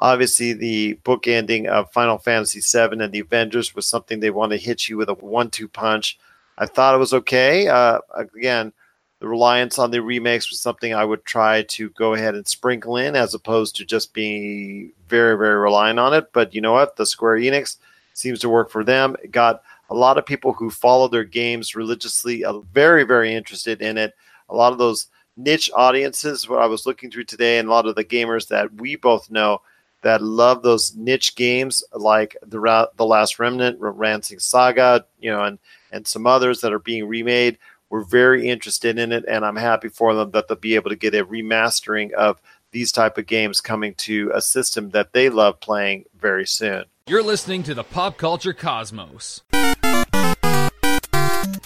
Obviously, 0.00 0.54
the 0.54 0.94
book 1.04 1.28
ending 1.28 1.68
of 1.68 1.92
Final 1.92 2.16
Fantasy 2.16 2.60
VII 2.60 3.02
and 3.02 3.12
the 3.12 3.20
Avengers 3.20 3.74
was 3.74 3.86
something 3.86 4.18
they 4.18 4.30
want 4.30 4.50
to 4.52 4.58
hit 4.58 4.88
you 4.88 4.96
with 4.96 5.10
a 5.10 5.14
one-two 5.14 5.68
punch. 5.68 6.18
I 6.56 6.66
thought 6.66 6.94
it 6.94 6.98
was 6.98 7.12
okay. 7.12 7.68
Uh, 7.68 7.98
again, 8.14 8.72
the 9.20 9.28
reliance 9.28 9.78
on 9.78 9.90
the 9.90 10.00
remakes 10.00 10.48
was 10.48 10.60
something 10.60 10.94
I 10.94 11.04
would 11.04 11.26
try 11.26 11.62
to 11.62 11.90
go 11.90 12.14
ahead 12.14 12.34
and 12.34 12.48
sprinkle 12.48 12.96
in, 12.96 13.14
as 13.14 13.34
opposed 13.34 13.76
to 13.76 13.84
just 13.84 14.14
being 14.14 14.92
very, 15.08 15.36
very 15.36 15.56
reliant 15.56 15.98
on 15.98 16.14
it. 16.14 16.32
But 16.32 16.54
you 16.54 16.62
know 16.62 16.72
what? 16.72 16.96
The 16.96 17.04
Square 17.04 17.36
Enix 17.36 17.76
seems 18.14 18.40
to 18.40 18.48
work 18.48 18.70
for 18.70 18.82
them. 18.82 19.16
It 19.22 19.32
got 19.32 19.62
a 19.90 19.94
lot 19.94 20.16
of 20.16 20.24
people 20.24 20.54
who 20.54 20.70
follow 20.70 21.08
their 21.08 21.24
games 21.24 21.74
religiously 21.74 22.44
are 22.44 22.62
very, 22.72 23.04
very 23.04 23.34
interested 23.34 23.82
in 23.82 23.98
it. 23.98 24.14
A 24.48 24.54
lot 24.54 24.72
of 24.72 24.78
those 24.78 25.08
niche 25.36 25.70
audiences, 25.74 26.48
what 26.48 26.62
I 26.62 26.66
was 26.66 26.86
looking 26.86 27.10
through 27.10 27.24
today, 27.24 27.58
and 27.58 27.68
a 27.68 27.72
lot 27.72 27.86
of 27.86 27.96
the 27.96 28.04
gamers 28.04 28.48
that 28.48 28.72
we 28.74 28.96
both 28.96 29.30
know 29.30 29.60
that 30.02 30.22
love 30.22 30.62
those 30.62 30.94
niche 30.96 31.34
games 31.34 31.82
like 31.92 32.36
the 32.42 32.90
the 32.96 33.04
Last 33.04 33.38
Remnant, 33.38 33.80
Romancing 33.80 34.38
SaGa, 34.38 35.04
you 35.20 35.30
know, 35.30 35.44
and 35.44 35.58
and 35.92 36.06
some 36.06 36.26
others 36.26 36.60
that 36.60 36.72
are 36.72 36.78
being 36.78 37.06
remade. 37.06 37.58
We're 37.88 38.04
very 38.04 38.48
interested 38.48 38.98
in 38.98 39.10
it, 39.10 39.24
and 39.26 39.44
I'm 39.44 39.56
happy 39.56 39.88
for 39.88 40.14
them 40.14 40.30
that 40.30 40.46
they'll 40.46 40.56
be 40.56 40.76
able 40.76 40.90
to 40.90 40.96
get 40.96 41.14
a 41.14 41.24
remastering 41.24 42.12
of 42.12 42.40
these 42.70 42.92
type 42.92 43.18
of 43.18 43.26
games 43.26 43.60
coming 43.60 43.94
to 43.94 44.30
a 44.32 44.40
system 44.40 44.90
that 44.90 45.12
they 45.12 45.28
love 45.28 45.58
playing 45.60 46.04
very 46.18 46.46
soon. 46.46 46.84
You're 47.08 47.24
listening 47.24 47.64
to 47.64 47.74
the 47.74 47.82
Pop 47.82 48.16
Culture 48.16 48.52
Cosmos. 48.52 49.42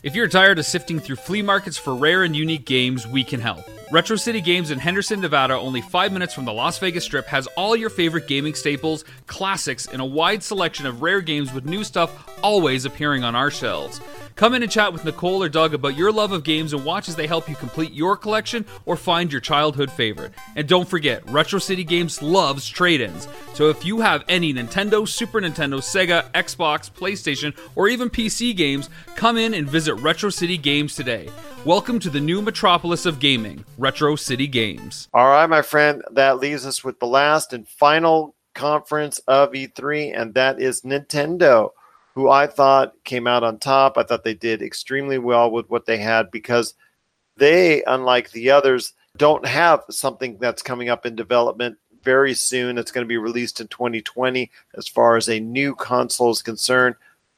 If 0.03 0.15
you're 0.15 0.29
tired 0.29 0.59
of 0.59 0.67
sifting 0.67 0.99
through 0.99 1.17
flea 1.17 1.43
markets 1.43 1.77
for 1.77 1.95
rare 1.95 2.25
and 2.25 2.35
unique 2.35 2.65
games, 2.65 3.07
we 3.07 3.25
can 3.25 3.41
help. 3.41 3.65
Retro 3.95 4.17
City 4.17 4.41
Games 4.41 4.73
in 4.73 4.81
Henderson, 4.81 5.21
Nevada, 5.21 5.55
only 5.55 5.81
five 5.81 6.13
minutes 6.13 6.35
from 6.35 6.47
the 6.47 6.53
Las 6.53 6.81
Vegas 6.81 7.05
Strip, 7.05 7.27
has 7.27 7.47
all 7.57 7.77
your 7.77 7.91
favorite 7.91 8.27
gaming 8.27 8.55
staples, 8.55 9.05
classics, 9.29 9.87
and 9.87 10.03
a 10.03 10.05
wide 10.05 10.43
selection 10.43 10.85
of 10.85 11.01
rare 11.01 11.21
games 11.21 11.53
with 11.53 11.65
new 11.65 11.85
stuff 11.85 12.29
always 12.43 12.87
appearing 12.87 13.23
on 13.23 13.37
our 13.37 13.53
shelves. 13.53 14.01
Come 14.37 14.55
in 14.55 14.65
and 14.65 14.73
chat 14.73 14.93
with 14.93 15.05
Nicole 15.05 15.45
or 15.45 15.49
Doug 15.49 15.75
about 15.75 15.97
your 15.97 16.11
love 16.11 16.33
of 16.33 16.43
games 16.43 16.73
and 16.73 16.85
watch 16.85 17.09
as 17.09 17.15
they 17.15 17.29
help 17.29 17.49
you 17.49 17.55
complete 17.55 17.93
your 17.93 18.17
collection 18.17 18.67
or 18.85 18.97
find 18.97 19.31
your 19.31 19.41
childhood 19.41 19.93
favorite. 19.93 20.33
And 20.57 20.67
don't 20.67 20.89
forget, 20.89 21.23
Retro 21.31 21.61
City 21.61 21.85
Games 21.85 22.21
loves 22.21 22.69
trade 22.69 23.01
ins. 23.01 23.29
So 23.53 23.69
if 23.69 23.85
you 23.85 24.01
have 24.01 24.25
any 24.29 24.53
Nintendo, 24.53 25.07
Super 25.07 25.41
Nintendo, 25.41 25.79
Sega, 25.79 26.33
Xbox, 26.33 26.91
PlayStation, 26.91 27.57
or 27.77 27.87
even 27.87 28.11
PC 28.11 28.57
games, 28.57 28.91
come 29.15 29.37
in 29.37 29.55
and 29.55 29.71
visit 29.71 29.95
Retro 29.95 30.31
City 30.31 30.59
Games 30.59 30.97
today. 30.97 31.29
Welcome 31.65 32.01
to 32.01 32.11
the 32.11 32.21
new 32.21 32.43
metropolis 32.43 33.07
of 33.07 33.21
gaming, 33.21 33.65
Retro 33.79 34.17
City 34.17 34.49
Games. 34.49 35.09
All 35.15 35.29
right, 35.29 35.47
my 35.47 35.63
friend, 35.63 36.03
that 36.11 36.41
leaves 36.41 36.67
us 36.67 36.83
with 36.83 36.99
the 36.99 37.07
last 37.07 37.53
and 37.53 37.69
final 37.69 38.35
conference 38.53 39.21
of 39.29 39.53
E3, 39.53 40.21
and 40.21 40.35
that 40.35 40.61
is 40.61 40.83
Nintendo 40.83 41.71
who 42.15 42.29
I 42.29 42.47
thought 42.47 42.95
came 43.05 43.27
out 43.27 43.43
on 43.43 43.59
top. 43.59 43.99
I 43.99 44.05
thought 44.05 44.25
they 44.25 44.35
did 44.35 44.63
extremely 44.63 45.19
well 45.19 45.51
with 45.51 45.69
what 45.69 45.87
they 45.87 45.99
had 45.99 46.31
because 46.31 46.75
they, 47.37 47.83
unlike 47.85 48.31
the 48.31 48.51
others, 48.51 48.95
don't 49.17 49.47
have 49.47 49.83
something 49.91 50.39
that's 50.39 50.63
coming 50.63 50.89
up 50.89 51.07
in 51.07 51.17
development 51.17 51.77
very 52.03 52.35
soon. 52.35 52.79
It's 52.79 52.93
going 52.93 53.05
to 53.05 53.09
be 53.09 53.17
released 53.17 53.61
in 53.61 53.69
2020 53.69 54.51
as 54.75 54.87
far 54.87 55.17
as 55.17 55.29
a 55.29 55.41
new 55.41 55.75
console 55.75 56.31
is 56.31 56.43
concerned. 56.43 56.95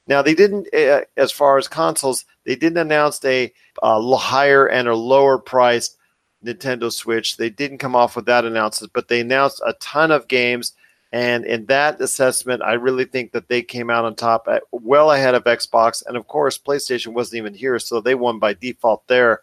Now, 0.08 0.22
they 0.22 0.34
didn't, 0.34 0.68
uh, 0.74 1.02
as 1.16 1.32
far 1.32 1.58
as 1.58 1.68
consoles, 1.68 2.24
they 2.44 2.54
didn't 2.54 2.78
announce 2.78 3.24
a, 3.24 3.52
a 3.82 4.16
higher 4.16 4.66
and 4.66 4.88
a 4.88 4.94
lower 4.94 5.38
priced 5.38 5.96
Nintendo 6.44 6.92
Switch. 6.92 7.36
They 7.36 7.50
didn't 7.50 7.78
come 7.78 7.96
off 7.96 8.14
with 8.14 8.26
that 8.26 8.44
announcement, 8.44 8.92
but 8.92 9.08
they 9.08 9.20
announced 9.20 9.62
a 9.66 9.72
ton 9.74 10.10
of 10.10 10.28
games 10.28 10.74
and 11.12 11.44
in 11.44 11.66
that 11.66 12.00
assessment, 12.00 12.62
I 12.62 12.74
really 12.74 13.04
think 13.04 13.32
that 13.32 13.48
they 13.48 13.62
came 13.62 13.90
out 13.90 14.04
on 14.04 14.14
top, 14.14 14.48
at, 14.48 14.62
well 14.72 15.12
ahead 15.12 15.34
of 15.34 15.44
Xbox. 15.44 16.04
And 16.06 16.16
of 16.16 16.26
course, 16.26 16.58
PlayStation 16.58 17.12
wasn't 17.12 17.38
even 17.38 17.54
here, 17.54 17.78
so 17.78 18.00
they 18.00 18.14
won 18.14 18.38
by 18.38 18.54
default 18.54 19.06
there. 19.06 19.40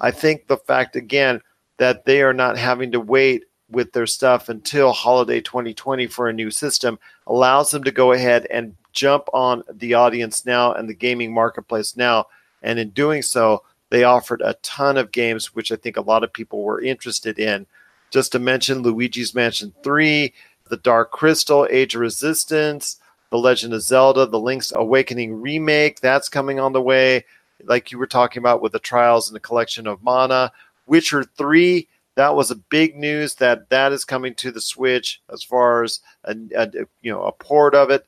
I 0.00 0.10
think 0.10 0.46
the 0.46 0.56
fact, 0.56 0.96
again, 0.96 1.40
that 1.78 2.04
they 2.04 2.22
are 2.22 2.34
not 2.34 2.58
having 2.58 2.92
to 2.92 3.00
wait 3.00 3.44
with 3.70 3.92
their 3.92 4.06
stuff 4.06 4.48
until 4.48 4.92
holiday 4.92 5.40
2020 5.40 6.06
for 6.06 6.28
a 6.28 6.32
new 6.32 6.50
system 6.50 6.98
allows 7.26 7.70
them 7.70 7.82
to 7.84 7.90
go 7.90 8.12
ahead 8.12 8.46
and 8.50 8.76
jump 8.92 9.28
on 9.32 9.62
the 9.72 9.94
audience 9.94 10.46
now 10.46 10.72
and 10.72 10.88
the 10.88 10.94
gaming 10.94 11.32
marketplace 11.32 11.96
now. 11.96 12.26
And 12.62 12.78
in 12.78 12.90
doing 12.90 13.22
so, 13.22 13.62
they 13.90 14.04
offered 14.04 14.42
a 14.42 14.54
ton 14.62 14.96
of 14.96 15.12
games, 15.12 15.54
which 15.54 15.70
I 15.70 15.76
think 15.76 15.96
a 15.96 16.02
lot 16.02 16.24
of 16.24 16.32
people 16.32 16.62
were 16.62 16.80
interested 16.80 17.38
in. 17.38 17.66
Just 18.10 18.32
to 18.32 18.38
mention 18.38 18.82
Luigi's 18.82 19.34
Mansion 19.34 19.72
3, 19.82 20.32
the 20.68 20.76
Dark 20.76 21.10
Crystal, 21.10 21.66
Age 21.70 21.94
of 21.94 22.00
Resistance, 22.00 23.00
The 23.30 23.38
Legend 23.38 23.74
of 23.74 23.82
Zelda, 23.82 24.26
The 24.26 24.40
Link's 24.40 24.72
Awakening 24.74 25.40
remake, 25.40 26.00
that's 26.00 26.28
coming 26.28 26.60
on 26.60 26.72
the 26.72 26.82
way. 26.82 27.24
Like 27.64 27.90
you 27.90 27.98
were 27.98 28.06
talking 28.06 28.40
about 28.40 28.62
with 28.62 28.72
the 28.72 28.78
Trials 28.78 29.28
and 29.28 29.36
the 29.36 29.40
Collection 29.40 29.86
of 29.86 30.02
Mana, 30.02 30.52
Witcher 30.86 31.24
3, 31.24 31.88
that 32.16 32.34
was 32.34 32.50
a 32.50 32.56
big 32.56 32.96
news 32.96 33.34
that 33.36 33.68
that 33.70 33.92
is 33.92 34.04
coming 34.04 34.34
to 34.36 34.50
the 34.50 34.60
Switch 34.60 35.20
as 35.32 35.42
far 35.42 35.84
as 35.84 36.00
a, 36.24 36.34
a 36.56 36.68
you 37.02 37.12
know 37.12 37.22
a 37.22 37.32
port 37.32 37.74
of 37.74 37.90
it. 37.90 38.06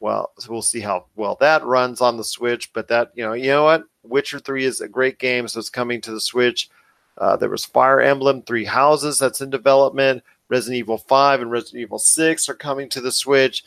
Well, 0.00 0.32
so 0.38 0.50
we'll 0.50 0.62
see 0.62 0.80
how 0.80 1.06
well 1.16 1.36
that 1.40 1.64
runs 1.64 2.00
on 2.00 2.16
the 2.16 2.24
Switch. 2.24 2.72
But 2.72 2.88
that 2.88 3.12
you 3.14 3.22
know 3.22 3.34
you 3.34 3.48
know 3.48 3.64
what, 3.64 3.84
Witcher 4.02 4.38
3 4.38 4.64
is 4.64 4.80
a 4.80 4.88
great 4.88 5.18
game, 5.18 5.46
so 5.46 5.60
it's 5.60 5.70
coming 5.70 6.00
to 6.00 6.12
the 6.12 6.20
Switch. 6.20 6.70
Uh, 7.18 7.36
there 7.36 7.50
was 7.50 7.64
Fire 7.64 8.00
Emblem 8.00 8.42
Three 8.42 8.64
Houses 8.64 9.18
that's 9.18 9.42
in 9.42 9.50
development. 9.50 10.22
Resident 10.52 10.80
Evil 10.80 10.98
5 10.98 11.40
and 11.40 11.50
Resident 11.50 11.80
Evil 11.80 11.98
6 11.98 12.46
are 12.50 12.54
coming 12.54 12.90
to 12.90 13.00
the 13.00 13.10
Switch. 13.10 13.64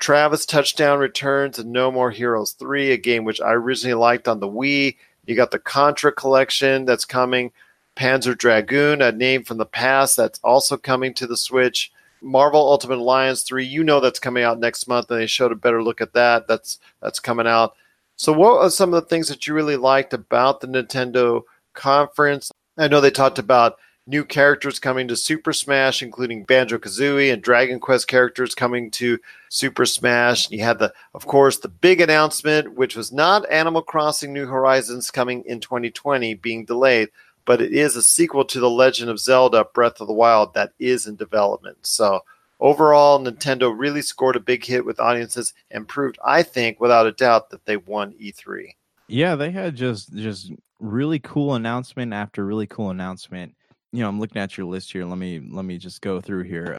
Travis 0.00 0.44
Touchdown 0.44 0.98
returns 0.98 1.60
and 1.60 1.70
No 1.70 1.92
More 1.92 2.10
Heroes 2.10 2.54
3, 2.54 2.90
a 2.90 2.96
game 2.96 3.22
which 3.22 3.40
I 3.40 3.52
originally 3.52 3.94
liked 3.94 4.26
on 4.26 4.40
the 4.40 4.48
Wii. 4.48 4.96
You 5.26 5.36
got 5.36 5.52
the 5.52 5.60
Contra 5.60 6.10
collection 6.10 6.86
that's 6.86 7.04
coming. 7.04 7.52
Panzer 7.96 8.36
Dragoon, 8.36 9.00
a 9.00 9.12
name 9.12 9.44
from 9.44 9.58
the 9.58 9.64
past 9.64 10.16
that's 10.16 10.40
also 10.42 10.76
coming 10.76 11.14
to 11.14 11.28
the 11.28 11.36
Switch. 11.36 11.92
Marvel 12.20 12.68
Ultimate 12.68 12.98
Alliance 12.98 13.44
3, 13.44 13.64
you 13.64 13.84
know 13.84 14.00
that's 14.00 14.18
coming 14.18 14.42
out 14.42 14.58
next 14.58 14.88
month, 14.88 15.08
and 15.12 15.20
they 15.20 15.28
showed 15.28 15.52
a 15.52 15.54
better 15.54 15.84
look 15.84 16.00
at 16.00 16.14
that. 16.14 16.48
That's 16.48 16.80
that's 17.00 17.20
coming 17.20 17.46
out. 17.46 17.76
So 18.16 18.32
what 18.32 18.60
are 18.60 18.70
some 18.70 18.92
of 18.92 19.00
the 19.00 19.08
things 19.08 19.28
that 19.28 19.46
you 19.46 19.54
really 19.54 19.76
liked 19.76 20.12
about 20.12 20.60
the 20.60 20.66
Nintendo 20.66 21.42
conference? 21.74 22.50
I 22.76 22.88
know 22.88 23.00
they 23.00 23.12
talked 23.12 23.38
about 23.38 23.78
new 24.06 24.24
characters 24.24 24.78
coming 24.78 25.08
to 25.08 25.16
Super 25.16 25.52
Smash, 25.52 26.02
including 26.02 26.44
Banjo 26.44 26.78
Kazooie 26.78 27.32
and 27.32 27.42
Dragon 27.42 27.80
Quest 27.80 28.06
characters 28.06 28.54
coming 28.54 28.90
to 28.92 29.18
Super 29.48 29.86
Smash. 29.86 30.50
You 30.50 30.62
had 30.62 30.78
the, 30.78 30.92
of 31.14 31.26
course, 31.26 31.58
the 31.58 31.68
big 31.68 32.00
announcement, 32.00 32.74
which 32.74 32.96
was 32.96 33.12
not 33.12 33.50
Animal 33.50 33.82
Crossing 33.82 34.32
New 34.32 34.46
Horizons 34.46 35.10
coming 35.10 35.42
in 35.46 35.60
2020, 35.60 36.34
being 36.34 36.64
delayed, 36.64 37.08
but 37.44 37.62
it 37.62 37.72
is 37.72 37.96
a 37.96 38.02
sequel 38.02 38.44
to 38.46 38.60
The 38.60 38.70
Legend 38.70 39.10
of 39.10 39.18
Zelda 39.18 39.64
Breath 39.72 40.00
of 40.00 40.06
the 40.06 40.12
Wild 40.12 40.54
that 40.54 40.72
is 40.78 41.06
in 41.06 41.16
development. 41.16 41.78
So 41.82 42.20
overall, 42.60 43.18
Nintendo 43.18 43.72
really 43.74 44.02
scored 44.02 44.36
a 44.36 44.40
big 44.40 44.64
hit 44.64 44.84
with 44.84 45.00
audiences 45.00 45.54
and 45.70 45.88
proved, 45.88 46.18
I 46.24 46.42
think, 46.42 46.78
without 46.80 47.06
a 47.06 47.12
doubt, 47.12 47.50
that 47.50 47.64
they 47.64 47.78
won 47.78 48.12
E3. 48.20 48.74
Yeah, 49.06 49.34
they 49.36 49.50
had 49.50 49.76
just 49.76 50.14
just 50.14 50.50
really 50.80 51.18
cool 51.18 51.54
announcement 51.54 52.12
after 52.12 52.44
really 52.44 52.66
cool 52.66 52.90
announcement 52.90 53.54
you 53.94 54.02
know, 54.02 54.08
I'm 54.08 54.18
looking 54.18 54.42
at 54.42 54.56
your 54.58 54.66
list 54.66 54.90
here. 54.90 55.04
Let 55.04 55.18
me 55.18 55.40
let 55.50 55.64
me 55.64 55.78
just 55.78 56.00
go 56.00 56.20
through 56.20 56.44
here. 56.44 56.76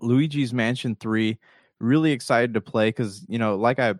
Luigi's 0.00 0.52
Mansion 0.52 0.96
3, 0.96 1.38
really 1.80 2.10
excited 2.10 2.54
to 2.54 2.60
play 2.60 2.88
because 2.88 3.24
you 3.28 3.38
know, 3.38 3.56
like 3.56 3.78
I 3.78 3.94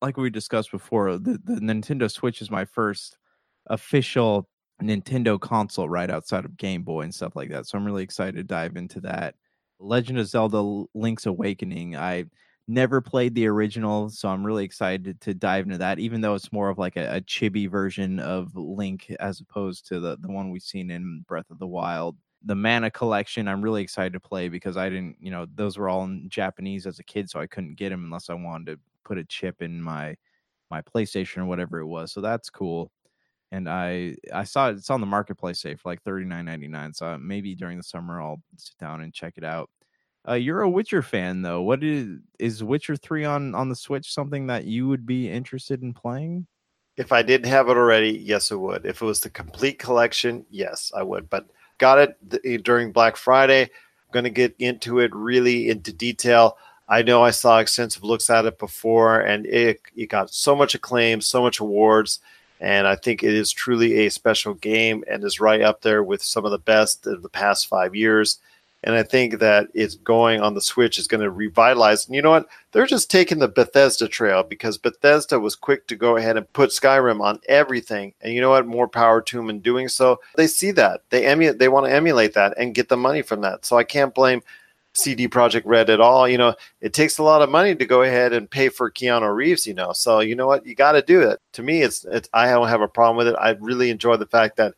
like 0.00 0.16
we 0.16 0.30
discussed 0.30 0.70
before, 0.70 1.18
the, 1.18 1.38
the 1.44 1.60
Nintendo 1.60 2.10
Switch 2.10 2.40
is 2.40 2.50
my 2.50 2.64
first 2.64 3.18
official 3.66 4.48
Nintendo 4.80 5.38
console 5.38 5.88
right 5.88 6.10
outside 6.10 6.44
of 6.44 6.56
Game 6.56 6.82
Boy 6.82 7.02
and 7.02 7.14
stuff 7.14 7.34
like 7.36 7.50
that. 7.50 7.66
So 7.66 7.76
I'm 7.76 7.84
really 7.84 8.04
excited 8.04 8.36
to 8.36 8.44
dive 8.44 8.76
into 8.76 9.00
that. 9.00 9.34
Legend 9.80 10.18
of 10.18 10.28
Zelda 10.28 10.86
Link's 10.94 11.26
Awakening. 11.26 11.96
I 11.96 12.26
never 12.68 13.00
played 13.00 13.34
the 13.34 13.46
original, 13.46 14.10
so 14.10 14.28
I'm 14.28 14.44
really 14.46 14.64
excited 14.64 15.20
to 15.22 15.34
dive 15.34 15.66
into 15.66 15.78
that, 15.78 15.98
even 15.98 16.20
though 16.20 16.34
it's 16.34 16.52
more 16.52 16.68
of 16.70 16.78
like 16.78 16.96
a, 16.96 17.16
a 17.16 17.20
chibi 17.20 17.68
version 17.68 18.20
of 18.20 18.54
Link 18.56 19.14
as 19.20 19.40
opposed 19.40 19.86
to 19.88 20.00
the, 20.00 20.16
the 20.20 20.28
one 20.30 20.50
we've 20.50 20.62
seen 20.62 20.90
in 20.90 21.24
Breath 21.26 21.50
of 21.50 21.58
the 21.58 21.66
Wild. 21.66 22.16
The 22.44 22.54
Mana 22.54 22.90
collection, 22.90 23.48
I'm 23.48 23.60
really 23.62 23.82
excited 23.82 24.14
to 24.14 24.20
play 24.20 24.48
because 24.48 24.76
I 24.76 24.88
didn't, 24.88 25.16
you 25.20 25.30
know, 25.30 25.46
those 25.54 25.76
were 25.76 25.88
all 25.88 26.04
in 26.04 26.28
Japanese 26.28 26.86
as 26.86 26.98
a 26.98 27.04
kid, 27.04 27.28
so 27.28 27.40
I 27.40 27.46
couldn't 27.46 27.76
get 27.76 27.90
them 27.90 28.04
unless 28.04 28.30
I 28.30 28.34
wanted 28.34 28.66
to 28.74 28.80
put 29.04 29.18
a 29.18 29.24
chip 29.24 29.62
in 29.62 29.82
my 29.82 30.16
my 30.70 30.82
PlayStation 30.82 31.38
or 31.38 31.46
whatever 31.46 31.80
it 31.80 31.86
was. 31.86 32.12
So 32.12 32.20
that's 32.20 32.48
cool. 32.50 32.90
And 33.52 33.68
I 33.68 34.16
I 34.32 34.44
saw 34.44 34.70
it, 34.70 34.76
it's 34.76 34.90
on 34.90 35.00
the 35.00 35.06
marketplace 35.06 35.60
say 35.60 35.74
for 35.74 35.90
like 35.90 36.02
thirty 36.02 36.24
nine 36.24 36.44
ninety 36.46 36.68
nine. 36.68 36.94
So 36.94 37.06
uh, 37.06 37.18
maybe 37.18 37.54
during 37.54 37.76
the 37.78 37.82
summer 37.82 38.20
I'll 38.20 38.42
sit 38.56 38.78
down 38.78 39.00
and 39.02 39.12
check 39.12 39.34
it 39.36 39.44
out. 39.44 39.70
Uh, 40.28 40.34
you're 40.34 40.62
a 40.62 40.70
Witcher 40.70 41.02
fan, 41.02 41.42
though. 41.42 41.62
What 41.62 41.82
is 41.82 42.18
is 42.38 42.62
Witcher 42.62 42.96
three 42.96 43.24
on 43.24 43.54
on 43.54 43.68
the 43.68 43.76
Switch? 43.76 44.12
Something 44.12 44.46
that 44.48 44.64
you 44.64 44.88
would 44.88 45.06
be 45.06 45.30
interested 45.30 45.82
in 45.82 45.94
playing? 45.94 46.46
If 46.96 47.12
I 47.12 47.22
didn't 47.22 47.48
have 47.48 47.68
it 47.68 47.76
already, 47.76 48.10
yes, 48.10 48.52
I 48.52 48.56
would. 48.56 48.84
If 48.84 49.00
it 49.00 49.04
was 49.06 49.20
the 49.20 49.30
complete 49.30 49.78
collection, 49.78 50.44
yes, 50.50 50.92
I 50.94 51.02
would. 51.02 51.30
But 51.30 51.46
got 51.78 51.98
it 51.98 52.16
th- 52.30 52.62
during 52.62 52.92
Black 52.92 53.16
Friday. 53.16 53.62
I'm 53.62 54.12
going 54.12 54.24
to 54.24 54.30
get 54.30 54.54
into 54.58 54.98
it 54.98 55.14
really 55.14 55.70
into 55.70 55.92
detail. 55.92 56.58
I 56.88 57.02
know 57.02 57.22
I 57.22 57.30
saw 57.30 57.58
extensive 57.58 58.04
looks 58.04 58.28
at 58.28 58.44
it 58.44 58.58
before, 58.58 59.20
and 59.20 59.46
it 59.46 59.80
it 59.96 60.10
got 60.10 60.30
so 60.30 60.54
much 60.54 60.74
acclaim, 60.74 61.20
so 61.20 61.40
much 61.40 61.60
awards, 61.60 62.20
and 62.60 62.86
I 62.86 62.96
think 62.96 63.22
it 63.22 63.32
is 63.32 63.52
truly 63.52 64.06
a 64.06 64.10
special 64.10 64.54
game 64.54 65.02
and 65.08 65.24
is 65.24 65.40
right 65.40 65.62
up 65.62 65.80
there 65.80 66.02
with 66.02 66.22
some 66.22 66.44
of 66.44 66.50
the 66.50 66.58
best 66.58 67.06
of 67.06 67.22
the 67.22 67.28
past 67.28 67.68
five 67.68 67.94
years. 67.94 68.40
And 68.82 68.94
I 68.94 69.02
think 69.02 69.40
that 69.40 69.68
it's 69.74 69.96
going 69.96 70.40
on 70.40 70.54
the 70.54 70.60
Switch 70.60 70.98
is 70.98 71.06
going 71.06 71.20
to 71.20 71.30
revitalize. 71.30 72.06
And 72.06 72.14
you 72.14 72.22
know 72.22 72.30
what? 72.30 72.46
They're 72.72 72.86
just 72.86 73.10
taking 73.10 73.38
the 73.38 73.48
Bethesda 73.48 74.08
trail 74.08 74.42
because 74.42 74.78
Bethesda 74.78 75.38
was 75.38 75.54
quick 75.54 75.86
to 75.88 75.96
go 75.96 76.16
ahead 76.16 76.36
and 76.36 76.50
put 76.52 76.70
Skyrim 76.70 77.20
on 77.20 77.40
everything. 77.48 78.14
And 78.22 78.32
you 78.32 78.40
know 78.40 78.50
what? 78.50 78.66
More 78.66 78.88
power 78.88 79.20
to 79.20 79.36
them 79.36 79.50
in 79.50 79.60
doing 79.60 79.88
so. 79.88 80.20
They 80.36 80.46
see 80.46 80.70
that. 80.72 81.02
They 81.10 81.26
emulate 81.26 81.58
they 81.58 81.68
want 81.68 81.86
to 81.86 81.92
emulate 81.92 82.34
that 82.34 82.54
and 82.56 82.74
get 82.74 82.88
the 82.88 82.96
money 82.96 83.22
from 83.22 83.42
that. 83.42 83.66
So 83.66 83.76
I 83.76 83.84
can't 83.84 84.14
blame 84.14 84.42
CD 84.92 85.28
Projekt 85.28 85.62
Red 85.64 85.90
at 85.90 86.00
all. 86.00 86.28
You 86.28 86.38
know, 86.38 86.54
it 86.80 86.92
takes 86.92 87.18
a 87.18 87.22
lot 87.22 87.42
of 87.42 87.50
money 87.50 87.74
to 87.74 87.84
go 87.84 88.02
ahead 88.02 88.32
and 88.32 88.50
pay 88.50 88.68
for 88.68 88.90
Keanu 88.90 89.34
Reeves, 89.34 89.66
you 89.66 89.74
know. 89.74 89.92
So 89.92 90.20
you 90.20 90.34
know 90.34 90.46
what? 90.46 90.66
You 90.66 90.74
got 90.74 90.92
to 90.92 91.02
do 91.02 91.20
it. 91.20 91.40
To 91.52 91.62
me, 91.62 91.82
it's, 91.82 92.04
it's 92.06 92.28
I 92.32 92.46
don't 92.46 92.68
have 92.68 92.80
a 92.80 92.88
problem 92.88 93.16
with 93.16 93.28
it. 93.28 93.36
I 93.38 93.50
really 93.60 93.90
enjoy 93.90 94.16
the 94.16 94.26
fact 94.26 94.56
that 94.56 94.74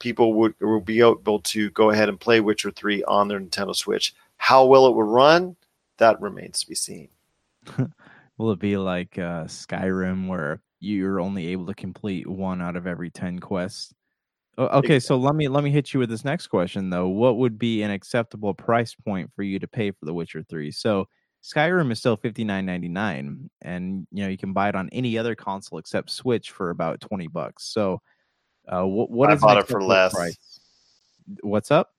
people 0.00 0.34
would 0.34 0.54
will 0.60 0.80
be 0.80 1.00
able 1.00 1.40
to 1.40 1.70
go 1.70 1.90
ahead 1.90 2.08
and 2.08 2.20
play 2.20 2.40
Witcher 2.40 2.70
3 2.70 3.04
on 3.04 3.28
their 3.28 3.40
Nintendo 3.40 3.74
Switch. 3.74 4.14
How 4.36 4.64
well 4.66 4.86
it 4.86 4.94
will 4.94 5.02
run, 5.02 5.56
that 5.98 6.20
remains 6.20 6.60
to 6.60 6.68
be 6.68 6.74
seen. 6.74 7.08
will 8.38 8.52
it 8.52 8.58
be 8.58 8.76
like 8.76 9.18
uh, 9.18 9.44
Skyrim 9.44 10.28
where 10.28 10.60
you're 10.80 11.20
only 11.20 11.48
able 11.48 11.66
to 11.66 11.74
complete 11.74 12.26
one 12.26 12.62
out 12.62 12.76
of 12.76 12.86
every 12.86 13.10
10 13.10 13.40
quests? 13.40 13.94
Okay, 14.56 14.98
so 14.98 15.16
let 15.16 15.36
me 15.36 15.46
let 15.46 15.62
me 15.62 15.70
hit 15.70 15.94
you 15.94 16.00
with 16.00 16.10
this 16.10 16.24
next 16.24 16.48
question 16.48 16.90
though. 16.90 17.06
What 17.06 17.36
would 17.36 17.60
be 17.60 17.82
an 17.82 17.92
acceptable 17.92 18.54
price 18.54 18.92
point 18.92 19.30
for 19.36 19.44
you 19.44 19.60
to 19.60 19.68
pay 19.68 19.92
for 19.92 20.04
The 20.04 20.12
Witcher 20.12 20.42
3? 20.42 20.72
So 20.72 21.06
Skyrim 21.44 21.92
is 21.92 22.00
still 22.00 22.16
fifty 22.16 22.42
nine 22.42 22.66
ninety 22.66 22.88
nine, 22.88 23.50
and 23.62 24.06
you 24.10 24.24
know 24.24 24.28
you 24.28 24.36
can 24.36 24.52
buy 24.52 24.68
it 24.68 24.74
on 24.74 24.88
any 24.90 25.16
other 25.16 25.36
console 25.36 25.78
except 25.78 26.10
Switch 26.10 26.50
for 26.50 26.70
about 26.70 27.00
twenty 27.00 27.28
bucks. 27.28 27.64
So 27.64 28.02
uh, 28.72 28.86
what 28.86 29.10
what 29.10 29.30
I 29.30 29.34
is 29.34 29.40
bought 29.40 29.58
it 29.58 29.68
for 29.68 29.82
less. 29.82 30.12
Price? 30.12 30.60
What's 31.42 31.70
up? 31.70 31.94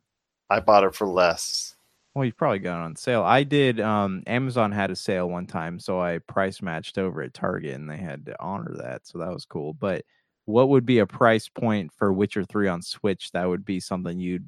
I 0.49 0.59
bought 0.59 0.83
it 0.83 0.95
for 0.95 1.07
less. 1.07 1.75
Well, 2.15 2.25
you 2.25 2.33
probably 2.33 2.59
got 2.59 2.81
it 2.81 2.85
on 2.85 2.95
sale. 2.95 3.23
I 3.23 3.43
did. 3.43 3.79
Um, 3.79 4.23
Amazon 4.25 4.71
had 4.71 4.91
a 4.91 4.95
sale 4.95 5.29
one 5.29 5.45
time, 5.45 5.79
so 5.79 6.01
I 6.01 6.17
price 6.19 6.61
matched 6.61 6.97
over 6.97 7.21
at 7.21 7.33
Target, 7.33 7.75
and 7.75 7.89
they 7.89 7.97
had 7.97 8.25
to 8.25 8.35
honor 8.41 8.73
that, 8.77 9.05
so 9.05 9.19
that 9.19 9.31
was 9.31 9.45
cool. 9.45 9.73
But 9.73 10.03
what 10.45 10.69
would 10.69 10.85
be 10.85 10.99
a 10.99 11.05
price 11.05 11.47
point 11.47 11.91
for 11.93 12.11
Witcher 12.11 12.43
Three 12.43 12.67
on 12.67 12.81
Switch 12.81 13.31
that 13.31 13.47
would 13.47 13.63
be 13.63 13.79
something 13.79 14.19
you'd 14.19 14.47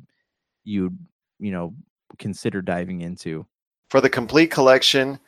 you'd 0.64 0.98
you 1.40 1.52
know 1.52 1.76
consider 2.18 2.62
diving 2.62 3.02
into? 3.02 3.46
For 3.90 4.02
the 4.02 4.10
complete 4.10 4.52
collection, 4.52 5.20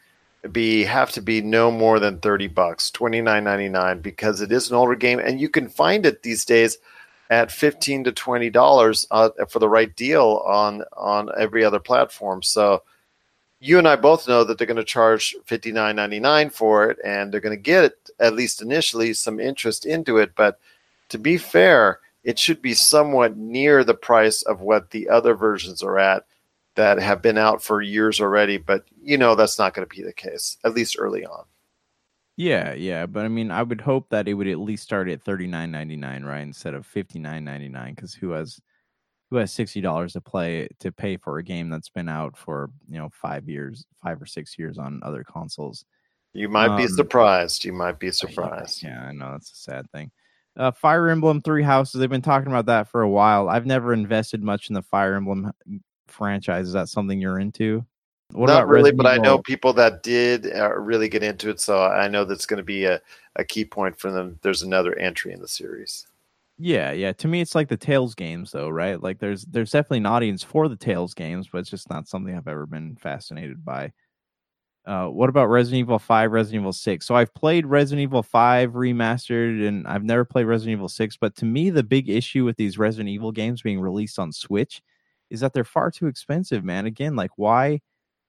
be 0.52 0.84
have 0.84 1.12
to 1.12 1.22
be 1.22 1.42
no 1.42 1.72
more 1.72 2.00
than 2.00 2.20
30 2.20 2.48
bucks 2.48 2.92
29.99 2.92 4.02
because 4.02 4.42
it 4.42 4.52
is 4.52 4.70
an 4.70 4.76
older 4.76 4.96
game 4.96 5.20
and 5.20 5.40
you 5.40 5.50
can 5.50 5.70
find 5.70 6.06
it 6.06 6.24
these 6.24 6.44
days 6.44 6.78
at 7.30 7.52
15 7.52 8.04
to 8.06 8.12
20 8.12 8.50
dollars 8.50 9.08
uh, 9.12 9.30
for 9.50 9.60
the 9.60 9.70
right 9.70 9.96
deal 9.96 10.44
on 10.46 10.84
on 10.98 11.30
every 11.38 11.64
other 11.64 11.80
platform. 11.80 12.44
So 12.44 12.84
you 13.60 13.78
and 13.78 13.88
I 13.88 13.96
both 13.96 14.28
know 14.28 14.44
that 14.44 14.58
they're 14.58 14.68
going 14.68 14.76
to 14.76 14.84
charge 14.84 15.36
59.99 15.48 16.52
for 16.52 16.90
it 16.90 17.00
and 17.06 17.32
they're 17.32 17.40
going 17.40 17.56
to 17.56 17.62
get 17.62 17.94
at 18.20 18.36
least 18.36 18.62
initially 18.62 19.14
some 19.14 19.40
interest 19.40 19.86
into 19.86 20.18
it 20.18 20.34
but 20.36 20.60
to 21.10 21.18
be 21.18 21.38
fair 21.38 22.00
it 22.26 22.38
should 22.38 22.62
be 22.62 22.74
somewhat 22.74 23.38
near 23.38 23.84
the 23.84 23.94
price 23.94 24.42
of 24.44 24.60
what 24.60 24.92
the 24.92 25.08
other 25.08 25.34
versions 25.34 25.82
are 25.82 25.98
at 25.98 26.26
that 26.76 27.00
have 27.00 27.22
been 27.22 27.38
out 27.38 27.64
for 27.64 27.82
years 27.82 28.20
already, 28.20 28.58
but 28.58 28.86
you 29.02 29.18
know 29.18 29.36
that's 29.36 29.60
not 29.60 29.74
going 29.74 29.88
to 29.88 29.96
be 29.96 30.04
the 30.04 30.14
case, 30.14 30.58
at 30.64 30.74
least 30.74 30.96
early 31.00 31.26
on. 31.26 31.46
Yeah, 32.36 32.74
yeah, 32.74 33.06
but 33.06 33.26
I 33.26 33.28
mean, 33.28 33.52
I 33.52 33.62
would 33.62 33.82
hope 33.82 34.10
that 34.10 34.28
it 34.28 34.34
would 34.34 34.48
at 34.48 34.60
least 34.60 34.84
start 34.84 35.08
at 35.10 35.22
thirty 35.22 35.46
nine 35.46 35.72
ninety 35.72 35.96
nine, 35.96 36.24
right, 36.24 36.42
instead 36.42 36.74
of 36.74 36.86
fifty 36.86 37.20
nine 37.20 37.44
ninety 37.44 37.70
nine. 37.70 37.94
Because 37.94 38.14
who 38.14 38.32
has 38.32 38.60
who 39.30 39.36
has 39.38 39.52
sixty 39.52 39.82
dollars 39.82 40.14
to 40.14 40.22
play 40.22 40.68
to 40.80 40.92
pay 40.92 41.18
for 41.18 41.38
a 41.38 41.44
game 41.44 41.70
that's 41.70 41.90
been 41.90 42.10
out 42.10 42.36
for 42.36 42.72
you 42.90 42.98
know 42.98 43.10
five 43.12 43.48
years, 43.48 43.86
five 44.02 44.22
or 44.22 44.26
six 44.26 44.58
years 44.58 44.80
on 44.80 45.00
other 45.04 45.24
consoles? 45.24 45.86
You 46.34 46.50
might 46.50 46.70
um, 46.70 46.78
be 46.78 46.88
surprised. 46.88 47.64
You 47.64 47.74
might 47.74 48.00
be 48.00 48.12
surprised. 48.12 48.82
Yeah, 48.82 49.04
I 49.04 49.12
know 49.12 49.34
that's 49.34 49.52
a 49.52 49.56
sad 49.56 49.92
thing. 49.92 50.12
Uh, 50.58 50.72
Fire 50.72 51.10
Emblem 51.10 51.42
Three 51.42 51.64
Houses. 51.64 52.00
They've 52.00 52.10
been 52.10 52.24
talking 52.24 52.48
about 52.48 52.66
that 52.66 52.88
for 52.88 53.02
a 53.02 53.10
while. 53.10 53.50
I've 53.50 53.68
never 53.68 53.94
invested 53.94 54.42
much 54.42 54.70
in 54.70 54.74
the 54.74 54.82
Fire 54.82 55.14
Emblem 55.14 55.52
franchise. 56.08 56.68
Is 56.68 56.74
that 56.74 56.90
something 56.90 57.20
you're 57.20 57.40
into? 57.40 57.86
What 58.32 58.48
Not 58.48 58.68
really, 58.68 58.92
Resident 58.92 58.98
but 58.98 59.14
Evil? 59.14 59.22
I 59.22 59.24
know 59.24 59.38
people 59.40 59.74
that 59.74 60.04
did 60.04 60.52
uh, 60.56 60.74
really 60.76 61.10
get 61.10 61.24
into 61.24 61.50
it, 61.50 61.60
so 61.60 61.84
I 61.84 62.08
know 62.08 62.26
that's 62.26 62.46
going 62.46 62.58
to 62.58 62.64
be 62.64 62.86
a, 62.86 63.00
a 63.36 63.44
key 63.44 63.66
point 63.66 64.00
for 64.00 64.12
them. 64.12 64.40
There's 64.42 64.64
another 64.64 64.98
entry 64.98 65.34
in 65.34 65.42
the 65.42 65.48
series. 65.48 66.08
Yeah, 66.58 66.92
yeah. 66.92 67.14
To 67.14 67.28
me, 67.28 67.42
it's 67.42 67.56
like 67.56 67.68
the 67.68 67.78
Tales 67.78 68.16
games, 68.16 68.52
though, 68.52 68.70
right? 68.70 69.02
Like, 69.02 69.20
there's 69.20 69.44
there's 69.46 69.72
definitely 69.72 70.00
an 70.00 70.06
audience 70.08 70.44
for 70.44 70.68
the 70.68 70.76
Tales 70.76 71.14
games, 71.14 71.50
but 71.52 71.60
it's 71.60 71.70
just 71.70 71.90
not 71.90 72.08
something 72.08 72.36
I've 72.36 72.48
ever 72.48 72.66
been 72.66 72.96
fascinated 72.96 73.64
by. 73.64 73.92
Uh, 74.86 75.08
what 75.08 75.30
about 75.30 75.48
Resident 75.48 75.80
Evil 75.80 76.00
5, 76.00 76.32
Resident 76.32 76.62
Evil 76.62 76.74
6? 76.74 77.06
So 77.06 77.16
I've 77.16 77.34
played 77.34 77.66
Resident 77.66 78.02
Evil 78.02 78.22
5 78.22 78.72
remastered 78.72 79.66
and 79.66 79.88
I've 79.88 80.04
never 80.04 80.26
played 80.26 80.44
Resident 80.44 80.74
Evil 80.74 80.90
6, 80.90 81.16
but 81.18 81.36
to 81.38 81.46
me, 81.46 81.70
the 81.70 81.84
big 81.84 82.10
issue 82.10 82.44
with 82.44 82.58
these 82.58 82.78
Resident 82.78 83.08
Evil 83.08 83.32
games 83.32 83.62
being 83.62 83.80
released 83.80 84.20
on 84.20 84.34
Switch 84.34 84.82
is 85.34 85.40
that 85.40 85.52
they're 85.52 85.64
far 85.64 85.90
too 85.92 86.06
expensive, 86.08 86.64
man. 86.64 86.86
Again, 86.86 87.16
like 87.16 87.32
why 87.38 87.82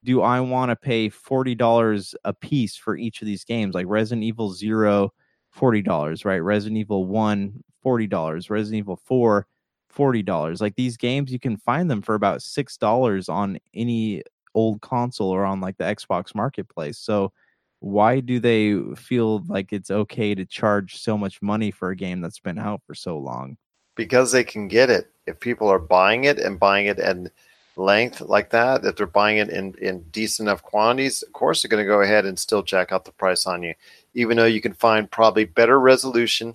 do 0.02 0.22
I 0.22 0.40
want 0.40 0.70
to 0.70 0.76
pay 0.76 1.10
$40 1.10 2.14
a 2.24 2.32
piece 2.32 2.76
for 2.76 2.96
each 2.96 3.20
of 3.20 3.26
these 3.26 3.44
games? 3.44 3.74
Like 3.74 3.86
Resident 3.86 4.24
Evil 4.24 4.52
0 4.52 5.12
$40, 5.54 6.24
right? 6.24 6.38
Resident 6.38 6.78
Evil 6.78 7.06
1 7.06 7.62
$40, 7.84 8.50
Resident 8.50 8.78
Evil 8.78 8.96
4 8.96 9.46
$40. 9.94 10.60
Like 10.60 10.74
these 10.76 10.96
games 10.96 11.30
you 11.30 11.38
can 11.38 11.58
find 11.58 11.90
them 11.90 12.02
for 12.02 12.14
about 12.14 12.40
$6 12.40 13.28
on 13.28 13.58
any 13.74 14.22
old 14.54 14.80
console 14.80 15.30
or 15.30 15.44
on 15.44 15.60
like 15.60 15.76
the 15.76 15.84
Xbox 15.84 16.34
marketplace. 16.34 16.98
So 16.98 17.32
why 17.80 18.20
do 18.20 18.40
they 18.40 18.80
feel 18.96 19.44
like 19.46 19.74
it's 19.74 19.90
okay 19.90 20.34
to 20.34 20.46
charge 20.46 20.96
so 20.96 21.18
much 21.18 21.42
money 21.42 21.70
for 21.70 21.90
a 21.90 21.96
game 21.96 22.22
that's 22.22 22.40
been 22.40 22.58
out 22.58 22.80
for 22.86 22.94
so 22.94 23.18
long? 23.18 23.58
because 23.96 24.32
they 24.32 24.44
can 24.44 24.68
get 24.68 24.90
it. 24.90 25.10
If 25.26 25.40
people 25.40 25.68
are 25.68 25.78
buying 25.78 26.24
it 26.24 26.38
and 26.38 26.58
buying 26.58 26.86
it 26.86 26.98
in 26.98 27.30
length 27.76 28.20
like 28.20 28.50
that, 28.50 28.84
if 28.84 28.96
they're 28.96 29.06
buying 29.06 29.38
it 29.38 29.50
in, 29.50 29.74
in 29.80 30.02
decent 30.12 30.48
enough 30.48 30.62
quantities, 30.62 31.22
of 31.22 31.32
course 31.32 31.62
they're 31.62 31.68
going 31.68 31.82
to 31.82 31.88
go 31.88 32.02
ahead 32.02 32.26
and 32.26 32.38
still 32.38 32.62
jack 32.62 32.92
out 32.92 33.04
the 33.04 33.12
price 33.12 33.46
on 33.46 33.62
you, 33.62 33.74
even 34.14 34.36
though 34.36 34.44
you 34.44 34.60
can 34.60 34.74
find 34.74 35.10
probably 35.10 35.44
better 35.44 35.80
resolution, 35.80 36.54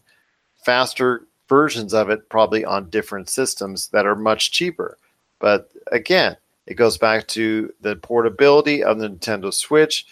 faster 0.63 1.26
versions 1.47 1.93
of 1.93 2.09
it 2.09 2.30
probably 2.30 2.63
on 2.63 2.89
different 2.89 3.28
systems 3.28 3.88
that 3.88 4.05
are 4.05 4.15
much 4.15 4.51
cheaper. 4.51 4.97
But 5.39 5.72
again, 5.91 6.38
it 6.67 6.76
goes 6.76 6.97
back 6.97 7.28
to 7.30 7.74
the 7.82 7.95
portability 7.95 8.84
of 8.84 8.99
the 8.99 9.09
Nintendo 9.09 9.51
Switch. 9.53 10.05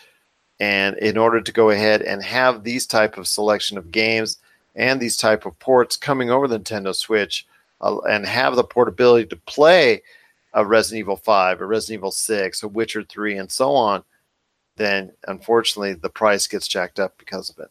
And 0.60 0.98
in 0.98 1.18
order 1.18 1.40
to 1.40 1.52
go 1.52 1.70
ahead 1.70 2.02
and 2.02 2.24
have 2.24 2.64
these 2.64 2.88
type 2.88 3.18
of 3.18 3.28
selection 3.28 3.78
of 3.78 3.92
games 3.92 4.40
and 4.76 5.00
these 5.00 5.16
type 5.16 5.46
of 5.46 5.60
ports 5.60 5.96
coming 5.96 6.32
over 6.32 6.48
the 6.48 6.60
Nintendo 6.60 6.96
Switch 6.96 7.46
uh, 7.82 8.00
and 8.10 8.26
have 8.26 8.56
the 8.56 8.64
portability 8.64 9.28
to 9.28 9.36
play 9.36 10.02
a 10.54 10.66
Resident 10.66 11.00
Evil 11.00 11.18
5, 11.18 11.62
a 11.62 11.66
Resident 11.66 12.00
Evil 12.00 12.12
6, 12.12 12.64
a 12.64 12.68
Witcher 12.68 13.04
3, 13.04 13.38
and 13.38 13.52
so 13.52 13.74
on, 13.74 14.04
then 14.78 15.12
unfortunately 15.28 15.94
the 15.94 16.10
price 16.10 16.48
gets 16.48 16.68
jacked 16.68 17.00
up 17.00 17.18
because 17.18 17.50
of 17.50 17.60
it. 17.60 17.70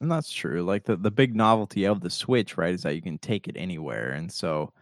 And 0.00 0.10
that's 0.10 0.32
true. 0.32 0.62
Like 0.62 0.84
the, 0.84 0.96
the 0.96 1.10
big 1.10 1.34
novelty 1.34 1.84
of 1.84 2.00
the 2.00 2.10
Switch, 2.10 2.56
right, 2.56 2.74
is 2.74 2.82
that 2.82 2.94
you 2.94 3.02
can 3.02 3.18
take 3.18 3.48
it 3.48 3.56
anywhere. 3.56 4.12
And 4.12 4.30
so 4.30 4.72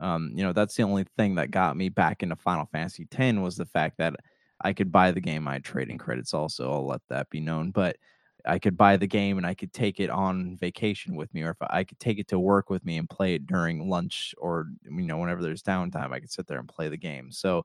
um, 0.00 0.32
you 0.34 0.44
know, 0.44 0.52
that's 0.52 0.76
the 0.76 0.84
only 0.84 1.04
thing 1.16 1.34
that 1.36 1.50
got 1.50 1.76
me 1.76 1.88
back 1.88 2.22
into 2.22 2.36
Final 2.36 2.66
Fantasy 2.66 3.06
X 3.10 3.38
was 3.38 3.56
the 3.56 3.66
fact 3.66 3.98
that 3.98 4.14
I 4.60 4.72
could 4.72 4.92
buy 4.92 5.12
the 5.12 5.20
game. 5.20 5.48
I 5.48 5.54
had 5.54 5.64
trading 5.64 5.98
credits 5.98 6.34
also. 6.34 6.70
I'll 6.70 6.86
let 6.86 7.00
that 7.08 7.30
be 7.30 7.40
known. 7.40 7.70
But 7.70 7.96
I 8.48 8.58
could 8.58 8.76
buy 8.76 8.96
the 8.96 9.06
game 9.06 9.38
and 9.38 9.46
I 9.46 9.54
could 9.54 9.72
take 9.72 10.00
it 10.00 10.10
on 10.10 10.56
vacation 10.56 11.14
with 11.16 11.32
me, 11.34 11.42
or 11.42 11.50
if 11.50 11.56
I 11.60 11.84
could 11.84 12.00
take 12.00 12.18
it 12.18 12.28
to 12.28 12.38
work 12.38 12.70
with 12.70 12.84
me 12.84 12.96
and 12.98 13.08
play 13.10 13.34
it 13.34 13.46
during 13.46 13.88
lunch 13.90 14.34
or 14.38 14.66
you 14.84 15.02
know 15.02 15.18
whenever 15.18 15.42
there's 15.42 15.62
downtime, 15.62 16.12
I 16.12 16.20
could 16.20 16.32
sit 16.32 16.46
there 16.46 16.58
and 16.60 16.68
play 16.68 16.88
the 16.88 16.96
game. 16.96 17.30
So 17.32 17.64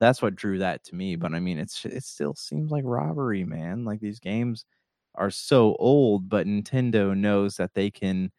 that's 0.00 0.22
what 0.22 0.36
drew 0.36 0.58
that 0.58 0.84
to 0.84 0.94
me. 0.94 1.16
But 1.16 1.34
I 1.34 1.40
mean, 1.40 1.58
it's 1.58 1.84
it 1.84 2.04
still 2.04 2.34
seems 2.34 2.70
like 2.70 2.84
robbery, 2.86 3.44
man. 3.44 3.84
Like 3.84 4.00
these 4.00 4.20
games 4.20 4.64
are 5.16 5.30
so 5.30 5.76
old, 5.78 6.28
but 6.28 6.46
Nintendo 6.46 7.16
knows 7.16 7.56
that 7.56 7.74
they 7.74 7.90
can 7.90 8.30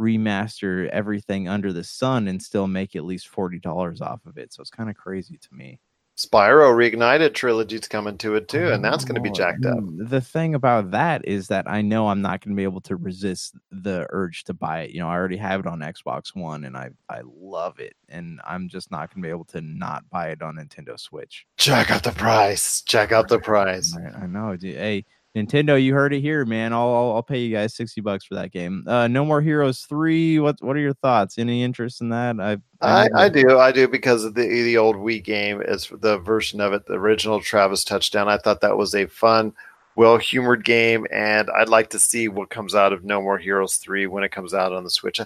remaster 0.00 0.88
everything 0.90 1.48
under 1.48 1.72
the 1.72 1.84
sun 1.84 2.28
and 2.28 2.42
still 2.42 2.66
make 2.66 2.94
at 2.96 3.04
least 3.04 3.28
forty 3.28 3.58
dollars 3.58 4.00
off 4.00 4.24
of 4.26 4.36
it. 4.38 4.52
So 4.52 4.60
it's 4.62 4.70
kind 4.70 4.90
of 4.90 4.96
crazy 4.96 5.38
to 5.38 5.48
me. 5.54 5.80
Spyro 6.16 6.72
Reignited 6.74 7.34
trilogy's 7.34 7.86
coming 7.86 8.16
to 8.18 8.36
it 8.36 8.48
too, 8.48 8.72
and 8.72 8.82
that's 8.82 9.04
going 9.04 9.16
to 9.16 9.20
be 9.20 9.30
jacked 9.30 9.66
up. 9.66 9.76
Mm, 9.76 10.08
the 10.08 10.20
thing 10.20 10.54
about 10.54 10.90
that 10.92 11.26
is 11.26 11.48
that 11.48 11.68
I 11.68 11.82
know 11.82 12.08
I'm 12.08 12.22
not 12.22 12.42
going 12.42 12.56
to 12.56 12.58
be 12.58 12.64
able 12.64 12.80
to 12.82 12.96
resist 12.96 13.54
the 13.70 14.06
urge 14.08 14.44
to 14.44 14.54
buy 14.54 14.82
it. 14.82 14.92
You 14.92 15.00
know, 15.00 15.08
I 15.08 15.14
already 15.14 15.36
have 15.36 15.60
it 15.60 15.66
on 15.66 15.80
Xbox 15.80 16.34
One, 16.34 16.64
and 16.64 16.74
I 16.74 16.88
I 17.10 17.20
love 17.22 17.80
it, 17.80 17.94
and 18.08 18.40
I'm 18.46 18.70
just 18.70 18.90
not 18.90 19.12
going 19.12 19.22
to 19.22 19.26
be 19.26 19.30
able 19.30 19.44
to 19.46 19.60
not 19.60 20.08
buy 20.08 20.28
it 20.28 20.40
on 20.40 20.56
Nintendo 20.56 20.98
Switch. 20.98 21.46
Check 21.58 21.90
out 21.90 22.02
the 22.02 22.12
price. 22.12 22.80
Check 22.80 23.12
out 23.12 23.28
the 23.28 23.38
price. 23.38 23.94
I, 23.94 24.22
I 24.22 24.26
know. 24.26 24.56
Dude. 24.56 24.76
Hey, 24.76 25.04
Nintendo, 25.36 25.80
you 25.80 25.92
heard 25.92 26.14
it 26.14 26.20
here, 26.20 26.46
man. 26.46 26.72
I'll, 26.72 26.88
I'll, 26.88 27.12
I'll 27.16 27.22
pay 27.22 27.38
you 27.38 27.54
guys 27.54 27.74
sixty 27.74 28.00
bucks 28.00 28.24
for 28.24 28.36
that 28.36 28.52
game. 28.52 28.84
Uh, 28.86 29.06
no 29.06 29.22
More 29.22 29.42
Heroes 29.42 29.82
three. 29.82 30.38
What 30.38 30.56
what 30.62 30.76
are 30.76 30.80
your 30.80 30.94
thoughts? 30.94 31.36
Any 31.36 31.62
interest 31.62 32.00
in 32.00 32.08
that? 32.08 32.40
I 32.40 32.56
I, 32.80 33.08
I, 33.14 33.28
do 33.28 33.58
I 33.58 33.70
do 33.70 33.86
because 33.86 34.24
of 34.24 34.34
the 34.34 34.46
the 34.46 34.78
old 34.78 34.96
Wii 34.96 35.22
game 35.22 35.60
is 35.60 35.92
the 36.00 36.18
version 36.18 36.62
of 36.62 36.72
it, 36.72 36.86
the 36.86 36.94
original 36.94 37.42
Travis 37.42 37.84
Touchdown. 37.84 38.30
I 38.30 38.38
thought 38.38 38.62
that 38.62 38.78
was 38.78 38.94
a 38.94 39.06
fun, 39.08 39.52
well 39.94 40.16
humored 40.16 40.64
game, 40.64 41.06
and 41.12 41.50
I'd 41.50 41.68
like 41.68 41.90
to 41.90 41.98
see 41.98 42.28
what 42.28 42.48
comes 42.48 42.74
out 42.74 42.94
of 42.94 43.04
No 43.04 43.20
More 43.20 43.36
Heroes 43.36 43.76
three 43.76 44.06
when 44.06 44.24
it 44.24 44.32
comes 44.32 44.54
out 44.54 44.72
on 44.72 44.84
the 44.84 44.90
Switch. 44.90 45.20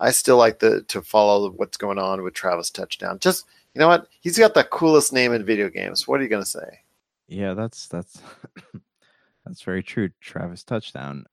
I 0.00 0.10
still 0.10 0.38
like 0.38 0.58
the 0.58 0.82
to 0.88 1.02
follow 1.02 1.50
what's 1.52 1.76
going 1.76 1.98
on 1.98 2.24
with 2.24 2.34
Travis 2.34 2.68
Touchdown. 2.68 3.20
Just 3.20 3.46
you 3.74 3.78
know 3.78 3.86
what, 3.86 4.08
he's 4.22 4.38
got 4.38 4.54
the 4.54 4.64
coolest 4.64 5.12
name 5.12 5.32
in 5.32 5.44
video 5.44 5.68
games. 5.68 6.08
What 6.08 6.18
are 6.18 6.24
you 6.24 6.28
gonna 6.28 6.44
say? 6.44 6.80
Yeah, 7.28 7.54
that's 7.54 7.86
that's. 7.86 8.20
That's 9.44 9.62
very 9.62 9.82
true. 9.82 10.10
Travis 10.20 10.62
touchdown. 10.62 11.26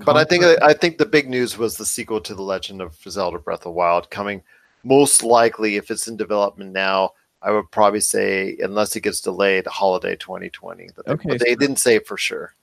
But 0.00 0.16
I 0.16 0.24
think 0.24 0.44
uh, 0.44 0.56
I 0.62 0.74
think 0.74 0.98
the 0.98 1.06
big 1.06 1.28
news 1.28 1.58
was 1.58 1.76
the 1.76 1.86
sequel 1.86 2.20
to 2.20 2.34
The 2.34 2.42
Legend 2.42 2.80
of 2.80 2.94
Zelda 3.08 3.38
Breath 3.38 3.60
of 3.60 3.64
the 3.64 3.70
Wild 3.72 4.10
coming 4.10 4.42
most 4.84 5.22
likely 5.22 5.76
if 5.76 5.90
it's 5.90 6.06
in 6.08 6.16
development 6.16 6.72
now, 6.72 7.12
I 7.42 7.50
would 7.52 7.70
probably 7.70 8.00
say 8.00 8.56
unless 8.60 8.96
it 8.96 9.02
gets 9.02 9.20
delayed, 9.20 9.66
holiday 9.66 10.16
2020. 10.16 10.90
But 10.96 11.08
okay, 11.08 11.28
but 11.28 11.40
they 11.40 11.52
so 11.52 11.58
didn't 11.58 11.76
say 11.76 11.98
for 12.00 12.16
sure. 12.16 12.54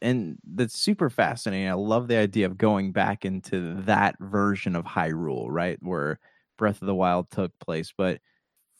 And 0.00 0.38
that's 0.54 0.78
super 0.78 1.10
fascinating. 1.10 1.68
I 1.68 1.74
love 1.74 2.08
the 2.08 2.16
idea 2.16 2.46
of 2.46 2.56
going 2.56 2.92
back 2.92 3.24
into 3.24 3.74
that 3.82 4.16
version 4.18 4.76
of 4.76 4.84
Hyrule, 4.84 5.46
right? 5.48 5.78
Where 5.82 6.18
Breath 6.56 6.80
of 6.80 6.86
the 6.86 6.94
Wild 6.94 7.30
took 7.30 7.56
place, 7.58 7.92
but 7.96 8.20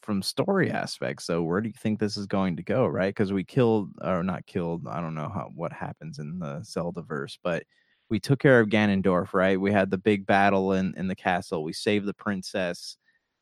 from 0.09 0.23
story 0.23 0.71
aspects. 0.71 1.27
So 1.27 1.43
where 1.43 1.61
do 1.61 1.69
you 1.69 1.75
think 1.79 2.01
this 2.01 2.17
is 2.17 2.25
going 2.27 2.57
to 2.57 2.63
go? 2.63 2.87
Right? 2.87 3.11
Because 3.15 3.31
we 3.31 3.45
killed 3.45 3.91
or 4.01 4.23
not 4.23 4.47
killed. 4.47 4.89
I 4.89 5.03
don't 5.03 5.15
know 5.15 5.29
how 5.29 5.51
what 5.55 5.71
happens 5.71 6.19
in 6.19 6.39
the 6.39 6.63
Zelda 6.65 7.03
verse, 7.03 7.39
but 7.45 7.65
we 8.09 8.19
took 8.19 8.39
care 8.41 8.59
of 8.59 8.69
Ganondorf. 8.71 9.35
Right? 9.35 9.61
We 9.61 9.71
had 9.71 9.91
the 9.91 9.99
big 9.99 10.25
battle 10.25 10.73
in 10.73 10.95
in 10.97 11.09
the 11.09 11.15
castle. 11.15 11.63
We 11.63 11.75
saved 11.75 12.07
the 12.07 12.15
princess. 12.15 12.97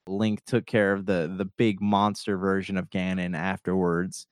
Link 0.09 0.45
took 0.45 0.67
care 0.67 0.93
of 0.93 1.07
the 1.07 1.33
the 1.39 1.45
big 1.45 1.81
monster 1.81 2.37
version 2.37 2.77
of 2.77 2.91
Ganon 2.91 3.37
afterwards. 3.37 4.27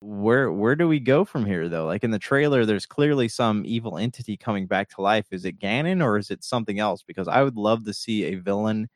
Where 0.00 0.50
where 0.52 0.74
do 0.76 0.88
we 0.88 0.98
go 1.00 1.24
from 1.24 1.46
here 1.46 1.68
though? 1.68 1.86
Like 1.86 2.02
in 2.02 2.10
the 2.10 2.18
trailer, 2.18 2.66
there's 2.66 2.86
clearly 2.86 3.28
some 3.28 3.62
evil 3.64 3.98
entity 3.98 4.36
coming 4.36 4.66
back 4.66 4.90
to 4.90 5.02
life. 5.02 5.26
Is 5.30 5.44
it 5.44 5.60
Ganon 5.60 6.02
or 6.02 6.18
is 6.18 6.32
it 6.32 6.42
something 6.42 6.80
else? 6.80 7.04
Because 7.06 7.28
I 7.28 7.44
would 7.44 7.56
love 7.56 7.84
to 7.84 7.94
see 7.94 8.24
a 8.24 8.34
villain 8.36 8.88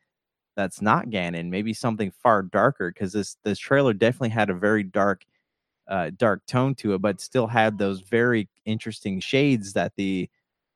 that's 0.55 0.81
not 0.81 1.07
Ganon, 1.07 1.49
maybe 1.49 1.73
something 1.73 2.11
far 2.21 2.43
darker 2.43 2.91
because 2.91 3.13
this 3.13 3.37
this 3.43 3.59
trailer 3.59 3.93
definitely 3.93 4.29
had 4.29 4.49
a 4.49 4.55
very 4.55 4.83
dark 4.83 5.25
uh 5.87 6.11
dark 6.17 6.45
tone 6.45 6.75
to 6.75 6.93
it, 6.93 7.01
but 7.01 7.21
still 7.21 7.47
had 7.47 7.77
those 7.77 8.01
very 8.01 8.47
interesting 8.65 9.19
shades 9.19 9.73
that 9.73 9.93
the 9.95 10.29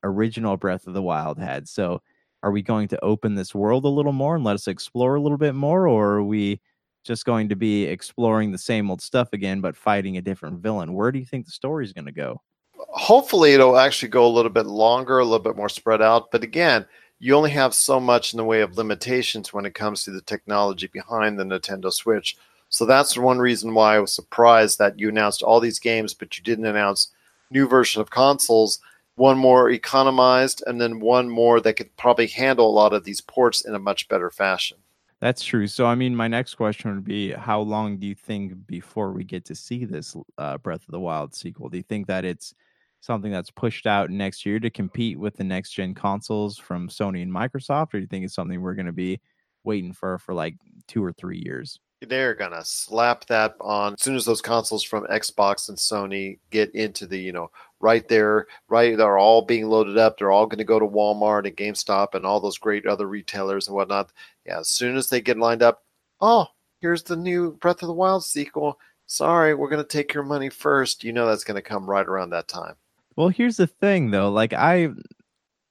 original 0.04 0.58
Breath 0.58 0.88
of 0.88 0.94
the 0.94 1.02
Wild 1.02 1.40
had. 1.40 1.68
So 1.68 2.02
are 2.44 2.52
we 2.52 2.62
going 2.62 2.88
to 2.90 3.04
open 3.04 3.36
this 3.36 3.56
world 3.56 3.86
a 3.86 3.90
little 3.90 4.12
more 4.12 4.36
and 4.36 4.44
let 4.44 4.56
us 4.56 4.68
explore 4.68 5.16
a 5.16 5.22
little 5.22 5.38
bit 5.38 5.56
more, 5.56 5.88
or 5.88 6.16
are 6.16 6.24
we 6.24 6.62
just 7.04 7.26
going 7.26 7.50
to 7.50 7.56
be 7.56 7.86
exploring 7.86 8.52
the 8.52 8.58
same 8.58 8.92
old 8.92 9.02
stuff 9.02 9.30
again 9.34 9.62
but 9.62 9.76
fighting 9.76 10.18
a 10.18 10.22
different 10.22 10.60
villain? 10.60 10.94
Where 10.94 11.12
do 11.12 11.20
you 11.20 11.26
think 11.26 11.46
the 11.46 11.52
story 11.52 11.86
is 11.86 11.94
going 11.94 12.06
to 12.06 12.12
go? 12.12 12.42
Hopefully 12.78 13.54
it'll 13.54 13.78
actually 13.78 14.10
go 14.10 14.26
a 14.26 14.30
little 14.30 14.52
bit 14.52 14.66
longer, 14.66 15.20
a 15.20 15.24
little 15.24 15.40
bit 15.40 15.56
more 15.56 15.70
spread 15.70 16.02
out. 16.02 16.32
But 16.32 16.44
again, 16.44 16.86
you 17.20 17.36
only 17.36 17.52
have 17.52 17.74
so 17.74 18.00
much 18.00 18.34
in 18.34 18.38
the 18.38 18.44
way 18.44 18.62
of 18.62 18.78
limitations 18.78 19.54
when 19.54 19.66
it 19.66 19.74
comes 19.74 20.04
to 20.04 20.12
the 20.12 20.22
technology 20.22 20.88
behind 20.88 21.40
the 21.40 21.44
Nintendo 21.44 21.92
Switch. 21.92 22.38
So 22.70 22.86
that's 22.86 23.18
one 23.18 23.40
reason 23.40 23.74
why 23.74 23.96
I 23.96 24.00
was 24.00 24.14
surprised 24.14 24.78
that 24.80 25.00
you 25.00 25.10
announced 25.10 25.42
all 25.42 25.60
these 25.60 25.80
games, 25.80 26.14
but 26.14 26.38
you 26.38 26.44
didn't 26.44 26.66
announce 26.66 27.10
new 27.50 27.68
version 27.68 28.02
of 28.02 28.10
consoles. 28.10 28.80
One 29.16 29.38
more 29.38 29.72
economized, 29.72 30.64
and 30.68 30.80
then 30.80 31.00
one 31.00 31.28
more 31.28 31.60
that 31.62 31.74
could 31.74 31.96
probably 31.98 32.28
handle 32.28 32.70
a 32.70 32.72
lot 32.72 32.94
of 32.94 33.04
these 33.04 33.22
ports 33.22 33.62
in 33.66 33.74
a 33.74 33.80
much 33.80 34.08
better 34.10 34.30
fashion. 34.30 34.78
That's 35.20 35.44
true. 35.44 35.66
So, 35.66 35.88
I 35.88 35.96
mean, 35.96 36.16
my 36.16 36.28
next 36.28 36.54
question 36.54 36.94
would 36.94 37.04
be 37.04 37.32
How 37.32 37.60
long 37.60 37.98
do 37.98 38.06
you 38.06 38.14
think 38.14 38.68
before 38.68 39.12
we 39.12 39.24
get 39.24 39.46
to 39.46 39.56
see 39.56 39.86
this 39.86 40.16
uh, 40.38 40.60
Breath 40.60 40.84
of 40.88 40.92
the 40.92 41.00
Wild 41.00 41.34
sequel? 41.34 41.70
Do 41.70 41.78
you 41.78 41.84
think 41.84 42.06
that 42.08 42.26
it's 42.26 42.54
something 43.02 43.32
that's 43.32 43.52
pushed 43.52 43.86
out 43.86 44.10
next 44.10 44.46
year 44.46 44.60
to 44.60 44.70
compete 44.70 45.20
with 45.20 45.36
the 45.36 45.44
next 45.44 45.72
gen 45.72 45.94
consoles 45.94 46.58
from 46.58 46.90
Sony 46.90 47.22
and 47.22 47.32
Microsoft, 47.32 47.94
or 47.94 47.98
do 47.98 48.00
you 48.00 48.08
think 48.08 48.26
it's 48.26 48.36
something 48.36 48.62
we're 48.62 48.74
going 48.74 48.86
to 48.86 48.92
be 48.92 49.20
waiting 49.64 49.94
for 49.94 50.18
for 50.18 50.34
like 50.34 50.56
two 50.88 51.04
or 51.04 51.14
three 51.14 51.42
years? 51.44 51.80
They're 52.02 52.36
gonna 52.36 52.64
slap 52.64 53.26
that 53.26 53.56
on 53.60 53.94
as 53.94 54.04
soon 54.04 54.16
as 54.16 54.24
those 54.24 54.42
consoles 54.42 54.84
from 54.84 55.08
Xbox 55.08 55.68
and 55.68 55.78
Sony 55.80 56.38
get 56.52 56.76
into 56.76 57.08
the 57.08 57.18
you 57.18 57.32
know 57.32 57.50
right 57.80 58.08
there, 58.08 58.48
right 58.70 58.96
they're 58.96 59.18
all 59.18 59.42
being 59.42 59.68
loaded 59.68 59.98
up. 59.98 60.18
They're 60.18 60.32
all 60.32 60.46
going 60.46 60.60
to 60.60 60.64
go 60.64 60.80
to 60.80 60.86
Walmart 60.86 61.48
and 61.48 61.58
GameStop 61.58 62.14
and 62.14 62.26
all 62.26 62.40
those 62.40 62.58
great 62.58 62.86
other 62.86 63.08
retailers 63.08 63.68
and 63.68 63.76
whatnot. 63.76 64.12
Yeah, 64.46 64.60
as 64.60 64.68
soon 64.68 64.96
as 64.98 65.10
they 65.10 65.22
get 65.22 65.38
lined 65.38 65.64
up, 65.64 65.84
oh, 66.22 66.48
here's 66.82 67.04
the 67.04 67.16
new 67.16 67.54
Breath 67.54 67.82
of 67.82 67.88
the 67.88 67.94
Wild 67.94 68.24
sequel. 68.24 68.80
Sorry, 69.08 69.54
we're 69.54 69.70
going 69.70 69.84
to 69.84 69.88
take 69.88 70.14
your 70.14 70.24
money 70.24 70.50
first. 70.50 71.04
You 71.04 71.14
know 71.14 71.28
that's 71.28 71.44
going 71.44 71.56
to 71.56 71.62
come 71.62 71.90
right 71.90 72.06
around 72.06 72.32
that 72.32 72.48
time. 72.48 72.76
Well, 73.18 73.30
here's 73.30 73.58
the 73.58 73.68
thing 73.68 74.12
though. 74.12 74.30
Like 74.30 74.54
I 74.54 74.90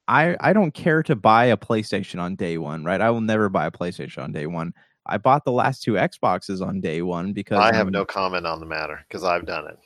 I 0.09 0.37
I 0.41 0.53
don't 0.53 0.73
care 0.73 1.03
to 1.05 1.17
buy 1.17 1.47
a 1.47 1.57
PlayStation 1.57 2.21
on 2.21 2.35
day 2.35 2.59
1, 2.59 2.85
right? 2.85 3.01
I 3.01 3.11
will 3.11 3.21
never 3.21 3.49
buy 3.49 3.67
a 3.67 3.71
PlayStation 3.71 4.23
on 4.23 4.33
day 4.33 4.47
1. 4.47 4.75
I 5.07 5.19
bought 5.19 5.45
the 5.45 5.53
last 5.53 5.83
two 5.83 5.93
Xboxes 5.93 6.61
on 6.61 6.81
day 6.81 7.03
1 7.03 7.33
because 7.33 7.59
I 7.59 7.73
have 7.73 7.87
I'm, 7.87 7.93
no 7.93 8.05
comment 8.05 8.47
on 8.47 8.59
the 8.59 8.67
matter 8.67 9.01
cuz 9.09 9.23
I've 9.23 9.47
done 9.47 9.69
it. 9.69 9.79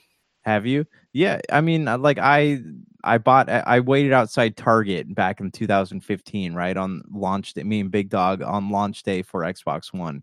Have 0.42 0.66
you? 0.66 0.86
Yeah, 1.12 1.40
I 1.52 1.60
mean 1.60 1.86
uh, 1.86 1.98
like 1.98 2.18
I 2.18 2.62
I 3.04 3.18
bought 3.18 3.50
I 3.50 3.80
waited 3.80 4.12
outside 4.12 4.56
Target 4.56 5.14
back 5.14 5.40
in 5.40 5.50
2015, 5.50 6.54
right? 6.54 6.76
On 6.76 7.02
launch 7.12 7.52
day, 7.52 7.62
me 7.62 7.80
and 7.80 7.90
Big 7.90 8.08
Dog 8.08 8.40
on 8.40 8.70
launch 8.70 9.02
day 9.02 9.20
for 9.20 9.42
Xbox 9.42 9.92
1 9.92 10.22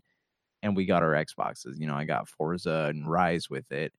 and 0.64 0.74
we 0.74 0.86
got 0.86 1.04
our 1.04 1.12
Xboxes. 1.12 1.78
You 1.78 1.86
know, 1.86 1.94
I 1.94 2.04
got 2.04 2.28
Forza 2.28 2.88
and 2.90 3.06
Ryse 3.06 3.48
with 3.48 3.70
it. 3.70 3.92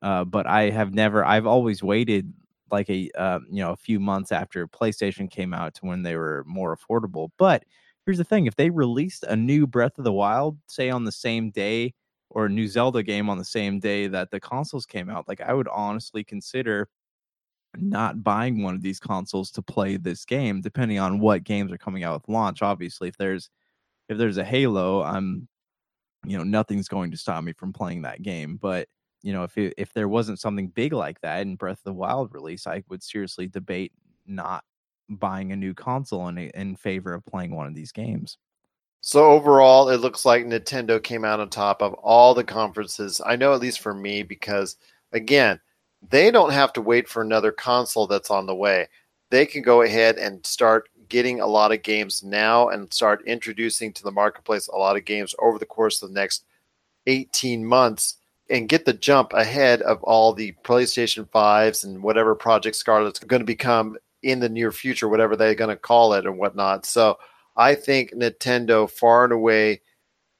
Uh, 0.00 0.24
but 0.24 0.46
I 0.46 0.70
have 0.70 0.94
never 0.94 1.22
I've 1.22 1.46
always 1.46 1.82
waited 1.82 2.32
like 2.70 2.90
a 2.90 3.10
uh, 3.16 3.40
you 3.50 3.62
know 3.62 3.72
a 3.72 3.76
few 3.76 4.00
months 4.00 4.32
after 4.32 4.66
PlayStation 4.66 5.30
came 5.30 5.54
out 5.54 5.74
to 5.76 5.86
when 5.86 6.02
they 6.02 6.16
were 6.16 6.44
more 6.46 6.76
affordable. 6.76 7.30
But 7.38 7.64
here's 8.06 8.18
the 8.18 8.24
thing: 8.24 8.46
if 8.46 8.56
they 8.56 8.70
released 8.70 9.24
a 9.24 9.36
new 9.36 9.66
Breath 9.66 9.98
of 9.98 10.04
the 10.04 10.12
Wild, 10.12 10.58
say 10.66 10.90
on 10.90 11.04
the 11.04 11.12
same 11.12 11.50
day, 11.50 11.94
or 12.30 12.46
a 12.46 12.50
new 12.50 12.66
Zelda 12.68 13.02
game 13.02 13.28
on 13.30 13.38
the 13.38 13.44
same 13.44 13.80
day 13.80 14.06
that 14.08 14.30
the 14.30 14.40
consoles 14.40 14.86
came 14.86 15.10
out, 15.10 15.28
like 15.28 15.40
I 15.40 15.54
would 15.54 15.68
honestly 15.68 16.24
consider 16.24 16.88
not 17.76 18.22
buying 18.24 18.62
one 18.62 18.74
of 18.74 18.82
these 18.82 19.00
consoles 19.00 19.50
to 19.52 19.62
play 19.62 19.96
this 19.96 20.24
game, 20.24 20.60
depending 20.60 20.98
on 20.98 21.20
what 21.20 21.44
games 21.44 21.72
are 21.72 21.78
coming 21.78 22.04
out 22.04 22.20
with 22.20 22.28
launch. 22.28 22.62
Obviously, 22.62 23.08
if 23.08 23.16
there's 23.16 23.50
if 24.08 24.18
there's 24.18 24.38
a 24.38 24.44
Halo, 24.44 25.02
I'm 25.02 25.48
you 26.26 26.36
know 26.38 26.44
nothing's 26.44 26.88
going 26.88 27.10
to 27.12 27.16
stop 27.16 27.44
me 27.44 27.52
from 27.52 27.72
playing 27.72 28.02
that 28.02 28.22
game, 28.22 28.58
but 28.60 28.88
you 29.22 29.32
know, 29.32 29.44
if 29.44 29.56
it, 29.58 29.74
if 29.76 29.92
there 29.92 30.08
wasn't 30.08 30.40
something 30.40 30.68
big 30.68 30.92
like 30.92 31.20
that 31.20 31.40
in 31.42 31.56
Breath 31.56 31.78
of 31.78 31.84
the 31.84 31.92
Wild 31.92 32.32
release, 32.32 32.66
I 32.66 32.82
would 32.88 33.02
seriously 33.02 33.46
debate 33.48 33.92
not 34.26 34.64
buying 35.08 35.52
a 35.52 35.56
new 35.56 35.74
console 35.74 36.28
in 36.28 36.38
in 36.38 36.76
favor 36.76 37.14
of 37.14 37.24
playing 37.26 37.54
one 37.54 37.66
of 37.66 37.74
these 37.74 37.92
games. 37.92 38.38
So 39.00 39.30
overall, 39.30 39.88
it 39.90 40.00
looks 40.00 40.24
like 40.24 40.44
Nintendo 40.44 41.02
came 41.02 41.24
out 41.24 41.40
on 41.40 41.50
top 41.50 41.82
of 41.82 41.94
all 41.94 42.34
the 42.34 42.44
conferences. 42.44 43.20
I 43.24 43.36
know 43.36 43.54
at 43.54 43.60
least 43.60 43.80
for 43.80 43.94
me 43.94 44.22
because 44.22 44.76
again, 45.12 45.60
they 46.10 46.30
don't 46.30 46.52
have 46.52 46.72
to 46.74 46.82
wait 46.82 47.08
for 47.08 47.22
another 47.22 47.52
console 47.52 48.06
that's 48.06 48.30
on 48.30 48.46
the 48.46 48.54
way. 48.54 48.88
they 49.30 49.44
can 49.46 49.62
go 49.62 49.82
ahead 49.82 50.16
and 50.16 50.44
start 50.46 50.88
getting 51.08 51.40
a 51.40 51.46
lot 51.46 51.72
of 51.72 51.82
games 51.82 52.22
now 52.22 52.68
and 52.68 52.92
start 52.92 53.22
introducing 53.26 53.92
to 53.92 54.02
the 54.02 54.10
marketplace 54.10 54.68
a 54.68 54.76
lot 54.76 54.96
of 54.96 55.04
games 55.04 55.34
over 55.40 55.58
the 55.58 55.66
course 55.66 56.02
of 56.02 56.08
the 56.08 56.14
next 56.14 56.44
18 57.06 57.64
months 57.64 58.17
and 58.50 58.68
get 58.68 58.84
the 58.84 58.92
jump 58.92 59.32
ahead 59.32 59.82
of 59.82 60.02
all 60.02 60.32
the 60.32 60.54
PlayStation 60.64 61.28
5s 61.28 61.84
and 61.84 62.02
whatever 62.02 62.34
Project 62.34 62.76
Scarlett's 62.76 63.18
going 63.20 63.40
to 63.40 63.46
become 63.46 63.96
in 64.22 64.40
the 64.40 64.48
near 64.48 64.72
future, 64.72 65.08
whatever 65.08 65.36
they're 65.36 65.54
going 65.54 65.70
to 65.70 65.76
call 65.76 66.14
it 66.14 66.26
and 66.26 66.38
whatnot. 66.38 66.86
So 66.86 67.18
I 67.56 67.74
think 67.74 68.12
Nintendo 68.14 68.90
far 68.90 69.24
and 69.24 69.32
away, 69.32 69.82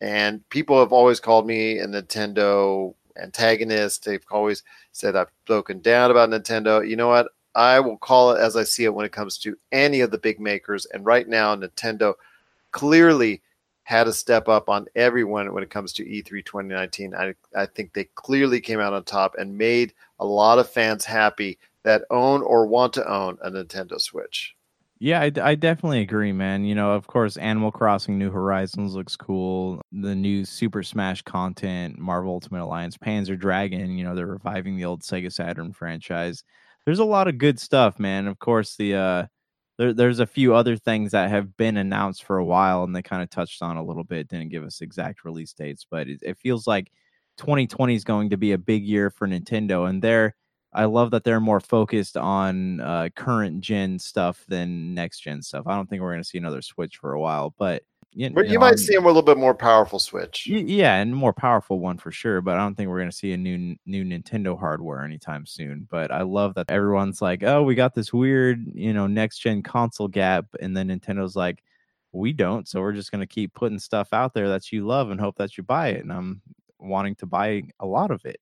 and 0.00 0.48
people 0.48 0.78
have 0.78 0.92
always 0.92 1.20
called 1.20 1.46
me 1.46 1.78
a 1.78 1.86
Nintendo 1.86 2.94
antagonist. 3.20 4.04
They've 4.04 4.24
always 4.30 4.62
said 4.92 5.16
I've 5.16 5.32
broken 5.46 5.80
down 5.80 6.10
about 6.10 6.30
Nintendo. 6.30 6.88
You 6.88 6.96
know 6.96 7.08
what? 7.08 7.28
I 7.54 7.80
will 7.80 7.98
call 7.98 8.32
it 8.32 8.40
as 8.40 8.56
I 8.56 8.62
see 8.62 8.84
it 8.84 8.94
when 8.94 9.04
it 9.04 9.12
comes 9.12 9.36
to 9.38 9.56
any 9.72 10.00
of 10.00 10.10
the 10.10 10.18
big 10.18 10.38
makers. 10.38 10.86
And 10.86 11.04
right 11.04 11.26
now, 11.28 11.56
Nintendo 11.56 12.14
clearly 12.70 13.42
had 13.88 14.04
to 14.04 14.12
step 14.12 14.48
up 14.48 14.68
on 14.68 14.86
everyone 14.94 15.50
when 15.54 15.62
it 15.62 15.70
comes 15.70 15.94
to 15.94 16.04
E3 16.04 16.44
2019. 16.44 17.14
I, 17.14 17.32
I 17.56 17.64
think 17.64 17.94
they 17.94 18.04
clearly 18.16 18.60
came 18.60 18.80
out 18.80 18.92
on 18.92 19.02
top 19.02 19.34
and 19.38 19.56
made 19.56 19.94
a 20.18 20.26
lot 20.26 20.58
of 20.58 20.68
fans 20.68 21.06
happy 21.06 21.58
that 21.84 22.02
own 22.10 22.42
or 22.42 22.66
want 22.66 22.92
to 22.92 23.10
own 23.10 23.38
a 23.40 23.50
Nintendo 23.50 23.98
Switch. 23.98 24.54
Yeah, 24.98 25.22
I, 25.22 25.32
I, 25.40 25.54
definitely 25.54 26.02
agree, 26.02 26.32
man. 26.32 26.66
You 26.66 26.74
know, 26.74 26.92
of 26.92 27.06
course, 27.06 27.38
Animal 27.38 27.72
Crossing 27.72 28.18
New 28.18 28.30
Horizons 28.30 28.92
looks 28.92 29.16
cool. 29.16 29.80
The 29.90 30.14
new 30.14 30.44
Super 30.44 30.82
Smash 30.82 31.22
content, 31.22 31.98
Marvel 31.98 32.32
Ultimate 32.32 32.64
Alliance, 32.64 32.98
Panzer 32.98 33.40
Dragoon, 33.40 33.96
you 33.96 34.04
know, 34.04 34.14
they're 34.14 34.26
reviving 34.26 34.76
the 34.76 34.84
old 34.84 35.00
Sega 35.00 35.32
Saturn 35.32 35.72
franchise. 35.72 36.44
There's 36.84 36.98
a 36.98 37.06
lot 37.06 37.26
of 37.26 37.38
good 37.38 37.58
stuff, 37.58 37.98
man. 37.98 38.26
Of 38.26 38.38
course, 38.38 38.76
the 38.76 38.96
uh 38.96 39.26
there, 39.78 39.92
there's 39.92 40.20
a 40.20 40.26
few 40.26 40.54
other 40.54 40.76
things 40.76 41.12
that 41.12 41.30
have 41.30 41.56
been 41.56 41.76
announced 41.76 42.24
for 42.24 42.38
a 42.38 42.44
while 42.44 42.84
and 42.84 42.94
they 42.94 43.02
kind 43.02 43.22
of 43.22 43.30
touched 43.30 43.62
on 43.62 43.76
a 43.76 43.84
little 43.84 44.04
bit 44.04 44.28
didn't 44.28 44.50
give 44.50 44.64
us 44.64 44.80
exact 44.80 45.24
release 45.24 45.52
dates 45.52 45.86
but 45.90 46.08
it, 46.08 46.18
it 46.22 46.36
feels 46.36 46.66
like 46.66 46.90
2020 47.38 47.94
is 47.94 48.04
going 48.04 48.30
to 48.30 48.36
be 48.36 48.52
a 48.52 48.58
big 48.58 48.84
year 48.84 49.10
for 49.10 49.26
nintendo 49.26 49.88
and 49.88 50.02
they're 50.02 50.34
i 50.72 50.84
love 50.84 51.10
that 51.12 51.24
they're 51.24 51.40
more 51.40 51.60
focused 51.60 52.16
on 52.16 52.80
uh, 52.80 53.08
current 53.16 53.60
gen 53.60 53.98
stuff 53.98 54.44
than 54.48 54.94
next 54.94 55.20
gen 55.20 55.40
stuff. 55.40 55.66
I 55.66 55.74
don't 55.74 55.88
think 55.88 56.02
we're 56.02 56.12
going 56.12 56.22
to 56.22 56.28
see 56.28 56.38
another 56.38 56.62
switch 56.62 56.96
for 56.96 57.12
a 57.12 57.20
while 57.20 57.54
but 57.58 57.82
you, 58.12 58.30
but 58.30 58.46
you, 58.46 58.54
know, 58.54 58.60
might 58.60 58.72
I'm, 58.72 58.78
see 58.78 58.94
a 58.94 59.00
little 59.00 59.22
bit 59.22 59.36
more 59.36 59.54
powerful 59.54 59.98
Switch. 59.98 60.46
Yeah, 60.46 60.96
and 60.96 61.14
more 61.14 61.32
powerful 61.32 61.78
one 61.78 61.98
for 61.98 62.10
sure. 62.10 62.40
But 62.40 62.56
I 62.56 62.58
don't 62.58 62.74
think 62.74 62.88
we're 62.88 62.98
going 62.98 63.10
to 63.10 63.16
see 63.16 63.32
a 63.32 63.36
new 63.36 63.76
new 63.86 64.04
Nintendo 64.04 64.58
hardware 64.58 65.04
anytime 65.04 65.46
soon. 65.46 65.86
But 65.90 66.10
I 66.10 66.22
love 66.22 66.54
that 66.54 66.70
everyone's 66.70 67.20
like, 67.20 67.42
"Oh, 67.42 67.62
we 67.62 67.74
got 67.74 67.94
this 67.94 68.12
weird, 68.12 68.64
you 68.74 68.92
know, 68.92 69.06
next 69.06 69.38
gen 69.38 69.62
console 69.62 70.08
gap," 70.08 70.46
and 70.60 70.76
then 70.76 70.88
Nintendo's 70.88 71.36
like, 71.36 71.62
"We 72.12 72.32
don't." 72.32 72.66
So 72.66 72.80
we're 72.80 72.92
just 72.92 73.12
going 73.12 73.20
to 73.20 73.26
keep 73.26 73.54
putting 73.54 73.78
stuff 73.78 74.12
out 74.12 74.34
there 74.34 74.48
that 74.48 74.72
you 74.72 74.86
love 74.86 75.10
and 75.10 75.20
hope 75.20 75.36
that 75.36 75.56
you 75.58 75.62
buy 75.62 75.88
it. 75.88 76.00
And 76.00 76.12
I'm 76.12 76.40
wanting 76.78 77.14
to 77.16 77.26
buy 77.26 77.62
a 77.78 77.86
lot 77.86 78.10
of 78.10 78.24
it. 78.24 78.40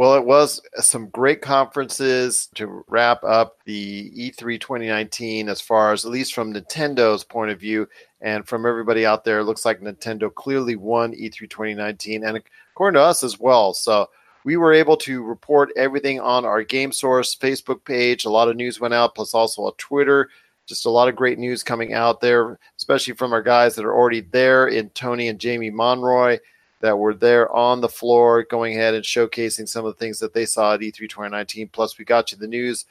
Well, 0.00 0.14
it 0.14 0.24
was 0.24 0.62
some 0.76 1.10
great 1.10 1.42
conferences 1.42 2.48
to 2.54 2.82
wrap 2.88 3.22
up 3.22 3.58
the 3.66 4.10
E3 4.16 4.58
2019 4.58 5.50
as 5.50 5.60
far 5.60 5.92
as 5.92 6.06
at 6.06 6.10
least 6.10 6.32
from 6.32 6.54
Nintendo's 6.54 7.22
point 7.22 7.50
of 7.50 7.60
view 7.60 7.86
and 8.22 8.48
from 8.48 8.64
everybody 8.64 9.04
out 9.04 9.26
there. 9.26 9.40
It 9.40 9.44
looks 9.44 9.66
like 9.66 9.82
Nintendo 9.82 10.34
clearly 10.34 10.74
won 10.74 11.12
E3 11.12 11.50
2019 11.50 12.24
and 12.24 12.42
according 12.72 12.98
to 12.98 13.02
us 13.02 13.22
as 13.22 13.38
well. 13.38 13.74
So 13.74 14.08
we 14.44 14.56
were 14.56 14.72
able 14.72 14.96
to 14.96 15.22
report 15.22 15.68
everything 15.76 16.18
on 16.18 16.46
our 16.46 16.62
Game 16.62 16.92
Source 16.92 17.36
Facebook 17.36 17.84
page. 17.84 18.24
A 18.24 18.30
lot 18.30 18.48
of 18.48 18.56
news 18.56 18.80
went 18.80 18.94
out, 18.94 19.14
plus 19.14 19.34
also 19.34 19.68
a 19.68 19.72
Twitter. 19.76 20.30
Just 20.64 20.86
a 20.86 20.90
lot 20.90 21.10
of 21.10 21.16
great 21.16 21.38
news 21.38 21.62
coming 21.62 21.92
out 21.92 22.22
there, 22.22 22.58
especially 22.78 23.12
from 23.12 23.34
our 23.34 23.42
guys 23.42 23.74
that 23.74 23.84
are 23.84 23.94
already 23.94 24.22
there 24.22 24.68
in 24.68 24.88
Tony 24.94 25.28
and 25.28 25.38
Jamie 25.38 25.68
Monroy 25.68 26.38
that 26.80 26.98
were 26.98 27.14
there 27.14 27.50
on 27.54 27.80
the 27.80 27.88
floor 27.88 28.42
going 28.42 28.74
ahead 28.74 28.94
and 28.94 29.04
showcasing 29.04 29.68
some 29.68 29.84
of 29.84 29.94
the 29.94 29.98
things 29.98 30.18
that 30.18 30.34
they 30.34 30.46
saw 30.46 30.74
at 30.74 30.80
E3 30.80 31.08
2019. 31.08 31.68
Plus, 31.68 31.98
we 31.98 32.04
got 32.04 32.32
you 32.32 32.38
the 32.38 32.48
news 32.48 32.86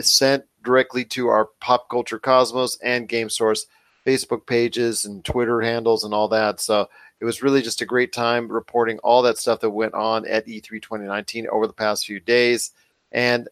sent 0.00 0.44
directly 0.62 1.04
to 1.04 1.28
our 1.28 1.46
Pop 1.60 1.88
Culture 1.88 2.18
Cosmos 2.18 2.78
and 2.82 3.08
Game 3.08 3.30
Source 3.30 3.66
Facebook 4.06 4.46
pages 4.46 5.04
and 5.04 5.24
Twitter 5.24 5.60
handles 5.60 6.04
and 6.04 6.14
all 6.14 6.28
that. 6.28 6.60
So 6.60 6.88
it 7.20 7.24
was 7.24 7.42
really 7.42 7.62
just 7.62 7.82
a 7.82 7.86
great 7.86 8.12
time 8.12 8.50
reporting 8.50 8.98
all 9.00 9.22
that 9.22 9.38
stuff 9.38 9.60
that 9.60 9.70
went 9.70 9.94
on 9.94 10.26
at 10.26 10.46
E3 10.46 10.82
2019 10.82 11.48
over 11.48 11.66
the 11.66 11.72
past 11.72 12.06
few 12.06 12.20
days. 12.20 12.72
And 13.12 13.48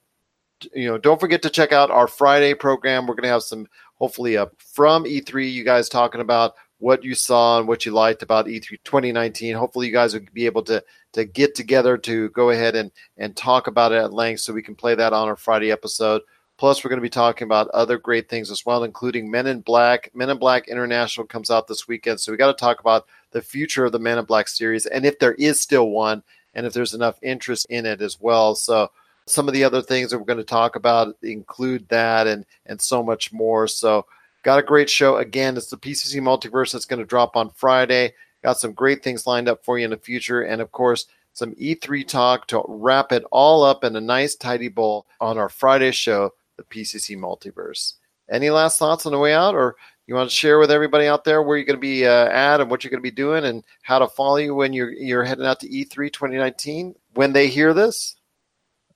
you 0.75 0.89
know, 0.89 0.99
don't 0.99 1.21
forget 1.21 1.43
to 1.43 1.51
check 1.51 1.73
out 1.73 1.91
our 1.91 2.07
Friday 2.07 2.55
program. 2.55 3.07
We're 3.07 3.15
going 3.15 3.25
to 3.25 3.29
have 3.29 3.43
some 3.43 3.69
hopefully 3.95 4.37
up 4.37 4.55
from 4.59 5.05
E3 5.05 5.53
you 5.53 5.65
guys 5.65 5.89
talking 5.89 6.21
about 6.21 6.55
what 6.79 7.05
you 7.05 7.15
saw 7.15 7.59
and 7.59 7.69
what 7.69 7.87
you 7.87 7.93
liked 7.93 8.23
about 8.23 8.47
E3 8.47 8.79
2019. 8.85 9.55
Hopefully, 9.55 9.87
you 9.87 9.93
guys 9.93 10.15
will 10.15 10.23
be 10.33 10.47
able 10.47 10.63
to 10.65 10.83
to 11.13 11.25
get 11.25 11.55
together 11.55 11.97
to 11.97 12.29
go 12.31 12.51
ahead 12.51 12.77
and 12.77 12.91
and 13.17 13.37
talk 13.37 13.67
about 13.67 13.93
it 13.93 14.03
at 14.03 14.13
length, 14.13 14.41
so 14.41 14.53
we 14.53 14.63
can 14.63 14.75
play 14.75 14.95
that 14.95 15.13
on 15.13 15.29
our 15.29 15.37
Friday 15.37 15.71
episode. 15.71 16.23
Plus, 16.59 16.83
we're 16.83 16.89
going 16.89 16.99
to 16.99 17.03
be 17.03 17.11
talking 17.11 17.45
about 17.45 17.69
other 17.69 17.99
great 17.99 18.31
things 18.31 18.51
as 18.51 18.65
well, 18.65 18.85
including 18.85 19.31
Men 19.31 19.47
in 19.47 19.61
Black. 19.61 20.11
Men 20.15 20.31
in 20.31 20.39
Black 20.39 20.69
International 20.69 21.27
comes 21.27 21.51
out 21.51 21.67
this 21.67 21.87
weekend, 21.87 22.21
so 22.21 22.33
we 22.33 22.39
got 22.39 22.57
to 22.57 22.61
talk 22.61 22.81
about 22.81 23.07
the 23.31 23.43
future 23.43 23.85
of 23.85 23.93
the 23.93 23.99
Men 23.99 24.19
in 24.19 24.25
Black 24.25 24.49
series 24.49 24.87
and 24.87 25.05
if 25.05 25.19
there 25.19 25.35
is 25.35 25.61
still 25.61 25.91
one, 25.91 26.23
and 26.55 26.67
if 26.67 26.73
there's 26.73 26.95
enough 26.95 27.19
interest 27.23 27.67
in 27.71 27.87
it 27.87 28.01
as 28.01 28.21
well. 28.21 28.55
So. 28.55 28.91
Some 29.29 29.49
of 29.49 29.55
the 29.55 29.65
other 29.65 29.83
things 29.83 30.13
that 30.13 30.19
we're 30.19 30.25
going 30.25 30.39
to 30.39 30.45
talk 30.45 30.77
about 30.77 31.17
include 31.21 31.89
that 31.89 32.29
and 32.29 32.47
and 32.65 32.81
so 32.81 33.03
much 33.03 33.33
more. 33.33 33.67
So 33.67 34.07
Got 34.47 34.61
a 34.61 34.63
great 34.63 34.89
show. 34.89 35.17
Again, 35.17 35.57
it's 35.57 35.71
the 35.71 35.77
PCC 35.77 36.21
Multiverse 36.21 36.71
that's 36.71 36.85
going 36.85 37.01
to 37.01 37.05
drop 37.05 37.35
on 37.35 37.51
Friday. 37.51 38.15
Got 38.45 38.61
some 38.61 38.75
great 38.75 39.03
things 39.03 39.27
lined 39.27 39.49
up 39.49 39.65
for 39.65 39.77
you 39.77 39.85
in 39.85 39.91
the 39.91 39.97
future. 39.97 40.43
And 40.43 40.63
of 40.63 40.71
course, 40.71 41.07
some 41.33 41.53
E3 41.57 42.07
talk 42.07 42.47
to 42.47 42.63
wrap 42.69 43.11
it 43.11 43.25
all 43.33 43.65
up 43.65 43.83
in 43.83 43.97
a 43.97 44.01
nice, 44.01 44.37
tidy 44.37 44.69
bowl 44.69 45.09
on 45.21 45.37
our 45.37 45.49
Friday 45.49 45.91
show, 45.91 46.31
the 46.59 46.63
PCC 46.63 47.17
Multiverse. 47.17 47.95
Any 48.31 48.51
last 48.51 48.79
thoughts 48.79 49.05
on 49.05 49.11
the 49.11 49.19
way 49.19 49.35
out, 49.35 49.57
or 49.57 49.75
you 50.07 50.15
want 50.15 50.31
to 50.31 50.37
share 50.37 50.61
with 50.61 50.71
everybody 50.71 51.09
out 51.09 51.25
there 51.25 51.43
where 51.43 51.57
you're 51.57 51.67
going 51.67 51.79
to 51.79 51.81
be 51.81 52.07
uh, 52.07 52.29
at 52.29 52.61
and 52.61 52.71
what 52.71 52.85
you're 52.85 52.93
going 52.93 53.03
to 53.03 53.03
be 53.03 53.11
doing 53.11 53.47
and 53.47 53.65
how 53.83 53.99
to 53.99 54.07
follow 54.07 54.37
you 54.37 54.55
when 54.55 54.73
you're 54.73 54.93
you're 54.93 55.25
heading 55.25 55.45
out 55.45 55.59
to 55.59 55.69
E3 55.69 56.13
2019 56.13 56.95
when 57.15 57.33
they 57.33 57.49
hear 57.49 57.75
this? 57.75 58.15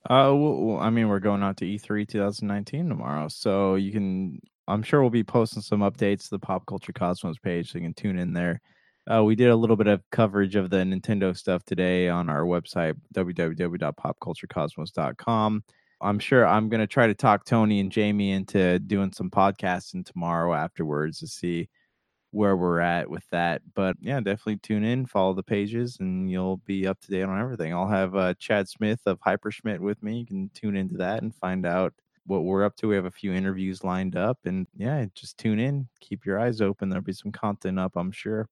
Uh, 0.09 0.31
well, 0.33 0.77
I 0.79 0.89
mean, 0.91 1.09
we're 1.09 1.19
going 1.19 1.43
out 1.43 1.57
to 1.57 1.65
E3 1.65 2.07
2019 2.07 2.87
tomorrow, 2.87 3.27
so 3.27 3.75
you 3.75 3.91
can 3.91 4.39
I'm 4.71 4.83
sure 4.83 5.01
we'll 5.01 5.09
be 5.09 5.23
posting 5.23 5.61
some 5.61 5.81
updates 5.81 6.23
to 6.23 6.29
the 6.31 6.39
Pop 6.39 6.65
Culture 6.65 6.93
Cosmos 6.93 7.37
page, 7.37 7.71
so 7.71 7.77
you 7.77 7.83
can 7.83 7.93
tune 7.93 8.17
in 8.17 8.31
there. 8.31 8.61
Uh, 9.11 9.23
we 9.23 9.35
did 9.35 9.49
a 9.49 9.55
little 9.55 9.75
bit 9.75 9.87
of 9.87 10.01
coverage 10.11 10.55
of 10.55 10.69
the 10.69 10.77
Nintendo 10.77 11.35
stuff 11.35 11.65
today 11.65 12.07
on 12.07 12.29
our 12.29 12.43
website, 12.43 12.93
www.popculturecosmos.com. 13.13 15.63
I'm 15.99 16.19
sure 16.19 16.47
I'm 16.47 16.69
going 16.69 16.79
to 16.79 16.87
try 16.87 17.07
to 17.07 17.13
talk 17.13 17.43
Tony 17.43 17.81
and 17.81 17.91
Jamie 17.91 18.31
into 18.31 18.79
doing 18.79 19.11
some 19.11 19.29
podcasting 19.29 20.05
tomorrow 20.05 20.53
afterwards 20.53 21.19
to 21.19 21.27
see 21.27 21.67
where 22.31 22.55
we're 22.55 22.79
at 22.79 23.09
with 23.09 23.27
that. 23.31 23.61
But 23.75 23.97
yeah, 23.99 24.21
definitely 24.21 24.55
tune 24.57 24.85
in, 24.85 25.05
follow 25.05 25.33
the 25.33 25.43
pages, 25.43 25.97
and 25.99 26.31
you'll 26.31 26.61
be 26.65 26.87
up 26.87 27.01
to 27.01 27.11
date 27.11 27.23
on 27.23 27.41
everything. 27.41 27.73
I'll 27.73 27.89
have 27.89 28.15
uh, 28.15 28.35
Chad 28.39 28.69
Smith 28.69 29.01
of 29.05 29.19
Hyperschmidt 29.19 29.79
with 29.79 30.01
me. 30.01 30.19
You 30.19 30.25
can 30.25 30.49
tune 30.53 30.77
into 30.77 30.95
that 30.97 31.23
and 31.23 31.35
find 31.35 31.65
out 31.65 31.93
what 32.25 32.43
we're 32.43 32.63
up 32.63 32.75
to. 32.77 32.87
We 32.87 32.95
have 32.95 33.05
a 33.05 33.11
few 33.11 33.33
interviews 33.33 33.83
lined 33.83 34.15
up, 34.15 34.39
and 34.45 34.67
yeah, 34.75 35.05
just 35.13 35.37
tune 35.37 35.59
in, 35.59 35.87
keep 35.99 36.25
your 36.25 36.39
eyes 36.39 36.61
open. 36.61 36.89
There'll 36.89 37.03
be 37.03 37.13
some 37.13 37.31
content 37.31 37.79
up, 37.79 37.95
I'm 37.95 38.11
sure. 38.11 38.47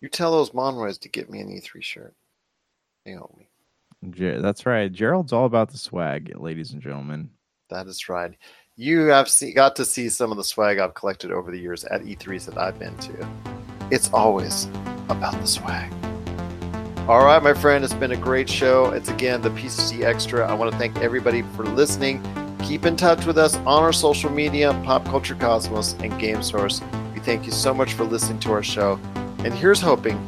You 0.00 0.08
tell 0.08 0.32
those 0.32 0.54
Monroys 0.54 0.98
to 0.98 1.08
get 1.08 1.28
me 1.28 1.40
an 1.40 1.48
E3 1.48 1.82
shirt. 1.82 2.14
They 3.04 3.16
owe 3.16 3.34
me. 3.36 3.48
That's 4.40 4.64
right. 4.64 4.90
Gerald's 4.90 5.32
all 5.32 5.44
about 5.44 5.70
the 5.70 5.76
swag, 5.76 6.32
ladies 6.36 6.72
and 6.72 6.80
gentlemen. 6.80 7.28
That 7.68 7.86
is 7.86 8.08
right. 8.08 8.34
You 8.76 9.06
have 9.08 9.28
see, 9.28 9.52
got 9.52 9.76
to 9.76 9.84
see 9.84 10.08
some 10.08 10.30
of 10.30 10.38
the 10.38 10.44
swag 10.44 10.78
I've 10.78 10.94
collected 10.94 11.30
over 11.30 11.50
the 11.50 11.60
years 11.60 11.84
at 11.84 12.02
E3s 12.02 12.46
that 12.46 12.56
I've 12.56 12.78
been 12.78 12.96
to. 12.96 13.28
It's 13.90 14.10
always 14.10 14.64
about 15.10 15.38
the 15.38 15.46
swag. 15.46 15.92
All 17.08 17.24
right, 17.24 17.42
my 17.42 17.54
friend, 17.54 17.82
it's 17.82 17.94
been 17.94 18.12
a 18.12 18.16
great 18.16 18.48
show. 18.48 18.90
It's 18.90 19.08
again 19.08 19.40
the 19.42 19.50
PCC 19.50 20.04
Extra. 20.04 20.46
I 20.46 20.54
want 20.54 20.70
to 20.70 20.78
thank 20.78 20.96
everybody 20.98 21.42
for 21.56 21.64
listening. 21.64 22.22
Keep 22.62 22.86
in 22.86 22.94
touch 22.94 23.26
with 23.26 23.36
us 23.36 23.56
on 23.56 23.82
our 23.82 23.92
social 23.92 24.30
media, 24.30 24.72
Pop 24.84 25.04
Culture 25.06 25.34
Cosmos 25.34 25.94
and 25.94 26.16
Game 26.20 26.40
Source. 26.42 26.80
We 27.12 27.20
thank 27.20 27.46
you 27.46 27.52
so 27.52 27.74
much 27.74 27.94
for 27.94 28.04
listening 28.04 28.38
to 28.40 28.52
our 28.52 28.62
show. 28.62 29.00
And 29.38 29.52
here's 29.52 29.80
hoping 29.80 30.20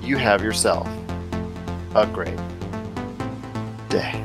you 0.00 0.16
have 0.16 0.42
yourself 0.42 0.86
a 1.96 2.06
great 2.06 2.38
day. 3.88 4.22